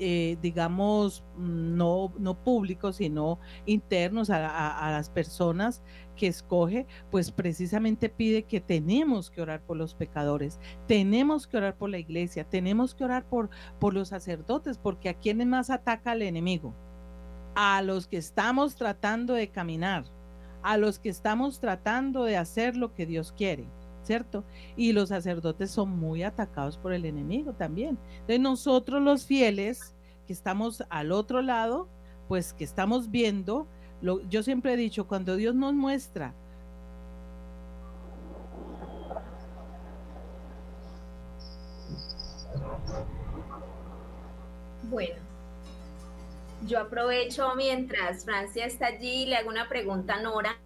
eh, 0.00 0.36
digamos, 0.42 1.24
no, 1.36 2.12
no 2.18 2.42
públicos, 2.42 2.96
sino 2.96 3.38
internos 3.66 4.30
a, 4.30 4.90
las 4.90 5.10
personas 5.10 5.82
que 6.16 6.26
escoge, 6.26 6.86
pues 7.10 7.30
precisamente 7.30 8.08
pide 8.08 8.44
que 8.44 8.60
tenemos 8.60 9.30
que 9.30 9.40
orar 9.40 9.62
por 9.62 9.76
los 9.76 9.94
pecadores, 9.94 10.58
tenemos 10.86 11.46
que 11.46 11.56
orar 11.56 11.76
por 11.76 11.90
la 11.90 11.98
iglesia, 11.98 12.44
tenemos 12.44 12.94
que 12.94 13.04
orar 13.04 13.24
por, 13.24 13.50
por 13.78 13.94
los 13.94 14.08
sacerdotes, 14.08 14.78
porque 14.78 15.08
a 15.08 15.14
quienes 15.14 15.46
más 15.46 15.70
ataca 15.70 16.12
el 16.12 16.22
enemigo 16.22 16.74
a 17.60 17.82
los 17.82 18.06
que 18.06 18.18
estamos 18.18 18.76
tratando 18.76 19.34
de 19.34 19.48
caminar, 19.48 20.04
a 20.62 20.76
los 20.76 21.00
que 21.00 21.08
estamos 21.08 21.58
tratando 21.58 22.22
de 22.22 22.36
hacer 22.36 22.76
lo 22.76 22.94
que 22.94 23.04
Dios 23.04 23.32
quiere, 23.32 23.66
¿cierto? 24.04 24.44
Y 24.76 24.92
los 24.92 25.08
sacerdotes 25.08 25.72
son 25.72 25.90
muy 25.90 26.22
atacados 26.22 26.78
por 26.78 26.92
el 26.92 27.04
enemigo 27.04 27.54
también. 27.54 27.98
Entonces 28.12 28.38
nosotros 28.38 29.02
los 29.02 29.26
fieles 29.26 29.96
que 30.28 30.32
estamos 30.32 30.84
al 30.88 31.10
otro 31.10 31.42
lado, 31.42 31.88
pues 32.28 32.52
que 32.52 32.62
estamos 32.62 33.10
viendo, 33.10 33.66
lo, 34.02 34.20
yo 34.28 34.44
siempre 34.44 34.74
he 34.74 34.76
dicho, 34.76 35.08
cuando 35.08 35.34
Dios 35.34 35.56
nos 35.56 35.74
muestra 35.74 36.36
Bueno, 44.84 45.27
yo 46.68 46.78
aprovecho 46.78 47.54
mientras 47.56 48.24
Francia 48.24 48.66
está 48.66 48.86
allí, 48.86 49.26
le 49.26 49.36
hago 49.36 49.48
una 49.48 49.68
pregunta 49.68 50.14
a 50.14 50.22
Nora. 50.22 50.58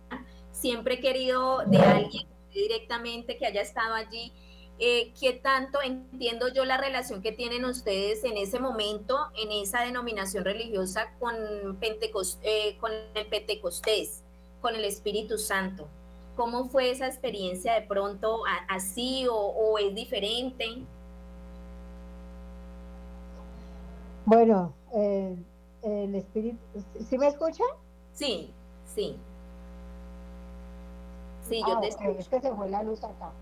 Siempre 0.51 0.95
he 0.95 1.01
querido 1.01 1.63
de 1.67 1.79
alguien 1.79 2.27
directamente 2.53 3.39
que 3.39 3.47
haya 3.47 3.63
estado 3.63 3.95
allí. 3.95 4.33
Eh, 4.79 5.13
¿Qué 5.19 5.33
tanto 5.35 5.81
entiendo 5.81 6.49
yo 6.49 6.65
la 6.65 6.77
relación 6.77 7.23
que 7.23 7.31
tienen 7.31 7.65
ustedes 7.65 8.25
en 8.25 8.37
ese 8.37 8.59
momento, 8.59 9.17
en 9.41 9.53
esa 9.53 9.83
denominación 9.83 10.45
religiosa 10.45 11.15
con, 11.21 11.37
eh, 11.37 12.77
con 12.81 12.91
el 13.15 13.27
Pentecostés, 13.27 14.23
con 14.61 14.75
el 14.75 14.85
Espíritu 14.85 15.39
Santo? 15.39 15.87
¿Cómo 16.35 16.69
fue 16.69 16.91
esa 16.91 17.07
experiencia 17.07 17.75
de 17.75 17.83
pronto 17.83 18.43
así 18.69 19.27
o, 19.29 19.37
o 19.37 19.79
es 19.79 19.95
diferente? 19.95 20.67
Bueno, 24.25 24.75
eh, 24.95 25.37
el 25.83 26.15
espíritu. 26.15 26.59
¿Sí 27.09 27.19
me 27.19 27.29
escuchan? 27.29 27.67
Sí, 28.13 28.53
sí. 28.95 29.17
Sí, 31.49 31.61
yo 31.67 31.77
ah, 31.77 31.81
te 31.81 31.89
escucho. 31.89 32.19
Es 32.19 32.29
que 32.29 32.41
se 32.41 32.55
fue 32.55 32.69
la 32.69 32.83
luz 32.83 33.03
acá. 33.03 33.33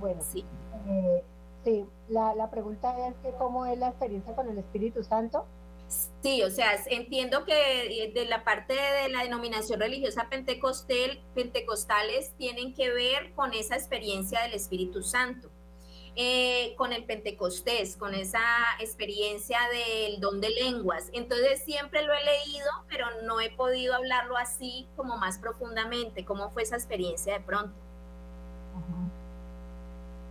Bueno, 0.00 0.20
sí. 0.22 0.44
Eh, 0.88 1.22
sí, 1.64 1.86
la, 2.08 2.34
la 2.34 2.50
pregunta 2.50 3.08
es 3.08 3.14
que 3.22 3.32
cómo 3.32 3.66
es 3.66 3.78
la 3.78 3.88
experiencia 3.88 4.34
con 4.34 4.48
el 4.48 4.58
Espíritu 4.58 5.02
Santo. 5.04 5.44
Sí, 6.22 6.42
o 6.42 6.50
sea, 6.50 6.70
entiendo 6.86 7.44
que 7.44 8.12
de 8.14 8.24
la 8.24 8.44
parte 8.44 8.72
de 8.72 9.10
la 9.10 9.22
denominación 9.24 9.78
religiosa 9.78 10.28
pentecostal, 10.30 11.20
pentecostales 11.34 12.32
tienen 12.38 12.72
que 12.72 12.90
ver 12.90 13.32
con 13.34 13.52
esa 13.52 13.74
experiencia 13.74 14.40
del 14.42 14.54
Espíritu 14.54 15.02
Santo. 15.02 15.50
Eh, 16.14 16.74
con 16.76 16.92
el 16.92 17.06
Pentecostés, 17.06 17.96
con 17.96 18.12
esa 18.12 18.40
experiencia 18.80 19.58
del 19.72 20.20
don 20.20 20.42
de 20.42 20.50
lenguas. 20.50 21.08
Entonces 21.14 21.64
siempre 21.64 22.02
lo 22.02 22.12
he 22.12 22.22
leído, 22.22 22.68
pero 22.86 23.06
no 23.24 23.40
he 23.40 23.48
podido 23.50 23.94
hablarlo 23.94 24.36
así 24.36 24.86
como 24.94 25.16
más 25.16 25.38
profundamente. 25.38 26.26
¿Cómo 26.26 26.50
fue 26.50 26.64
esa 26.64 26.76
experiencia 26.76 27.32
de 27.32 27.40
pronto? 27.40 27.74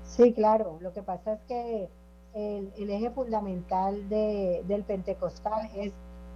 Sí, 0.03 0.33
claro. 0.33 0.77
Lo 0.81 0.93
que 0.93 1.01
pasa 1.01 1.33
es 1.33 1.39
que 1.47 1.89
el, 2.35 2.89
eje 2.89 3.09
fundamental 3.09 4.07
del 4.07 4.83
Pentecostal 4.85 5.67
es, 5.75 5.93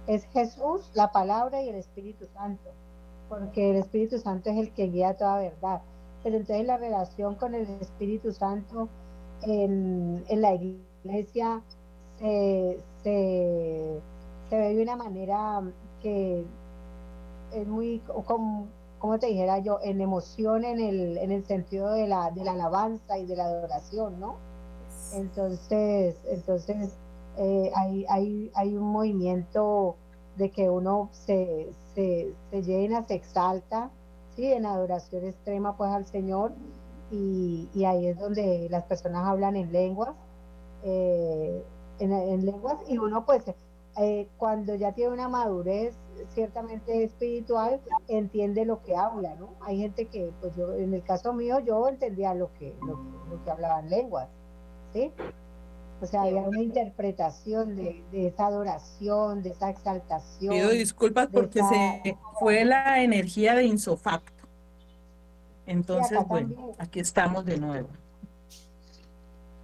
es 0.08 0.24
Jesús, 0.32 0.90
la 0.94 1.12
palabra 1.12 1.62
y 1.62 1.68
el 1.68 1.76
Espíritu 1.76 2.26
Santo, 2.34 2.70
porque 3.28 3.70
el 3.70 3.76
Espíritu 3.76 4.18
Santo 4.18 4.50
es 4.50 4.56
el 4.56 4.72
que 4.72 4.88
guía 4.88 5.16
toda 5.16 5.38
verdad 5.38 5.82
pero 6.26 6.38
entonces 6.38 6.66
la 6.66 6.76
relación 6.76 7.36
con 7.36 7.54
el 7.54 7.68
Espíritu 7.80 8.32
Santo 8.32 8.88
en, 9.42 10.24
la 10.28 10.54
iglesia 10.54 11.62
se, 12.18 12.78
se, 13.02 14.00
ve 14.50 14.74
de 14.74 14.82
una 14.82 14.96
manera 14.96 15.62
que 16.02 16.44
es 17.52 17.66
muy, 17.66 18.00
como, 18.26 18.66
como 18.98 19.18
te 19.18 19.26
dijera 19.26 19.58
yo, 19.58 19.78
en 19.82 20.00
emoción 20.00 20.64
en 20.64 20.80
el, 20.80 21.18
en 21.18 21.32
el 21.32 21.44
sentido 21.44 21.92
de 21.92 22.06
la, 22.06 22.30
de 22.30 22.44
la 22.44 22.52
alabanza 22.52 23.18
y 23.18 23.26
de 23.26 23.36
la 23.36 23.44
adoración, 23.44 24.18
¿no? 24.20 24.36
Entonces, 25.14 26.16
entonces 26.28 26.92
eh, 27.36 27.70
hay, 27.74 28.04
hay, 28.08 28.50
hay 28.54 28.76
un 28.76 28.88
movimiento 28.88 29.96
de 30.36 30.50
que 30.50 30.68
uno 30.68 31.08
se, 31.12 31.72
se, 31.94 32.32
se 32.50 32.62
llena, 32.62 33.06
se 33.06 33.14
exalta, 33.14 33.90
¿sí? 34.34 34.52
En 34.52 34.66
adoración 34.66 35.24
extrema 35.24 35.76
pues 35.76 35.90
al 35.90 36.06
Señor 36.06 36.52
y, 37.10 37.84
ahí 37.84 38.06
es 38.08 38.18
donde 38.18 38.68
las 38.70 38.84
personas 38.84 39.26
hablan 39.26 39.56
en 39.56 39.72
lenguas, 39.72 40.14
eh, 40.82 41.62
en, 41.98 42.44
lenguas 42.44 42.76
y 42.88 42.98
uno 42.98 43.24
pues 43.24 43.44
eh, 43.98 44.28
cuando 44.36 44.74
ya 44.74 44.92
tiene 44.92 45.12
una 45.12 45.28
madurez 45.28 45.94
ciertamente 46.34 47.04
espiritual 47.04 47.80
entiende 48.08 48.64
lo 48.64 48.82
que 48.82 48.94
habla, 48.94 49.34
¿no? 49.36 49.54
Hay 49.60 49.78
gente 49.78 50.06
que, 50.06 50.32
pues 50.40 50.54
yo, 50.56 50.74
en 50.74 50.94
el 50.94 51.02
caso 51.02 51.32
mío, 51.32 51.60
yo 51.60 51.88
entendía 51.88 52.34
lo 52.34 52.52
que, 52.54 52.74
lo, 52.86 53.42
que 53.44 53.50
hablaban 53.50 53.88
lenguas, 53.88 54.28
¿sí? 54.92 55.12
O 56.02 56.06
sea, 56.06 56.22
había 56.22 56.42
una 56.42 56.60
interpretación 56.60 57.74
de, 57.74 58.04
esa 58.12 58.46
adoración, 58.46 59.42
de 59.42 59.50
esa 59.50 59.70
exaltación. 59.70 60.52
Pido 60.52 60.70
disculpas 60.70 61.28
porque 61.32 61.62
se 61.62 62.18
fue 62.38 62.66
la 62.66 63.02
energía 63.02 63.54
de 63.54 63.64
insofacto. 63.64 64.35
Entonces, 65.66 66.18
bueno, 66.28 66.72
aquí 66.78 67.00
estamos 67.00 67.44
de 67.44 67.58
nuevo. 67.58 67.88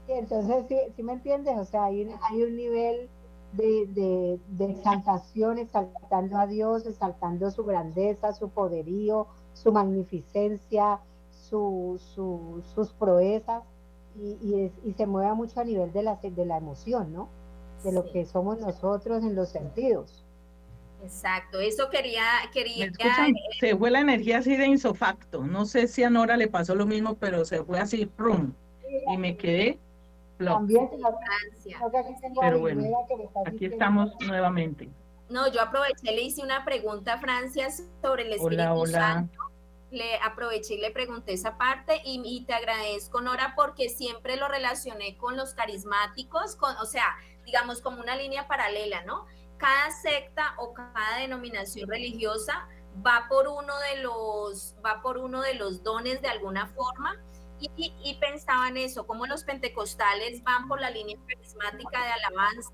Sí, 0.06 0.12
entonces, 0.12 0.64
sí, 0.68 0.76
sí 0.96 1.02
me 1.02 1.12
entiendes, 1.12 1.56
o 1.56 1.64
sea, 1.64 1.84
hay, 1.84 2.08
hay 2.30 2.42
un 2.42 2.56
nivel 2.56 3.08
de, 3.52 4.40
exaltación, 4.58 5.58
exaltando 5.58 6.38
a 6.38 6.46
Dios, 6.46 6.86
exaltando 6.86 7.50
su 7.50 7.64
grandeza, 7.64 8.32
su 8.32 8.48
poderío, 8.48 9.26
su 9.52 9.72
magnificencia, 9.72 11.00
su, 11.30 12.00
sus 12.74 12.92
proezas, 12.94 13.62
y, 14.16 14.70
y, 14.84 14.92
se 14.92 15.06
mueve 15.06 15.32
mucho 15.34 15.60
a 15.60 15.64
nivel 15.64 15.92
de 15.92 16.02
la, 16.02 16.16
de 16.16 16.44
la 16.44 16.58
emoción, 16.58 17.12
¿no? 17.12 17.28
De 17.82 17.92
lo 17.92 18.04
que 18.10 18.26
somos 18.26 18.60
nosotros 18.60 19.22
en 19.24 19.34
los 19.34 19.48
sentidos. 19.48 20.26
Exacto, 21.02 21.58
eso 21.58 21.90
quería, 21.90 22.24
quería. 22.52 22.90
Se 23.58 23.76
fue 23.76 23.90
la 23.90 24.00
energía 24.00 24.38
así 24.38 24.56
de 24.56 24.66
insofacto. 24.66 25.42
No 25.42 25.66
sé 25.66 25.88
si 25.88 26.04
a 26.04 26.10
Nora 26.10 26.36
le 26.36 26.48
pasó 26.48 26.74
lo 26.74 26.86
mismo, 26.86 27.16
pero 27.16 27.44
se 27.44 27.64
fue 27.64 27.80
así, 27.80 28.08
rum, 28.16 28.52
y 29.12 29.16
me 29.16 29.36
quedé. 29.36 29.78
También 30.38 30.88
Pero 32.40 32.58
bueno, 32.58 33.06
aquí 33.46 33.66
estamos 33.66 34.12
nuevamente. 34.26 34.88
No, 35.28 35.50
yo 35.50 35.62
aproveché, 35.62 36.12
le 36.12 36.22
hice 36.22 36.42
una 36.42 36.64
pregunta 36.64 37.14
a 37.14 37.18
Francia 37.18 37.68
sobre 38.02 38.24
el 38.24 38.32
Espíritu 38.34 38.62
hola, 38.62 38.74
hola. 38.74 38.98
Santo. 38.98 39.38
Le 39.90 40.16
aproveché 40.18 40.74
y 40.74 40.80
le 40.80 40.90
pregunté 40.90 41.34
esa 41.34 41.58
parte 41.58 42.00
y, 42.04 42.22
y, 42.24 42.44
te 42.44 42.54
agradezco, 42.54 43.20
Nora, 43.20 43.52
porque 43.54 43.88
siempre 43.88 44.36
lo 44.36 44.48
relacioné 44.48 45.16
con 45.16 45.36
los 45.36 45.54
carismáticos, 45.54 46.56
con, 46.56 46.76
o 46.78 46.86
sea, 46.86 47.04
digamos 47.44 47.80
como 47.82 48.00
una 48.00 48.16
línea 48.16 48.48
paralela, 48.48 49.04
¿no? 49.04 49.26
Cada 49.62 49.92
secta 49.92 50.54
o 50.58 50.74
cada 50.74 51.18
denominación 51.18 51.88
religiosa 51.88 52.68
va 53.06 53.26
por 53.28 53.46
uno 53.46 53.72
de 53.78 54.02
los, 54.02 54.74
va 54.84 55.00
por 55.02 55.18
uno 55.18 55.40
de 55.40 55.54
los 55.54 55.84
dones 55.84 56.20
de 56.20 56.28
alguna 56.28 56.66
forma. 56.66 57.16
Y, 57.60 57.94
y, 58.02 58.14
pensaba 58.14 58.66
en 58.66 58.76
eso, 58.76 59.06
como 59.06 59.24
los 59.26 59.44
pentecostales 59.44 60.42
van 60.42 60.66
por 60.66 60.80
la 60.80 60.90
línea 60.90 61.16
carismática 61.28 62.02
de 62.02 62.10
alabanza, 62.10 62.70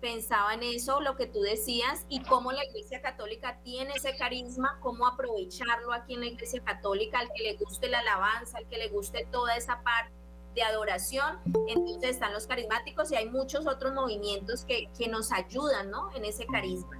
pensaba 0.00 0.54
en 0.54 0.62
eso, 0.62 1.00
lo 1.00 1.16
que 1.16 1.26
tú 1.26 1.40
decías, 1.40 2.06
y 2.08 2.22
cómo 2.22 2.52
la 2.52 2.64
Iglesia 2.64 3.02
Católica 3.02 3.58
tiene 3.64 3.94
ese 3.94 4.16
carisma, 4.16 4.78
cómo 4.80 5.08
aprovecharlo 5.08 5.92
aquí 5.92 6.14
en 6.14 6.20
la 6.20 6.26
Iglesia 6.26 6.62
Católica, 6.62 7.18
al 7.18 7.32
que 7.34 7.42
le 7.42 7.56
guste 7.56 7.88
la 7.88 7.98
alabanza, 7.98 8.58
al 8.58 8.68
que 8.68 8.78
le 8.78 8.90
guste 8.90 9.26
toda 9.32 9.56
esa 9.56 9.82
parte 9.82 10.21
de 10.54 10.62
adoración, 10.62 11.38
entonces 11.68 12.10
están 12.10 12.32
los 12.32 12.46
carismáticos 12.46 13.10
y 13.10 13.16
hay 13.16 13.28
muchos 13.28 13.66
otros 13.66 13.94
movimientos 13.94 14.64
que, 14.64 14.88
que 14.98 15.08
nos 15.08 15.32
ayudan 15.32 15.90
¿no? 15.90 16.10
en 16.14 16.24
ese 16.24 16.46
carisma. 16.46 16.98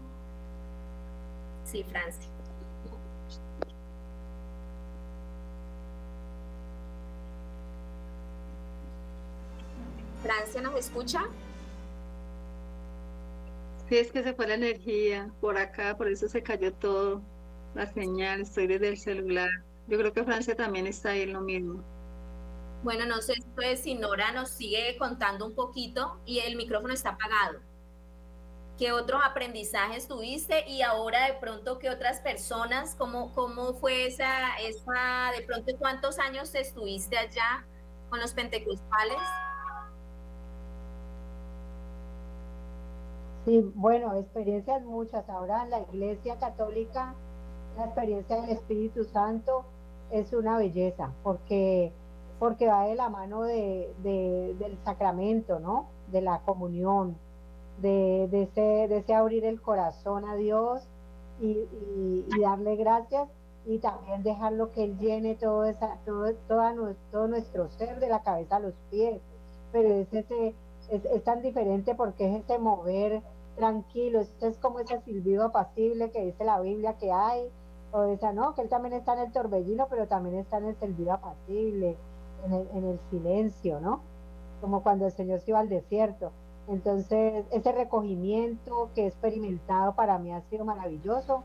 Sí, 1.64 1.84
Francia. 1.84 2.28
Francia, 10.22 10.60
¿nos 10.62 10.76
escucha? 10.76 11.24
Sí, 13.88 13.98
es 13.98 14.12
que 14.12 14.22
se 14.22 14.32
fue 14.34 14.46
la 14.46 14.54
energía 14.54 15.30
por 15.40 15.58
acá, 15.58 15.96
por 15.96 16.08
eso 16.08 16.28
se 16.28 16.42
cayó 16.42 16.72
todo, 16.72 17.20
la 17.74 17.92
señal, 17.92 18.42
estoy 18.42 18.66
desde 18.66 18.88
el 18.88 18.98
celular. 18.98 19.50
Yo 19.88 19.98
creo 19.98 20.12
que 20.12 20.24
Francia 20.24 20.54
también 20.54 20.86
está 20.86 21.10
ahí 21.10 21.26
lo 21.26 21.40
mismo. 21.40 21.82
Bueno, 22.82 23.06
no 23.06 23.22
sé 23.22 23.34
si 23.76 23.94
Nora 23.94 24.32
nos 24.32 24.50
sigue 24.50 24.96
contando 24.98 25.46
un 25.46 25.54
poquito 25.54 26.18
y 26.26 26.40
el 26.40 26.56
micrófono 26.56 26.92
está 26.92 27.10
apagado. 27.10 27.60
¿Qué 28.76 28.90
otros 28.90 29.20
aprendizajes 29.24 30.08
tuviste 30.08 30.68
y 30.68 30.82
ahora 30.82 31.26
de 31.26 31.34
pronto 31.34 31.78
qué 31.78 31.90
otras 31.90 32.18
personas, 32.20 32.96
cómo, 32.96 33.32
cómo 33.34 33.74
fue 33.74 34.06
esa, 34.06 34.56
esa, 34.56 35.30
de 35.36 35.44
pronto 35.46 35.72
cuántos 35.78 36.18
años 36.18 36.52
estuviste 36.56 37.16
allá 37.16 37.64
con 38.10 38.18
los 38.18 38.32
pentecostales? 38.32 39.18
Sí, 43.44 43.60
bueno, 43.74 44.16
experiencias 44.16 44.82
muchas. 44.82 45.28
Ahora 45.28 45.62
en 45.62 45.70
la 45.70 45.80
Iglesia 45.92 46.36
Católica, 46.38 47.14
la 47.76 47.84
experiencia 47.84 48.40
del 48.40 48.50
Espíritu 48.50 49.04
Santo 49.04 49.64
es 50.10 50.32
una 50.32 50.58
belleza, 50.58 51.12
porque 51.22 51.92
porque 52.42 52.66
va 52.66 52.86
de 52.86 52.96
la 52.96 53.08
mano 53.08 53.42
de, 53.42 53.94
del 54.02 54.76
sacramento, 54.84 55.60
¿no? 55.60 55.86
De 56.08 56.20
la 56.20 56.40
comunión, 56.40 57.16
de, 57.80 58.26
de, 58.32 58.96
ese, 58.98 59.14
abrir 59.14 59.44
el 59.44 59.62
corazón 59.62 60.24
a 60.28 60.34
Dios 60.34 60.82
y, 61.40 61.68
darle 62.40 62.74
gracias 62.74 63.28
y 63.64 63.78
también 63.78 64.24
dejarlo 64.24 64.72
que 64.72 64.82
Él 64.82 64.98
llene 64.98 65.36
todo, 65.36 65.66
esa, 65.66 65.98
todo, 66.04 66.34
todo 66.48 67.28
nuestro 67.28 67.68
ser 67.68 68.00
de 68.00 68.08
la 68.08 68.24
cabeza 68.24 68.56
a 68.56 68.58
los 68.58 68.74
pies. 68.90 69.20
Pero 69.70 69.90
es, 69.90 70.12
ese, 70.12 70.52
es, 70.90 71.22
tan 71.22 71.42
diferente 71.42 71.94
porque 71.94 72.28
es 72.28 72.42
ese 72.42 72.58
mover 72.58 73.22
tranquilo, 73.54 74.18
este 74.18 74.48
es 74.48 74.58
como 74.58 74.80
ese 74.80 75.00
silbido 75.02 75.44
apacible 75.44 76.10
que 76.10 76.24
dice 76.24 76.42
la 76.42 76.60
Biblia 76.60 76.96
que 76.98 77.12
hay, 77.12 77.48
o 77.92 78.02
esa, 78.02 78.32
no, 78.32 78.56
que 78.56 78.62
Él 78.62 78.68
también 78.68 78.94
está 78.94 79.12
en 79.12 79.26
el 79.26 79.32
torbellino, 79.32 79.86
pero 79.88 80.08
también 80.08 80.38
está 80.38 80.58
en 80.58 80.64
el 80.64 80.76
silbido 80.80 81.12
apacible 81.12 81.96
en 82.46 82.84
el, 82.84 82.98
silencio, 83.10 83.80
¿no? 83.80 84.00
Como 84.60 84.82
cuando 84.82 85.06
el 85.06 85.12
Señor 85.12 85.40
se 85.40 85.50
iba 85.50 85.60
al 85.60 85.68
desierto. 85.68 86.32
Entonces, 86.68 87.44
ese 87.50 87.72
recogimiento 87.72 88.90
que 88.94 89.04
he 89.04 89.06
experimentado 89.06 89.94
para 89.94 90.18
mí 90.18 90.32
ha 90.32 90.40
sido 90.42 90.64
maravilloso, 90.64 91.44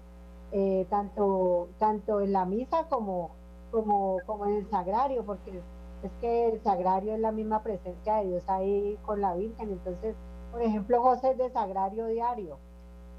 eh, 0.51 0.85
tanto, 0.89 1.67
tanto 1.79 2.21
en 2.21 2.31
la 2.33 2.45
misa 2.45 2.87
como, 2.89 3.31
como, 3.71 4.17
como 4.25 4.45
en 4.45 4.53
el 4.53 4.69
sagrario, 4.69 5.25
porque 5.25 5.61
es 6.03 6.11
que 6.21 6.49
el 6.49 6.61
sagrario 6.61 7.15
es 7.15 7.19
la 7.19 7.31
misma 7.31 7.63
presencia 7.63 8.17
de 8.17 8.27
Dios 8.27 8.43
ahí 8.47 8.97
con 9.05 9.21
la 9.21 9.33
Virgen. 9.33 9.71
Entonces, 9.71 10.15
por 10.51 10.61
ejemplo, 10.61 11.01
José 11.01 11.31
es 11.31 11.37
de 11.37 11.49
sagrario 11.49 12.05
diario. 12.07 12.57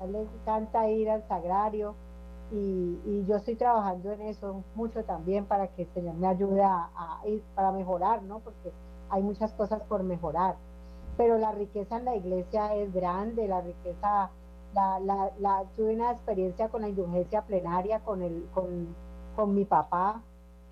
Le 0.07 0.23
encanta 0.23 0.89
ir 0.89 1.11
al 1.11 1.27
sagrario, 1.27 1.95
y, 2.51 3.25
yo 3.27 3.37
estoy 3.37 3.57
trabajando 3.57 4.13
en 4.13 4.23
eso 4.23 4.63
mucho 4.75 5.05
también 5.05 5.45
para 5.45 5.69
que 5.69 5.83
el 5.83 5.89
Señor 5.93 6.15
me 6.15 6.29
ayude 6.29 6.63
a, 6.63 6.89
para 7.55 7.73
mejorar, 7.73 8.23
¿no? 8.23 8.39
Porque 8.41 8.73
hay 9.11 9.23
muchas 9.23 9.53
cosas 9.53 9.83
por 9.83 10.03
mejorar. 10.03 10.57
Pero 11.17 11.37
la 11.37 11.53
riqueza 11.53 11.99
en 11.99 12.07
la 12.07 12.17
iglesia 12.17 12.75
es 12.75 12.93
grande, 12.95 13.49
la 13.49 13.61
riqueza, 13.61 14.31
la, 14.75 15.01
la, 15.01 15.31
la 15.41 15.65
tuve 15.77 15.95
una 15.95 16.13
experiencia 16.13 16.69
con 16.69 16.83
la 16.83 16.89
indulgencia 16.89 17.43
plenaria, 17.43 18.01
con, 18.01 18.23
el, 18.23 18.47
con, 18.55 18.95
con 19.37 19.55
mi 19.55 19.65
papá, 19.65 20.23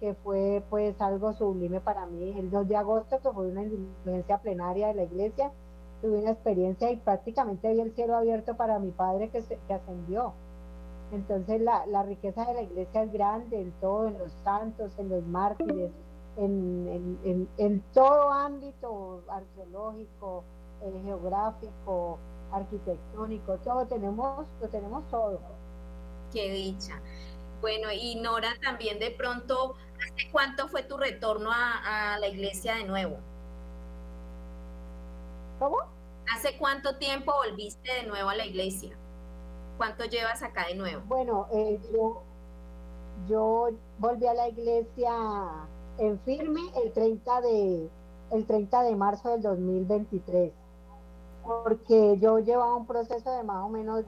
que 0.00 0.14
fue 0.14 0.62
pues 0.70 1.00
algo 1.00 1.32
sublime 1.34 1.80
para 1.80 2.06
mí. 2.06 2.38
El 2.38 2.50
2 2.50 2.68
de 2.68 2.76
agosto, 2.76 3.20
que 3.20 3.30
fue 3.30 3.48
una 3.48 3.64
indulgencia 3.64 4.38
plenaria 4.38 4.88
de 4.88 4.94
la 4.94 5.02
iglesia, 5.02 5.52
tuve 6.00 6.20
una 6.20 6.30
experiencia 6.30 6.90
y 6.90 6.96
prácticamente 6.96 7.72
vi 7.72 7.80
el 7.80 7.94
cielo 7.94 8.16
abierto 8.16 8.56
para 8.56 8.78
mi 8.78 8.92
padre 8.92 9.28
que, 9.28 9.42
se, 9.42 9.58
que 9.66 9.74
ascendió 9.74 10.32
entonces 11.12 11.60
la, 11.60 11.86
la, 11.86 12.02
riqueza 12.02 12.44
de 12.46 12.54
la 12.54 12.62
iglesia 12.62 13.02
es 13.02 13.12
grande 13.12 13.60
en 13.60 13.72
todo, 13.80 14.08
en 14.08 14.18
los 14.18 14.32
santos, 14.44 14.92
en 14.98 15.08
los 15.08 15.24
mártires, 15.24 15.92
en, 16.36 17.18
en, 17.24 17.48
en, 17.56 17.80
todo 17.92 18.30
ámbito 18.30 19.22
arqueológico, 19.28 20.44
eh, 20.82 21.00
geográfico, 21.04 22.18
arquitectónico, 22.52 23.56
todo 23.58 23.86
tenemos, 23.86 24.46
lo 24.60 24.68
tenemos 24.68 25.08
todo. 25.10 25.40
Qué 26.32 26.50
dicha. 26.50 27.00
Bueno, 27.60 27.88
y 27.92 28.16
Nora, 28.16 28.54
también 28.62 28.98
de 28.98 29.10
pronto, 29.12 29.76
¿hace 29.96 30.30
cuánto 30.30 30.68
fue 30.68 30.82
tu 30.82 30.96
retorno 30.96 31.50
a, 31.52 32.18
la 32.18 32.28
iglesia 32.28 32.74
de 32.74 32.84
nuevo? 32.84 33.18
¿Cómo? 35.58 35.78
¿Hace 36.34 36.58
cuánto 36.58 36.96
tiempo 36.96 37.32
volviste 37.32 37.92
de 37.92 38.06
nuevo 38.06 38.28
a 38.28 38.34
la 38.34 38.44
iglesia? 38.44 38.96
¿Cuánto 39.76 40.04
llevas 40.04 40.42
acá 40.42 40.66
de 40.68 40.74
nuevo? 40.74 41.02
Bueno, 41.06 41.46
eh, 41.52 41.78
yo, 43.28 43.68
volví 43.98 44.26
a 44.26 44.34
la 44.34 44.48
iglesia 44.48 45.12
en 45.98 46.18
firme 46.20 46.60
el 46.82 46.92
30 46.92 47.40
de, 47.42 47.90
el 48.30 48.46
30 48.46 48.82
de 48.82 48.96
marzo 48.96 49.30
del 49.30 49.42
2023, 49.42 50.52
porque 51.44 52.18
yo 52.18 52.38
llevaba 52.38 52.74
un 52.76 52.86
proceso 52.86 53.30
de 53.32 53.42
más 53.42 53.64
o 53.64 53.68
menos 53.68 54.04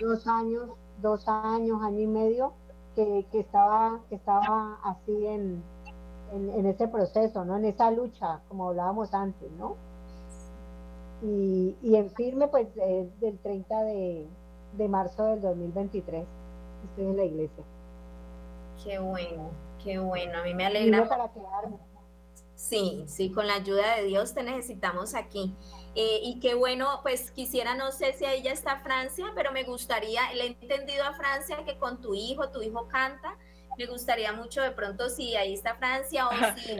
dos 0.00 0.26
años, 0.26 0.70
dos 1.02 1.28
años, 1.28 1.82
año 1.82 2.00
y 2.00 2.06
medio, 2.06 2.52
que, 2.94 3.26
estaba, 3.32 4.00
que 4.08 4.14
estaba 4.14 4.78
así 4.82 5.26
en, 5.26 5.62
en, 6.32 6.66
ese 6.66 6.88
proceso, 6.88 7.44
¿no? 7.44 7.56
En 7.56 7.66
esa 7.66 7.90
lucha, 7.90 8.40
como 8.48 8.68
hablábamos 8.68 9.12
antes, 9.12 9.50
¿no? 9.52 9.76
Y, 11.22 11.76
en 11.82 12.10
firme, 12.10 12.48
pues, 12.48 12.74
del 12.74 13.38
30 13.42 13.82
de, 13.84 14.26
de 14.72 14.88
marzo 14.88 15.26
del 15.26 15.40
2023, 15.40 16.24
estoy 16.84 17.04
en 17.04 17.16
la 17.16 17.24
iglesia. 17.24 17.64
Qué 18.82 18.98
bueno, 18.98 19.50
qué 19.82 19.98
bueno, 19.98 20.38
a 20.38 20.42
mí 20.42 20.54
me 20.54 20.66
alegra. 20.66 21.08
para 21.08 21.32
quedarme. 21.32 21.76
Sí, 22.54 23.04
sí, 23.08 23.32
con 23.32 23.46
la 23.48 23.54
ayuda 23.54 23.96
de 23.96 24.04
Dios 24.04 24.34
te 24.34 24.42
necesitamos 24.42 25.14
aquí. 25.14 25.54
Eh, 25.94 26.20
y 26.22 26.38
qué 26.38 26.54
bueno, 26.54 27.00
pues 27.02 27.30
quisiera, 27.32 27.74
no 27.74 27.90
sé 27.90 28.12
si 28.12 28.24
ahí 28.24 28.42
ya 28.42 28.52
está 28.52 28.78
Francia, 28.78 29.26
pero 29.34 29.52
me 29.52 29.64
gustaría, 29.64 30.32
le 30.34 30.44
he 30.44 30.46
entendido 30.46 31.04
a 31.04 31.12
Francia 31.12 31.64
que 31.66 31.76
con 31.76 32.00
tu 32.00 32.14
hijo, 32.14 32.50
tu 32.50 32.62
hijo 32.62 32.86
canta, 32.88 33.36
me 33.76 33.86
gustaría 33.86 34.32
mucho 34.32 34.62
de 34.62 34.70
pronto 34.70 35.08
si 35.08 35.34
ahí 35.34 35.54
está 35.54 35.74
Francia 35.74 36.28
o 36.28 36.30
si... 36.56 36.76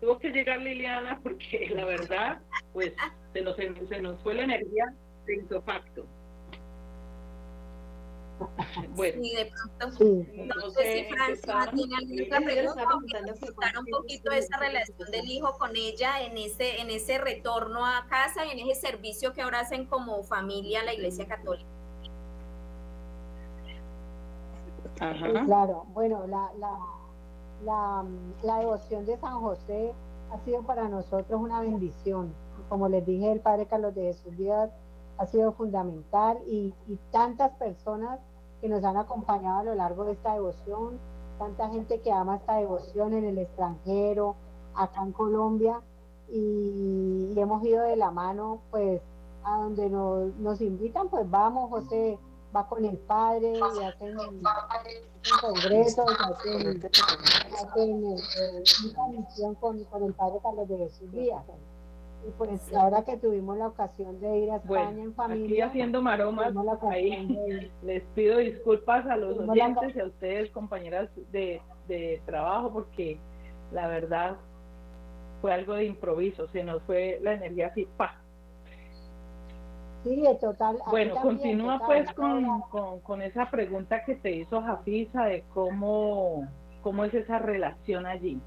tuvo 0.00 0.18
que 0.18 0.30
llegar 0.30 0.58
Liliana 0.58 1.20
porque 1.22 1.70
la 1.74 1.84
verdad, 1.84 2.40
pues 2.72 2.92
se 3.32 3.40
nos, 3.42 3.56
se 3.56 4.00
nos 4.00 4.20
fue 4.20 4.34
la 4.34 4.44
energía 4.44 4.92
de 5.26 5.60
facto. 5.62 6.06
Bueno, 8.94 9.22
sí, 9.22 9.34
de 9.34 9.46
pronto, 9.46 9.86
no, 9.86 10.70
sé 10.70 10.92
si 10.92 11.04
Francia 11.14 11.70
tiene 11.74 11.96
alguna 11.96 12.40
pregunta, 12.40 13.80
un 13.80 13.86
poquito 13.86 14.30
esa 14.30 14.58
relación 14.58 15.10
del 15.10 15.26
hijo 15.28 15.56
con 15.58 15.70
ella 15.74 16.22
en 16.22 16.36
ese, 16.36 16.80
en 16.80 16.90
ese 16.90 17.18
retorno 17.18 17.84
a 17.84 18.06
casa 18.08 18.44
y 18.44 18.50
en 18.50 18.68
ese 18.68 18.80
servicio 18.88 19.32
que 19.32 19.42
ahora 19.42 19.60
hacen 19.60 19.86
como 19.86 20.22
familia 20.24 20.82
la 20.84 20.94
Iglesia 20.94 21.26
Católica. 21.26 21.66
claro, 25.46 25.84
bueno, 25.92 26.26
la, 26.26 26.50
la, 26.58 26.78
la, 27.64 28.04
la 28.42 28.58
devoción 28.58 29.06
de 29.06 29.16
San 29.18 29.40
José 29.40 29.92
ha 30.30 30.44
sido 30.44 30.62
para 30.62 30.88
nosotros 30.88 31.40
una 31.40 31.60
bendición. 31.60 32.34
Como 32.68 32.88
les 32.88 33.04
dije, 33.06 33.32
el 33.32 33.40
Padre 33.40 33.66
Carlos 33.66 33.94
de 33.94 34.02
Jesús 34.04 34.36
Díaz 34.36 34.70
ha 35.18 35.26
sido 35.26 35.52
fundamental 35.52 36.38
y, 36.46 36.74
tantas 37.10 37.52
personas 37.52 38.20
que 38.60 38.68
nos 38.68 38.84
han 38.84 38.96
acompañado 38.96 39.60
a 39.60 39.64
lo 39.64 39.74
largo 39.74 40.04
de 40.04 40.12
esta 40.12 40.34
devoción, 40.34 40.98
tanta 41.38 41.68
gente 41.68 42.00
que 42.00 42.12
ama 42.12 42.36
esta 42.36 42.56
devoción 42.56 43.14
en 43.14 43.24
el 43.24 43.38
extranjero, 43.38 44.36
acá 44.74 45.02
en 45.02 45.12
Colombia, 45.12 45.80
y, 46.28 47.32
hemos 47.36 47.62
ido 47.64 47.82
de 47.82 47.96
la 47.96 48.10
mano, 48.10 48.60
pues, 48.70 49.00
a 49.44 49.58
donde 49.58 49.88
nos, 49.88 50.34
nos 50.36 50.60
invitan, 50.60 51.08
pues 51.08 51.28
vamos, 51.30 51.70
José 51.70 52.18
va 52.54 52.66
con 52.66 52.84
el 52.84 52.96
padre 52.98 53.58
y 53.58 53.84
hacen, 53.84 54.16
congresos, 55.40 56.06
hacen, 56.20 56.90
hacen 57.54 58.04
eh, 58.04 58.62
una 58.94 59.08
misión 59.08 59.54
con, 59.56 59.84
con, 59.84 60.02
el 60.02 60.14
padre 60.14 60.38
Carlos 60.42 60.68
de 60.68 60.78
Jesús 60.78 61.12
Díaz. 61.12 61.44
Y 62.26 62.30
pues 62.38 62.74
ahora 62.74 63.04
que 63.04 63.16
tuvimos 63.18 63.56
la 63.56 63.68
ocasión 63.68 64.20
de 64.20 64.38
ir 64.38 64.50
a 64.50 64.56
España 64.56 65.02
en 65.02 65.14
familia. 65.14 65.46
Aquí 65.46 65.60
haciendo 65.60 66.02
maromas, 66.02 66.52
ahí 66.82 67.38
les 67.82 68.02
pido 68.14 68.38
disculpas 68.38 69.06
a 69.06 69.16
los 69.16 69.38
oyentes 69.38 69.94
y 69.94 70.00
a 70.00 70.06
ustedes, 70.06 70.50
compañeras 70.50 71.08
de, 71.30 71.62
de 71.86 72.20
trabajo, 72.26 72.72
porque 72.72 73.20
la 73.70 73.86
verdad 73.86 74.36
fue 75.40 75.52
algo 75.52 75.74
de 75.74 75.84
improviso, 75.84 76.48
se 76.48 76.64
nos 76.64 76.82
fue 76.82 77.20
la 77.22 77.34
energía 77.34 77.68
así, 77.68 77.86
pa. 77.96 78.20
Sí, 80.02 80.22
total. 80.40 80.78
Bueno, 80.90 81.16
continúa 81.16 81.80
pues 81.84 82.12
con, 82.12 82.60
con, 82.70 83.00
con, 83.00 83.22
esa 83.22 83.50
pregunta 83.50 84.04
que 84.04 84.14
te 84.16 84.30
hizo 84.32 84.62
Jafisa 84.62 85.24
de 85.24 85.44
cómo, 85.52 86.46
cómo 86.82 87.04
es 87.04 87.14
esa 87.14 87.38
relación 87.38 88.06
allí. 88.06 88.40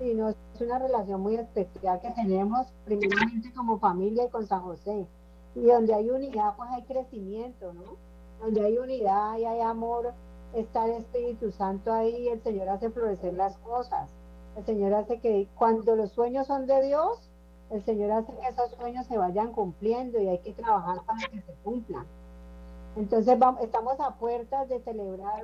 Sí, 0.00 0.14
no, 0.14 0.34
una 0.60 0.78
relación 0.78 1.20
muy 1.20 1.36
especial 1.36 2.00
que 2.00 2.10
tenemos, 2.10 2.66
primeramente 2.84 3.52
como 3.54 3.78
familia 3.78 4.24
y 4.24 4.28
con 4.30 4.46
San 4.46 4.62
José. 4.62 5.06
Y 5.54 5.66
donde 5.66 5.94
hay 5.94 6.10
unidad, 6.10 6.54
pues 6.56 6.70
hay 6.70 6.82
crecimiento, 6.82 7.72
¿no? 7.72 7.96
Donde 8.40 8.64
hay 8.64 8.78
unidad 8.78 9.38
y 9.38 9.44
hay 9.44 9.60
amor, 9.60 10.12
está 10.52 10.86
el 10.86 10.92
Espíritu 11.02 11.50
Santo 11.52 11.92
ahí, 11.92 12.28
el 12.28 12.42
Señor 12.42 12.68
hace 12.68 12.90
florecer 12.90 13.34
las 13.34 13.56
cosas. 13.58 14.10
El 14.56 14.64
Señor 14.64 14.94
hace 14.94 15.18
que 15.20 15.48
cuando 15.56 15.96
los 15.96 16.12
sueños 16.12 16.46
son 16.46 16.66
de 16.66 16.82
Dios, 16.82 17.30
el 17.70 17.84
Señor 17.84 18.12
hace 18.12 18.32
que 18.32 18.48
esos 18.48 18.70
sueños 18.72 19.06
se 19.06 19.18
vayan 19.18 19.52
cumpliendo 19.52 20.20
y 20.20 20.28
hay 20.28 20.38
que 20.38 20.52
trabajar 20.52 21.02
para 21.04 21.28
que 21.28 21.40
se 21.40 21.52
cumplan. 21.64 22.06
Entonces 22.96 23.36
vamos, 23.38 23.62
estamos 23.62 23.98
a 23.98 24.14
puertas 24.14 24.68
de 24.68 24.80
celebrar 24.80 25.42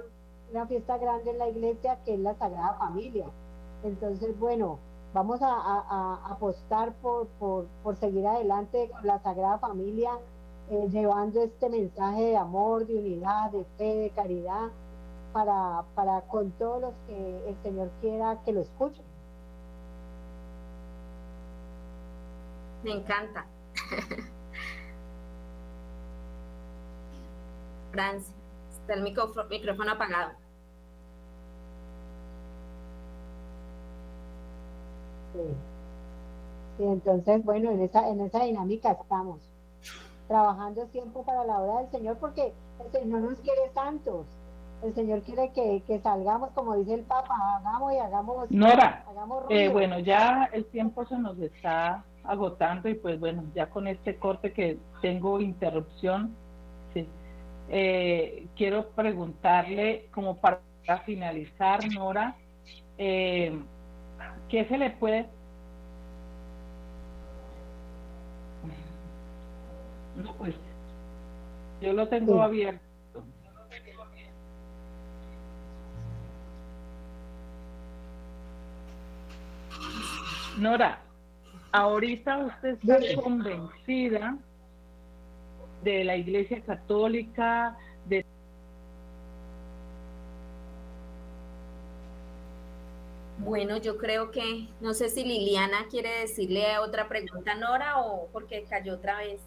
una 0.50 0.66
fiesta 0.66 0.98
grande 0.98 1.30
en 1.30 1.38
la 1.38 1.48
iglesia 1.48 1.98
que 2.04 2.14
es 2.14 2.20
la 2.20 2.34
Sagrada 2.34 2.74
Familia. 2.74 3.26
Entonces, 3.82 4.38
bueno, 4.38 4.78
vamos 5.12 5.40
a, 5.42 6.20
apostar 6.30 6.92
por, 6.94 7.26
por, 7.38 7.96
seguir 7.96 8.26
adelante 8.26 8.90
con 8.90 9.06
la 9.06 9.18
Sagrada 9.20 9.58
Familia, 9.58 10.12
eh, 10.70 10.88
llevando 10.90 11.42
este 11.42 11.68
mensaje 11.68 12.22
de 12.22 12.36
amor, 12.36 12.86
de 12.86 12.94
unidad, 12.96 13.50
de 13.50 13.64
fe, 13.76 13.96
de 13.96 14.11
caridad, 14.11 14.68
para, 15.32 15.84
para 15.94 16.20
con 16.22 16.50
todos 16.52 16.80
los 16.80 16.94
que 17.06 17.48
el 17.48 17.56
Señor 17.62 17.90
quiera 18.00 18.38
que 18.44 18.52
lo 18.52 18.61
escuchen. 18.61 19.04
Me 22.84 22.92
encanta. 22.92 23.46
Francia, 27.92 28.34
está 28.70 28.94
el 28.94 29.02
micrófono 29.02 29.92
apagado. 29.92 30.32
Sí. 36.78 36.84
entonces, 36.84 37.45
bueno, 37.45 37.70
en 37.70 37.82
esa, 37.82 38.09
en 38.09 38.20
esa 38.20 38.45
dinámica 38.45 38.93
estamos 38.93 39.38
trabajando 40.28 40.86
siempre 40.93 41.22
para 41.24 41.45
la 41.45 41.59
obra 41.59 41.82
del 41.82 41.91
Señor 41.91 42.16
porque 42.18 42.53
el 42.84 42.93
Señor 42.93 43.20
nos 43.22 43.38
quiere 43.41 43.61
santos. 43.74 44.26
El 44.82 44.95
Señor 44.95 45.20
quiere 45.22 45.51
que, 45.53 46.01
salgamos, 46.03 46.51
como 46.53 46.76
dice 46.76 46.95
el 46.95 47.03
Papa, 47.03 47.34
hagamos 47.57 47.93
y 47.93 47.99
hagamos. 47.99 48.51
Nora, 48.51 49.05
eh, 49.51 49.68
bueno, 49.68 49.99
ya 49.99 50.49
el 50.53 50.64
tiempo 50.66 51.05
se 51.05 51.18
nos 51.18 51.38
está 51.38 52.03
agotando 52.24 52.88
y 52.88 52.95
pues 52.95 53.18
bueno, 53.20 53.45
ya 53.55 53.68
con 53.68 53.86
este 53.86 54.16
corte 54.16 54.53
que 54.53 54.78
tengo 55.03 55.41
interrupción, 55.41 56.34
sí. 56.95 57.07
Eh, 57.68 58.47
quiero 58.57 58.88
preguntarle 58.91 60.09
como 60.12 60.36
para 60.36 60.61
finalizar, 61.05 61.80
Nora, 61.93 62.36
eh, 62.97 63.61
¿Qué 64.49 64.64
se 64.66 64.79
le 64.79 64.91
puede... 64.91 65.27
No, 70.16 70.35
pues 70.35 70.55
yo 71.81 71.93
lo 71.93 72.09
tengo 72.09 72.43
abierto. 72.43 72.81
Nora, 80.59 81.01
ahorita 81.73 82.39
usted 82.39 82.77
está 82.83 83.23
convencida 83.23 84.37
de 85.83 86.05
la 86.05 86.16
Iglesia 86.16 86.61
Católica, 86.61 87.79
Bueno, 93.51 93.78
yo 93.78 93.98
creo 93.98 94.30
que, 94.30 94.68
no 94.80 94.94
sé 94.94 95.09
si 95.09 95.24
Liliana 95.24 95.88
quiere 95.90 96.20
decirle 96.20 96.78
otra 96.78 97.09
pregunta 97.09 97.51
a 97.51 97.57
Nora 97.57 98.01
o 98.01 98.28
porque 98.28 98.62
cayó 98.62 98.94
otra 98.94 99.16
vez. 99.16 99.40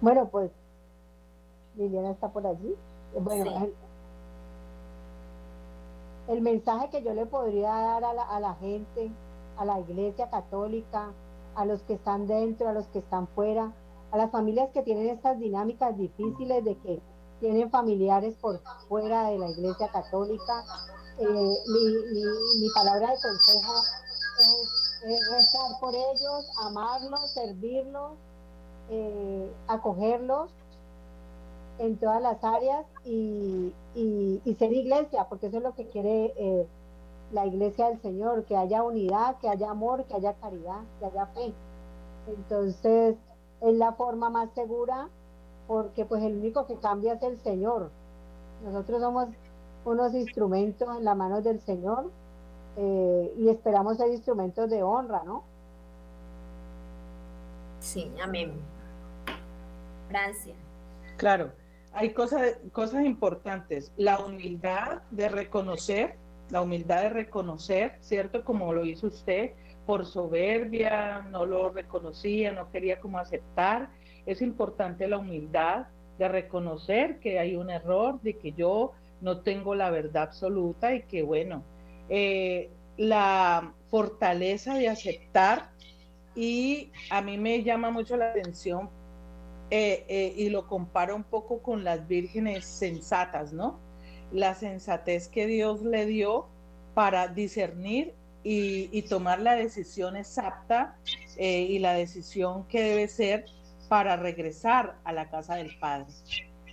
Bueno, 0.00 0.28
pues 0.28 0.50
Liliana 1.76 2.10
está 2.10 2.28
por 2.28 2.44
allí. 2.44 2.74
Bueno, 3.16 3.68
el, 6.26 6.40
mensaje 6.40 6.90
que 6.90 7.04
yo 7.04 7.14
le 7.14 7.26
podría 7.26 7.68
dar 7.68 8.04
a 8.04 8.12
la, 8.12 8.22
a 8.24 8.40
la 8.40 8.54
gente, 8.56 9.12
a 9.56 9.64
la 9.64 9.78
iglesia 9.78 10.28
católica, 10.28 11.12
a 11.54 11.66
los 11.66 11.84
que 11.84 11.94
están 11.94 12.26
dentro, 12.26 12.68
a 12.68 12.72
los 12.72 12.88
que 12.88 12.98
están 12.98 13.28
fuera, 13.28 13.70
a 14.10 14.16
las 14.16 14.32
familias 14.32 14.70
que 14.70 14.82
tienen 14.82 15.08
estas 15.08 15.38
dinámicas 15.38 15.96
difíciles 15.96 16.64
de 16.64 16.76
que 16.78 17.00
tienen 17.44 17.70
familiares 17.70 18.34
por 18.40 18.58
fuera 18.88 19.28
de 19.28 19.38
la 19.38 19.50
Iglesia 19.50 19.88
Católica. 19.88 20.64
Eh, 21.18 21.24
mi, 21.26 22.70
palabra 22.74 23.10
de 23.10 23.16
consejo 23.20 23.74
es, 24.40 25.30
rezar 25.30 25.78
por 25.78 25.94
ellos, 25.94 26.50
amarlos, 26.62 27.32
servirlos, 27.34 28.12
eh, 28.88 29.52
acogerlos 29.68 30.50
en 31.78 31.98
todas 31.98 32.22
las 32.22 32.42
áreas 32.42 32.86
y, 33.04 33.74
ser 34.58 34.72
iglesia, 34.72 35.26
porque 35.28 35.48
eso 35.48 35.58
es 35.58 35.62
lo 35.62 35.74
que 35.74 35.86
quiere 35.88 36.32
eh, 36.38 36.66
la 37.30 37.44
iglesia 37.44 37.90
del 37.90 38.00
Señor, 38.00 38.44
que 38.44 38.56
haya 38.56 38.82
unidad, 38.82 39.36
que 39.36 39.50
haya 39.50 39.70
amor, 39.70 40.04
que 40.04 40.14
haya 40.14 40.32
caridad, 40.32 40.80
que 40.98 41.04
haya 41.04 41.26
fe. 41.26 41.52
Entonces, 42.26 43.16
es 43.60 43.74
la 43.74 43.92
forma 43.92 44.30
más 44.30 44.48
segura 44.54 45.10
porque 45.66 46.04
pues 46.04 46.22
el 46.22 46.36
único 46.36 46.66
que 46.66 46.76
cambia 46.76 47.14
es 47.14 47.22
el 47.22 47.38
Señor. 47.38 47.90
Nosotros 48.64 49.00
somos 49.00 49.28
unos 49.84 50.14
instrumentos 50.14 50.88
en 50.96 51.04
las 51.04 51.16
manos 51.16 51.44
del 51.44 51.60
Señor 51.60 52.10
eh, 52.76 53.34
y 53.38 53.48
esperamos 53.48 53.96
ser 53.96 54.10
instrumentos 54.10 54.68
de 54.70 54.82
honra, 54.82 55.22
¿no? 55.24 55.44
Sí, 57.80 58.10
amén. 58.22 58.52
Gracias. 60.08 60.56
Claro, 61.16 61.52
hay 61.92 62.12
cosas, 62.12 62.58
cosas 62.72 63.04
importantes. 63.04 63.92
La 63.96 64.18
humildad 64.18 65.02
de 65.10 65.28
reconocer, 65.28 66.16
la 66.50 66.62
humildad 66.62 67.02
de 67.02 67.08
reconocer, 67.10 67.98
¿cierto? 68.00 68.44
Como 68.44 68.72
lo 68.72 68.84
hizo 68.84 69.06
usted, 69.06 69.52
por 69.86 70.06
soberbia, 70.06 71.26
no 71.30 71.44
lo 71.44 71.70
reconocía, 71.70 72.52
no 72.52 72.70
quería 72.70 73.00
como 73.00 73.18
aceptar. 73.18 73.90
Es 74.26 74.42
importante 74.42 75.08
la 75.08 75.18
humildad 75.18 75.86
de 76.18 76.28
reconocer 76.28 77.18
que 77.18 77.38
hay 77.38 77.56
un 77.56 77.70
error, 77.70 78.20
de 78.22 78.36
que 78.38 78.52
yo 78.52 78.92
no 79.20 79.40
tengo 79.40 79.74
la 79.74 79.90
verdad 79.90 80.24
absoluta 80.24 80.94
y 80.94 81.02
que 81.02 81.22
bueno, 81.22 81.64
eh, 82.08 82.70
la 82.96 83.72
fortaleza 83.90 84.74
de 84.74 84.88
aceptar 84.88 85.70
y 86.36 86.92
a 87.10 87.22
mí 87.22 87.38
me 87.38 87.62
llama 87.62 87.90
mucho 87.90 88.16
la 88.16 88.30
atención 88.30 88.90
eh, 89.70 90.04
eh, 90.08 90.34
y 90.36 90.50
lo 90.50 90.66
comparo 90.66 91.16
un 91.16 91.24
poco 91.24 91.62
con 91.62 91.84
las 91.84 92.06
vírgenes 92.06 92.64
sensatas, 92.64 93.52
¿no? 93.52 93.80
La 94.30 94.54
sensatez 94.54 95.28
que 95.28 95.46
Dios 95.46 95.82
le 95.82 96.06
dio 96.06 96.46
para 96.94 97.28
discernir 97.28 98.14
y, 98.46 99.02
tomar 99.08 99.40
la 99.40 99.54
decisión 99.54 100.16
exacta 100.16 100.98
y 101.38 101.78
la 101.78 101.94
decisión 101.94 102.68
que 102.68 102.82
debe 102.82 103.08
ser 103.08 103.46
para 103.94 104.16
regresar 104.16 104.96
a 105.04 105.12
la 105.12 105.30
casa 105.30 105.54
del 105.54 105.78
Padre. 105.78 106.08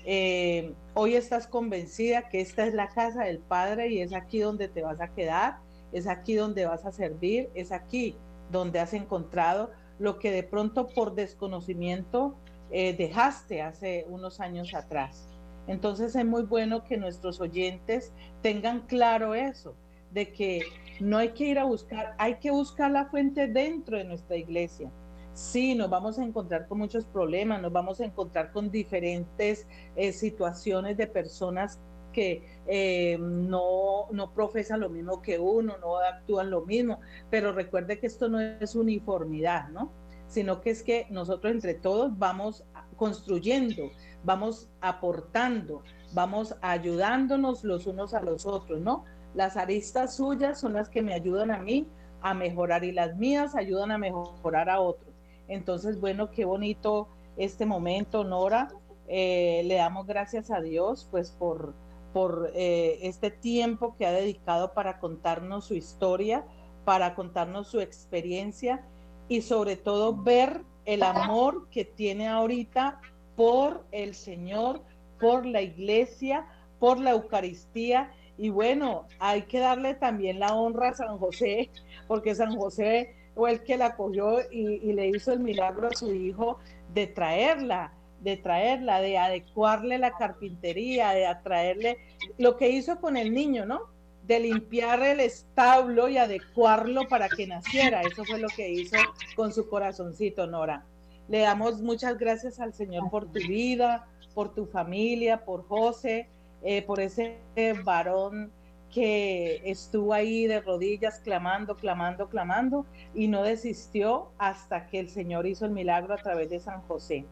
Eh, 0.06 0.74
hoy 0.96 1.14
estás 1.14 1.46
convencida 1.46 2.30
que 2.30 2.42
esta 2.42 2.66
es 2.66 2.74
la 2.74 2.88
casa 2.88 3.26
del 3.26 3.38
Padre 3.38 3.90
y 3.90 4.02
es 4.02 4.12
aquí 4.12 4.40
donde 4.40 4.68
te 4.68 4.82
vas 4.82 5.00
a 5.00 5.10
quedar, 5.10 5.58
es 5.92 6.08
aquí 6.08 6.34
donde 6.34 6.66
vas 6.66 6.84
a 6.84 6.92
servir, 6.92 7.52
es 7.54 7.72
aquí 7.72 8.16
donde 8.52 8.80
has 8.80 8.96
encontrado 8.96 9.70
lo 10.00 10.18
que 10.18 10.32
de 10.32 10.42
pronto 10.42 10.88
por 10.88 11.14
desconocimiento 11.14 12.34
eh, 12.72 12.96
dejaste 12.98 13.62
hace 13.62 14.08
unos 14.10 14.40
años 14.40 14.74
atrás. 14.74 15.30
Entonces 15.68 16.16
es 16.16 16.26
muy 16.26 16.42
bueno 16.42 16.86
que 16.86 16.98
nuestros 16.98 17.40
oyentes 17.40 18.12
tengan 18.42 18.88
claro 18.88 19.36
eso, 19.36 19.76
de 20.10 20.34
que 20.34 20.64
no 21.00 21.20
hay 21.20 21.34
que 21.34 21.44
ir 21.44 21.60
a 21.60 21.66
buscar, 21.66 22.16
hay 22.18 22.38
que 22.38 22.50
buscar 22.50 22.90
la 22.90 23.06
fuente 23.06 23.46
dentro 23.46 24.00
de 24.00 24.06
nuestra 24.06 24.38
iglesia. 24.38 24.90
Sí, 25.34 25.76
nos 25.76 25.90
vamos 25.90 26.20
a 26.20 26.24
encontrar 26.24 26.68
con 26.68 26.80
muchos 26.80 27.06
problemas, 27.06 27.62
nos 27.62 27.72
vamos 27.72 28.02
a 28.02 28.06
encontrar 28.06 28.52
con 28.52 28.70
diferentes 28.70 29.66
eh, 29.96 30.12
situaciones 30.12 30.98
de 30.98 31.08
personas 31.08 31.80
que 32.12 32.44
eh, 32.68 33.18
no, 33.20 34.08
no 34.12 34.34
profesan 34.34 34.82
lo 34.82 34.90
mismo 34.90 35.22
que 35.22 35.40
uno, 35.40 35.78
no 35.78 35.98
actúan 35.98 36.50
lo 36.50 36.66
mismo, 36.66 37.00
pero 37.30 37.54
recuerde 37.54 38.00
que 38.00 38.08
esto 38.08 38.28
no 38.28 38.42
es 38.42 38.76
uniformidad, 38.76 39.70
¿no? 39.70 39.92
Sino 40.28 40.62
que 40.62 40.72
es 40.72 40.84
que 40.84 41.08
nosotros 41.10 41.54
entre 41.54 41.74
todos 41.74 42.18
vamos 42.18 42.66
construyendo, 42.98 43.92
vamos 44.24 44.70
aportando, 44.82 45.82
vamos 46.14 46.56
ayudándonos 46.62 47.64
los 47.64 47.88
unos 47.88 48.14
a 48.14 48.22
los 48.22 48.46
otros, 48.46 48.82
¿no? 48.82 49.06
Las 49.34 49.56
aristas 49.56 50.16
suyas 50.18 50.60
son 50.60 50.74
las 50.74 50.90
que 50.90 51.02
me 51.02 51.14
ayudan 51.14 51.52
a 51.52 51.60
mí 51.60 51.88
a 52.22 52.34
mejorar 52.34 52.84
y 52.84 52.92
las 52.92 53.16
mías 53.16 53.56
ayudan 53.56 53.92
a 53.92 53.98
mejorar 53.98 54.70
a 54.70 54.80
otros. 54.80 55.11
Entonces, 55.52 56.00
bueno, 56.00 56.32
qué 56.32 56.46
bonito 56.46 57.10
este 57.36 57.66
momento, 57.66 58.24
Nora. 58.24 58.70
Eh, 59.08 59.64
le 59.66 59.76
damos 59.76 60.08
gracias 60.08 60.50
a 60.50 60.62
Dios 60.62 61.10
pues 61.12 61.32
por, 61.32 61.74
por 62.14 62.52
eh, 62.56 63.00
este 63.02 63.32
tiempo 63.32 63.96
que 63.98 64.06
ha 64.06 64.12
dedicado 64.14 64.74
para 64.74 65.00
contarnos 65.00 65.66
su 65.66 65.74
historia, 65.74 66.46
para 66.86 67.14
contarnos 67.16 67.68
su 67.68 67.82
experiencia 67.82 68.86
y 69.28 69.42
sobre 69.42 69.76
todo 69.76 70.16
ver 70.16 70.62
el 70.86 71.04
amor 71.04 71.68
que 71.70 71.84
tiene 71.84 72.30
ahorita 72.30 73.02
por 73.36 73.84
el 73.92 74.16
Señor, 74.16 74.82
por 75.20 75.46
la 75.46 75.62
iglesia, 75.62 76.46
por 76.80 76.98
la 76.98 77.12
Eucaristía 77.12 78.12
y 78.38 78.50
bueno, 78.50 79.08
hay 79.20 79.44
que 79.44 79.60
darle 79.60 79.94
también 79.94 80.40
la 80.40 80.56
honra 80.56 80.90
a 80.90 80.94
San 80.94 81.18
José, 81.18 81.70
porque 82.08 82.34
San 82.34 82.58
José 82.58 83.16
fue 83.36 83.52
el 83.52 83.64
que 83.64 83.78
la 83.78 83.96
cogió 83.96 84.40
y, 84.52 84.92
le 84.94 85.08
hizo 85.08 85.32
el 85.32 85.40
milagro 85.40 85.88
a 85.88 85.96
su 85.96 86.14
hijo 86.14 86.60
de 86.94 87.08
traerla, 87.08 87.94
de 88.20 88.38
traerla, 88.38 89.02
de 89.02 89.18
adecuarle 89.18 89.98
la 89.98 90.12
carpintería, 90.12 91.12
de 91.12 91.26
atraerle 91.26 91.98
lo 92.38 92.58
que 92.58 92.70
hizo 92.70 93.00
con 93.00 93.18
el 93.18 93.34
niño, 93.34 93.66
¿no? 93.66 93.82
De 94.28 94.40
limpiar 94.40 95.02
el 95.02 95.20
establo 95.20 96.10
y 96.10 96.18
adecuarlo 96.18 97.08
para 97.08 97.30
que 97.30 97.48
naciera. 97.48 98.02
Eso 98.02 98.24
fue 98.26 98.40
lo 98.40 98.50
que 98.50 98.70
hizo 98.70 98.98
con 99.36 99.52
su 99.52 99.68
corazoncito, 99.68 100.46
Nora. 100.46 100.86
Le 101.28 101.40
damos 101.40 101.82
muchas 101.82 102.18
gracias 102.18 102.60
al 102.60 102.74
Señor 102.74 103.10
por 103.10 103.26
tu 103.26 103.40
vida, 103.40 104.06
por 104.34 104.54
tu 104.54 104.66
familia, 104.66 105.44
por 105.46 105.68
José, 105.68 106.28
eh, 106.62 106.82
por 106.84 107.00
ese 107.00 107.38
varón 107.84 108.52
que 108.92 109.62
estuvo 109.64 110.14
ahí 110.14 110.48
de 110.48 110.62
rodillas 110.62 111.20
clamando, 111.20 111.76
clamando, 111.76 112.28
clamando 112.28 112.86
y 113.14 113.28
no 113.28 113.44
desistió 113.44 114.32
hasta 114.38 114.88
que 114.88 115.00
el 115.00 115.10
Señor 115.10 115.48
hizo 115.48 115.66
el 115.66 115.72
milagro 115.72 116.14
a 116.14 116.18
través 116.18 116.50
de 116.50 116.60
San 116.60 116.82
José. 116.82 117.26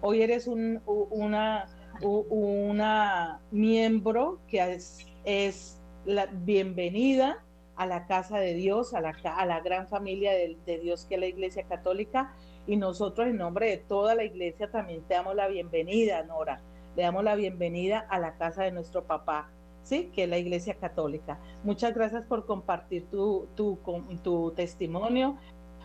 Hoy 0.00 0.22
eres 0.22 0.46
un, 0.46 0.82
una, 0.86 1.66
una 2.02 3.40
miembro 3.50 4.40
que 4.48 4.80
es, 5.24 5.80
la 6.04 6.26
bienvenida 6.26 7.42
a 7.76 7.86
la 7.86 8.06
casa 8.06 8.38
de 8.38 8.52
Dios, 8.54 8.92
a 8.92 9.00
la, 9.00 9.14
a 9.24 9.46
la 9.46 9.60
gran 9.60 9.88
familia 9.88 10.32
de, 10.32 10.58
de 10.66 10.78
Dios 10.78 11.06
que 11.06 11.14
es 11.14 11.20
la 11.20 11.26
Iglesia 11.26 11.62
Católica. 11.62 12.34
Y 12.66 12.76
nosotros 12.76 13.28
en 13.28 13.36
nombre 13.36 13.68
de 13.70 13.76
toda 13.76 14.14
la 14.14 14.24
iglesia 14.24 14.70
también 14.70 15.02
te 15.02 15.14
damos 15.14 15.34
la 15.34 15.48
bienvenida, 15.48 16.22
Nora. 16.22 16.60
Le 16.96 17.02
damos 17.02 17.24
la 17.24 17.34
bienvenida 17.34 18.06
a 18.08 18.18
la 18.18 18.36
casa 18.36 18.62
de 18.62 18.72
nuestro 18.72 19.04
papá, 19.04 19.50
¿sí? 19.84 20.10
Que 20.12 20.24
es 20.24 20.28
la 20.28 20.38
Iglesia 20.38 20.74
Católica. 20.74 21.38
Muchas 21.62 21.94
gracias 21.94 22.24
por 22.24 22.46
compartir 22.46 23.06
tu, 23.10 23.46
tu, 23.54 23.78
tu 24.24 24.50
testimonio, 24.52 25.36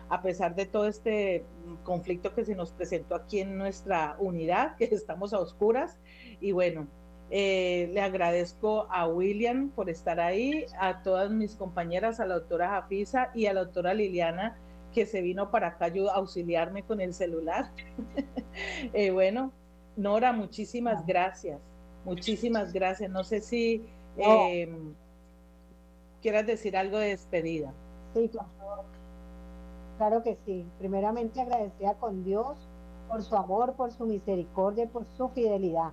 a 0.08 0.20
pesar 0.22 0.56
de 0.56 0.66
todo 0.66 0.86
este 0.86 1.44
conflicto 1.84 2.34
que 2.34 2.44
se 2.44 2.56
nos 2.56 2.72
presentó 2.72 3.14
aquí 3.14 3.38
en 3.38 3.56
nuestra 3.56 4.16
unidad, 4.18 4.76
que 4.76 4.84
estamos 4.92 5.32
a 5.32 5.38
oscuras. 5.38 5.98
Y 6.40 6.50
bueno, 6.50 6.88
eh, 7.30 7.88
le 7.92 8.00
agradezco 8.00 8.88
a 8.90 9.06
William 9.06 9.70
por 9.70 9.88
estar 9.88 10.18
ahí, 10.18 10.66
a 10.80 11.02
todas 11.02 11.30
mis 11.30 11.54
compañeras, 11.54 12.18
a 12.18 12.26
la 12.26 12.34
doctora 12.34 12.70
Jafisa 12.70 13.30
y 13.34 13.46
a 13.46 13.52
la 13.52 13.64
doctora 13.64 13.94
Liliana, 13.94 14.58
que 14.92 15.06
se 15.06 15.22
vino 15.22 15.52
para 15.52 15.68
acá 15.68 15.86
a 15.86 16.14
auxiliarme 16.16 16.82
con 16.82 17.00
el 17.00 17.14
celular. 17.14 17.70
eh, 18.92 19.12
bueno, 19.12 19.52
Nora, 19.96 20.32
muchísimas 20.32 21.06
gracias. 21.06 21.60
Muchísimas 22.04 22.72
gracias. 22.72 23.10
No 23.10 23.24
sé 23.24 23.40
si 23.40 23.84
em, 24.16 24.94
quieras 26.22 26.46
decir 26.46 26.76
algo 26.76 26.98
de 26.98 27.08
despedida. 27.08 27.72
Sí, 28.14 28.28
claro. 28.28 28.48
Claro 29.98 30.22
que 30.22 30.36
sí. 30.46 30.66
Primeramente 30.78 31.40
agradecida 31.40 31.94
con 31.94 32.24
Dios 32.24 32.56
por 33.08 33.22
su 33.22 33.36
amor, 33.36 33.74
por 33.74 33.92
su 33.92 34.06
misericordia 34.06 34.84
y 34.84 34.86
por 34.88 35.04
su 35.16 35.28
fidelidad. 35.28 35.92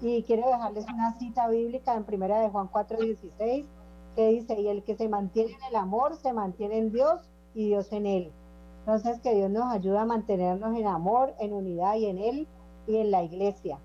Y 0.00 0.22
quiero 0.22 0.46
dejarles 0.46 0.86
una 0.86 1.18
cita 1.18 1.48
bíblica 1.48 1.94
en 1.94 2.04
primera 2.04 2.40
de 2.40 2.48
Juan 2.48 2.68
4:16 2.68 3.66
que 4.14 4.28
dice, 4.28 4.58
y 4.58 4.68
el 4.68 4.82
que 4.82 4.96
se 4.96 5.08
mantiene 5.08 5.52
en 5.52 5.64
el 5.68 5.76
amor 5.76 6.16
se 6.16 6.32
mantiene 6.32 6.78
en 6.78 6.92
Dios 6.92 7.30
y 7.54 7.66
Dios 7.66 7.92
en 7.92 8.06
él. 8.06 8.32
Entonces 8.80 9.20
que 9.20 9.34
Dios 9.34 9.50
nos 9.50 9.70
ayuda 9.72 10.02
a 10.02 10.06
mantenernos 10.06 10.76
en 10.76 10.86
amor, 10.86 11.34
en 11.38 11.52
unidad 11.52 11.96
y 11.96 12.06
en 12.06 12.18
él 12.18 12.48
y 12.86 12.96
en 12.96 13.10
la 13.10 13.22
iglesia, 13.22 13.78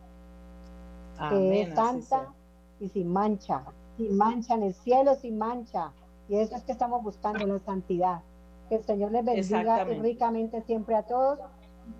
que 1.30 1.62
es 1.62 1.76
santa 1.76 2.34
y 2.80 2.90
sin 2.90 3.12
mancha, 3.12 3.64
sin 3.98 4.18
mancha 4.18 4.56
en 4.56 4.64
el 4.64 4.74
cielo, 4.74 5.16
sin 5.16 5.38
mancha. 5.38 5.92
Y 6.30 6.38
eso 6.38 6.56
es 6.56 6.64
que 6.64 6.72
estamos 6.72 7.04
buscando, 7.04 7.46
la 7.46 7.60
santidad. 7.60 8.22
Que 8.70 8.76
el 8.76 8.84
Señor 8.84 9.12
les 9.12 9.26
bendiga 9.26 9.84
ricamente 9.84 10.62
siempre 10.62 10.96
a 10.96 11.04
todos 11.04 11.40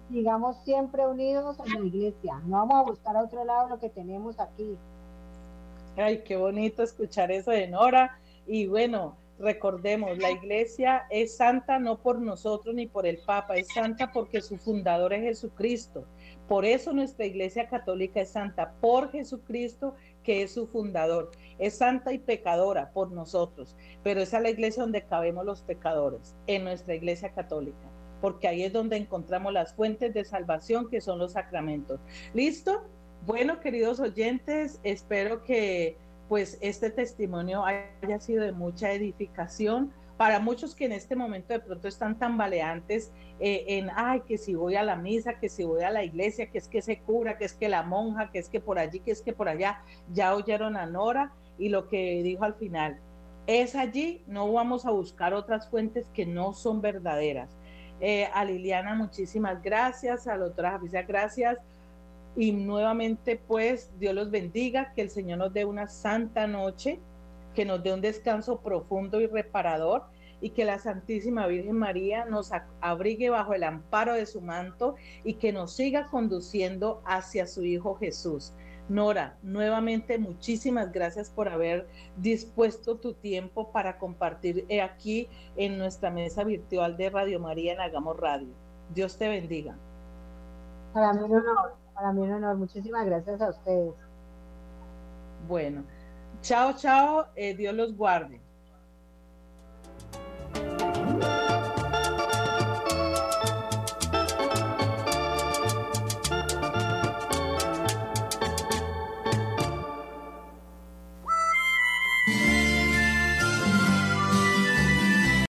sigamos 0.10 0.58
siempre 0.64 1.08
unidos 1.08 1.58
en 1.66 1.82
la 1.82 1.88
iglesia. 1.88 2.42
No 2.46 2.58
vamos 2.58 2.76
a 2.76 2.82
buscar 2.84 3.18
a 3.18 3.24
otro 3.24 3.44
lado 3.46 3.70
lo 3.70 3.80
que 3.80 3.90
tenemos 3.90 4.40
aquí. 4.40 4.78
Ay, 5.98 6.24
qué 6.24 6.38
bonito 6.38 6.84
escuchar 6.84 7.32
eso 7.32 7.52
de 7.52 7.68
Nora. 7.68 8.20
Y 8.48 8.68
bueno, 8.68 9.16
recordemos, 9.42 10.18
la 10.18 10.32
iglesia 10.32 11.06
es 11.10 11.36
santa 11.36 11.80
no 11.80 11.98
por 12.00 12.20
nosotros 12.20 12.74
ni 12.76 12.88
por 12.88 13.06
el 13.06 13.18
Papa, 13.20 13.56
es 13.56 13.68
santa 13.74 14.12
porque 14.12 14.42
su 14.42 14.58
fundador 14.58 15.14
es 15.14 15.22
Jesucristo. 15.22 16.06
Por 16.48 16.66
eso 16.66 16.94
nuestra 16.94 17.26
iglesia 17.26 17.68
católica 17.68 18.22
es 18.22 18.30
santa, 18.30 18.74
por 18.82 19.12
Jesucristo 19.12 19.96
que 20.24 20.44
es 20.44 20.54
su 20.54 20.68
fundador. 20.68 21.32
Es 21.60 21.78
santa 21.78 22.14
y 22.14 22.20
pecadora 22.20 22.92
por 22.92 23.12
nosotros, 23.12 23.76
pero 24.04 24.22
es 24.22 24.34
a 24.34 24.40
la 24.40 24.50
iglesia 24.50 24.84
donde 24.84 25.04
cabemos 25.04 25.46
los 25.46 25.62
pecadores, 25.62 26.36
en 26.48 26.64
nuestra 26.64 26.96
iglesia 26.96 27.32
católica, 27.34 27.90
porque 28.20 28.48
ahí 28.48 28.64
es 28.64 28.74
donde 28.74 28.98
encontramos 28.98 29.54
las 29.54 29.74
fuentes 29.74 30.14
de 30.14 30.24
salvación 30.24 30.90
que 30.90 31.02
son 31.02 31.20
los 31.20 31.34
sacramentos. 31.34 32.00
¿Listo? 32.34 32.84
Bueno, 33.26 33.60
queridos 33.60 34.00
oyentes, 34.00 34.80
espero 34.84 35.44
que 35.44 35.98
pues 36.32 36.58
este 36.62 36.90
testimonio 36.90 37.66
haya 37.66 38.20
sido 38.22 38.46
de 38.46 38.54
mucha 38.54 38.90
edificación 38.94 39.92
para 40.16 40.40
muchos 40.40 40.74
que 40.74 40.86
en 40.86 40.94
este 40.94 41.14
momento 41.14 41.52
de 41.52 41.60
pronto 41.60 41.90
están 41.90 42.18
tambaleantes 42.18 43.12
eh, 43.42 43.66
en, 43.68 43.90
ay, 43.94 44.22
que 44.22 44.38
si 44.38 44.56
voy 44.56 44.76
a 44.76 44.84
la 44.84 44.96
misa, 44.96 45.40
que 45.42 45.50
si 45.50 45.66
voy 45.66 45.84
a 45.84 45.92
la 45.92 46.06
iglesia, 46.06 46.50
que 46.50 46.60
es 46.60 46.70
que 46.70 46.82
se 46.82 47.00
cura, 47.00 47.38
que 47.38 47.44
es 47.44 47.52
que 47.52 47.68
la 47.68 47.84
monja, 47.84 48.32
que 48.32 48.40
es 48.40 48.48
que 48.48 48.62
por 48.62 48.80
allí, 48.80 49.02
que 49.02 49.12
es 49.12 49.22
que 49.22 49.34
por 49.34 49.50
allá, 49.50 49.84
ya 50.14 50.34
oyeron 50.34 50.78
a 50.78 50.86
Nora 50.86 51.34
y 51.58 51.68
lo 51.68 51.90
que 51.90 52.24
dijo 52.24 52.46
al 52.46 52.54
final, 52.54 52.98
es 53.46 53.76
allí, 53.76 54.24
no 54.26 54.50
vamos 54.54 54.86
a 54.86 54.92
buscar 54.92 55.34
otras 55.34 55.70
fuentes 55.70 56.08
que 56.14 56.26
no 56.26 56.54
son 56.54 56.80
verdaderas. 56.80 57.50
Eh, 58.00 58.30
a 58.34 58.46
Liliana, 58.46 58.96
muchísimas 58.96 59.62
gracias, 59.62 60.28
a 60.28 60.38
la 60.38 60.46
otra 60.46 60.80
gracias 61.06 61.58
y 62.36 62.52
nuevamente, 62.54 63.42
pues, 63.48 63.92
Dios 64.00 64.16
los 64.16 64.32
bendiga, 64.32 64.94
que 64.94 65.02
el 65.02 65.10
Señor 65.10 65.40
nos 65.40 65.54
dé 65.54 65.66
una 65.66 65.88
santa 65.88 66.48
noche, 66.48 67.00
que 67.54 67.66
nos 67.66 67.84
dé 67.84 67.94
un 67.94 68.02
descanso 68.02 68.62
profundo 68.62 69.20
y 69.20 69.28
reparador 69.28 70.04
y 70.40 70.52
que 70.52 70.66
la 70.66 70.80
Santísima 70.80 71.46
Virgen 71.48 71.78
María 71.78 72.26
nos 72.26 72.52
abrigue 72.82 73.30
bajo 73.30 73.54
el 73.54 73.64
amparo 73.64 74.14
de 74.14 74.26
su 74.26 74.42
manto 74.42 74.96
y 75.24 75.36
que 75.36 75.54
nos 75.54 75.74
siga 75.74 76.08
conduciendo 76.08 77.02
hacia 77.06 77.46
su 77.46 77.64
Hijo 77.64 77.96
Jesús. 77.96 78.54
Nora, 78.90 79.38
nuevamente 79.44 80.18
muchísimas 80.18 80.92
gracias 80.92 81.30
por 81.30 81.48
haber 81.48 81.88
dispuesto 82.18 82.98
tu 82.98 83.14
tiempo 83.14 83.72
para 83.72 83.98
compartir 84.00 84.66
aquí 84.82 85.30
en 85.56 85.78
nuestra 85.78 86.10
mesa 86.10 86.44
virtual 86.44 86.98
de 86.98 87.10
Radio 87.10 87.40
María 87.40 87.74
en 87.74 87.82
Hagamos 87.82 88.18
Radio. 88.18 88.50
Dios 88.94 89.18
te 89.18 89.30
bendiga. 89.30 89.76
Para 90.94 91.14
mí 91.14 91.22
un 91.24 91.36
honor. 91.36 91.81
Para 92.02 92.14
mí 92.14 92.22
un 92.22 92.32
honor. 92.32 92.58
Muchísimas 92.58 93.06
gracias 93.06 93.40
a 93.42 93.50
ustedes. 93.52 93.94
Bueno, 95.48 95.84
chao, 96.42 96.74
chao. 96.76 97.28
Eh, 97.36 97.54
Dios 97.54 97.76
los 97.76 97.96
guarde. 97.96 98.41